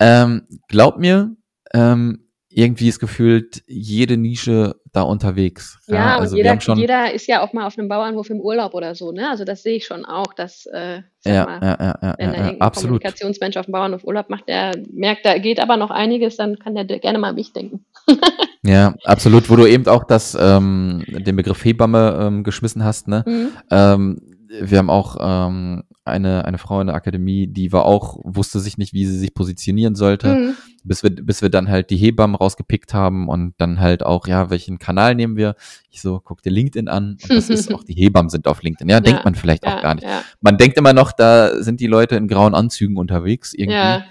ähm, 0.00 0.46
glaub 0.68 0.98
mir, 0.98 1.34
ähm, 1.74 2.27
irgendwie 2.50 2.88
ist 2.88 2.98
gefühlt 2.98 3.62
jede 3.66 4.16
Nische 4.16 4.76
da 4.92 5.02
unterwegs. 5.02 5.78
Ja, 5.86 5.94
ja 5.94 6.18
also 6.18 6.32
und 6.32 6.38
jeder, 6.38 6.60
schon, 6.60 6.78
jeder 6.78 7.12
ist 7.12 7.26
ja 7.26 7.42
auch 7.42 7.52
mal 7.52 7.66
auf 7.66 7.78
einem 7.78 7.88
Bauernhof 7.88 8.30
im 8.30 8.40
Urlaub 8.40 8.74
oder 8.74 8.94
so, 8.94 9.12
ne? 9.12 9.28
Also 9.28 9.44
das 9.44 9.62
sehe 9.62 9.76
ich 9.76 9.84
schon 9.84 10.04
auch, 10.06 10.32
dass 10.32 10.66
äh, 10.66 11.02
ja, 11.24 11.44
mal, 11.44 11.60
ja, 11.62 11.98
ja, 12.02 12.14
wenn 12.18 12.32
ja, 12.32 12.54
absolut. 12.58 13.02
Kommunikationsmensch 13.02 13.56
auf 13.58 13.66
dem 13.66 13.72
Bauernhof 13.72 14.04
Urlaub 14.04 14.30
macht, 14.30 14.48
der 14.48 14.72
merkt, 14.90 15.26
da 15.26 15.38
geht 15.38 15.60
aber 15.60 15.76
noch 15.76 15.90
einiges, 15.90 16.36
dann 16.36 16.58
kann 16.58 16.74
der 16.74 16.84
gerne 16.84 17.18
mal 17.18 17.30
an 17.30 17.34
mich 17.34 17.52
denken. 17.52 17.84
ja, 18.62 18.94
absolut, 19.04 19.50
wo 19.50 19.56
du 19.56 19.66
eben 19.66 19.86
auch 19.86 20.04
das, 20.04 20.36
ähm, 20.40 21.04
den 21.06 21.36
Begriff 21.36 21.64
Hebamme 21.64 22.18
ähm, 22.20 22.44
geschmissen 22.44 22.82
hast, 22.82 23.08
ne? 23.08 23.24
Mhm. 23.26 23.48
Ähm, 23.70 24.20
wir 24.48 24.78
haben 24.78 24.90
auch 24.90 25.16
ähm, 25.20 25.82
eine, 26.08 26.44
eine 26.44 26.58
Frau 26.58 26.80
in 26.80 26.88
der 26.88 26.96
Akademie, 26.96 27.46
die 27.46 27.72
war 27.72 27.84
auch, 27.84 28.18
wusste 28.22 28.60
sich 28.60 28.78
nicht, 28.78 28.92
wie 28.92 29.06
sie 29.06 29.18
sich 29.18 29.34
positionieren 29.34 29.94
sollte, 29.94 30.34
mhm. 30.34 30.54
bis, 30.84 31.02
wir, 31.02 31.10
bis 31.10 31.42
wir 31.42 31.50
dann 31.50 31.68
halt 31.68 31.90
die 31.90 31.96
Hebammen 31.96 32.36
rausgepickt 32.36 32.94
haben 32.94 33.28
und 33.28 33.54
dann 33.58 33.80
halt 33.80 34.04
auch, 34.04 34.26
ja, 34.26 34.50
welchen 34.50 34.78
Kanal 34.78 35.14
nehmen 35.14 35.36
wir? 35.36 35.54
Ich 35.90 36.00
so, 36.00 36.20
guck 36.20 36.42
dir 36.42 36.50
LinkedIn 36.50 36.88
an 36.88 37.18
und 37.22 37.30
das 37.30 37.50
ist 37.50 37.72
auch, 37.74 37.84
die 37.84 37.94
Hebammen 37.94 38.30
sind 38.30 38.46
auf 38.46 38.62
LinkedIn. 38.62 38.88
Ja, 38.88 38.96
ja 38.96 39.00
denkt 39.00 39.24
man 39.24 39.34
vielleicht 39.34 39.64
ja, 39.64 39.76
auch 39.76 39.82
gar 39.82 39.94
nicht. 39.94 40.04
Ja. 40.04 40.22
Man 40.40 40.58
denkt 40.58 40.76
immer 40.76 40.92
noch, 40.92 41.12
da 41.12 41.62
sind 41.62 41.80
die 41.80 41.86
Leute 41.86 42.16
in 42.16 42.28
grauen 42.28 42.54
Anzügen 42.54 42.96
unterwegs 42.96 43.54
irgendwie. 43.54 44.04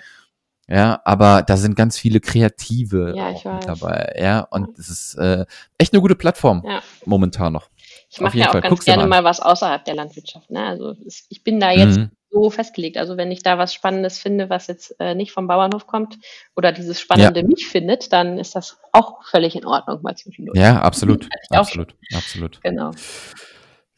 Ja. 0.70 1.02
Aber 1.06 1.44
da 1.44 1.56
sind 1.56 1.78
ganz 1.78 1.98
viele 1.98 2.20
Kreative 2.20 3.14
ja, 3.16 3.60
dabei. 3.62 4.14
Ja, 4.20 4.42
und 4.42 4.78
es 4.78 4.90
ist 4.90 5.16
äh, 5.16 5.46
echt 5.78 5.94
eine 5.94 6.02
gute 6.02 6.16
Plattform 6.16 6.62
momentan 7.06 7.54
noch. 7.54 7.70
Ich 8.10 8.22
mache 8.22 8.38
ja 8.38 8.48
auch 8.48 8.52
Fall. 8.54 8.62
ganz 8.62 8.72
Guck's 8.72 8.86
gerne 8.86 9.04
mal. 9.04 9.22
mal 9.22 9.24
was 9.24 9.40
außerhalb 9.40 9.84
der 9.84 9.96
Landwirtschaft. 9.96 10.50
Ne? 10.50 10.64
Also 10.64 10.96
ich 11.30 11.44
bin 11.44 11.60
da 11.60 11.72
jetzt 11.72 11.98
mhm. 11.98 12.12
so 12.32 12.50
festgelegt. 12.50 12.98
Also 12.98 13.18
wenn 13.18 13.32
ich 13.32 13.44
da 13.44 13.58
was 13.58 13.74
Spannendes 13.74 14.18
finde, 14.18 14.50
was 14.50 14.68
jetzt 14.68 14.96
äh, 15.00 15.14
nicht 15.14 15.32
vom 15.32 15.48
Bauernhof 15.48 15.88
kommt 15.88 16.18
oder 16.56 16.72
dieses 16.72 17.02
Spannende 17.02 17.42
ja. 17.42 17.46
mich 17.48 17.68
findet, 17.68 18.14
dann 18.14 18.38
ist 18.38 18.56
das 18.56 18.78
auch 18.94 19.24
völlig 19.26 19.56
in 19.56 19.66
Ordnung 19.66 20.02
mal 20.04 20.16
zwischendurch. 20.16 20.58
Ja, 20.58 20.82
absolut. 20.82 21.28
absolut. 21.50 21.96
Absolut. 22.14 22.62
Genau. 22.64 22.92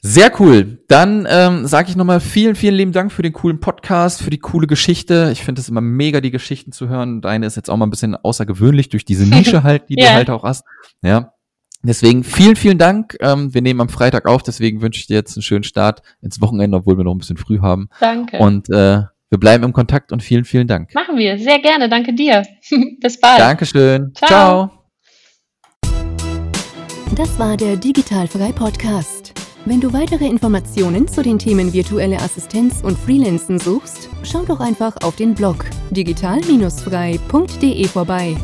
Sehr 0.01 0.31
cool. 0.39 0.81
Dann 0.87 1.27
ähm, 1.29 1.67
sage 1.67 1.89
ich 1.89 1.97
nochmal 1.97 2.21
vielen, 2.21 2.55
vielen 2.55 2.75
lieben 2.75 2.93
Dank 2.93 3.11
für 3.11 3.21
den 3.21 3.33
coolen 3.33 3.59
Podcast, 3.59 4.21
für 4.21 4.29
die 4.29 4.39
coole 4.39 4.65
Geschichte. 4.65 5.29
Ich 5.33 5.43
finde 5.43 5.59
es 5.59 5.67
immer 5.67 5.81
mega, 5.81 6.21
die 6.21 6.31
Geschichten 6.31 6.71
zu 6.71 6.87
hören. 6.87 7.19
Deine 7.19 7.45
ist 7.45 7.57
jetzt 7.57 7.69
auch 7.69 7.75
mal 7.75 7.85
ein 7.85 7.89
bisschen 7.89 8.15
außergewöhnlich 8.15 8.87
durch 8.87 9.03
diese 9.03 9.25
Nische 9.29 9.63
halt, 9.63 9.89
die 9.89 9.99
ja. 9.99 10.07
du 10.07 10.13
halt 10.13 10.29
auch 10.29 10.43
hast. 10.43 10.63
Ja, 11.01 11.33
Deswegen 11.81 12.23
vielen, 12.23 12.55
vielen 12.55 12.77
Dank. 12.77 13.15
Ähm, 13.21 13.53
wir 13.53 13.61
nehmen 13.61 13.79
am 13.81 13.89
Freitag 13.89 14.25
auf, 14.27 14.43
deswegen 14.43 14.81
wünsche 14.81 14.99
ich 14.99 15.07
dir 15.07 15.15
jetzt 15.15 15.37
einen 15.37 15.43
schönen 15.43 15.63
Start 15.63 16.01
ins 16.21 16.41
Wochenende, 16.41 16.77
obwohl 16.77 16.97
wir 16.97 17.05
noch 17.05 17.13
ein 17.13 17.19
bisschen 17.19 17.37
früh 17.37 17.59
haben. 17.59 17.89
Danke. 17.99 18.37
Und 18.37 18.69
äh, 18.69 19.03
wir 19.29 19.39
bleiben 19.39 19.63
im 19.63 19.73
Kontakt 19.73 20.11
und 20.11 20.23
vielen, 20.23 20.43
vielen 20.43 20.67
Dank. 20.67 20.93
Machen 20.93 21.17
wir. 21.17 21.37
Sehr 21.37 21.59
gerne. 21.59 21.87
Danke 21.87 22.13
dir. 22.13 22.43
Bis 22.99 23.19
bald. 23.19 23.39
Dankeschön. 23.39 24.11
Ciao. 24.15 24.27
Ciao. 24.27 24.71
Das 27.15 27.37
war 27.39 27.55
der 27.57 27.75
Digitalfrei 27.75 28.51
Podcast. 28.51 29.33
Wenn 29.65 29.81
du 29.81 29.91
weitere 29.93 30.25
Informationen 30.25 31.07
zu 31.07 31.21
den 31.21 31.37
Themen 31.37 31.73
virtuelle 31.73 32.17
Assistenz 32.17 32.81
und 32.81 32.97
Freelancen 32.97 33.59
suchst, 33.59 34.09
schau 34.23 34.43
doch 34.45 34.61
einfach 34.61 34.95
auf 35.03 35.15
den 35.15 35.35
Blog 35.35 35.65
digital-frei.de 35.91 37.87
vorbei. 37.87 38.35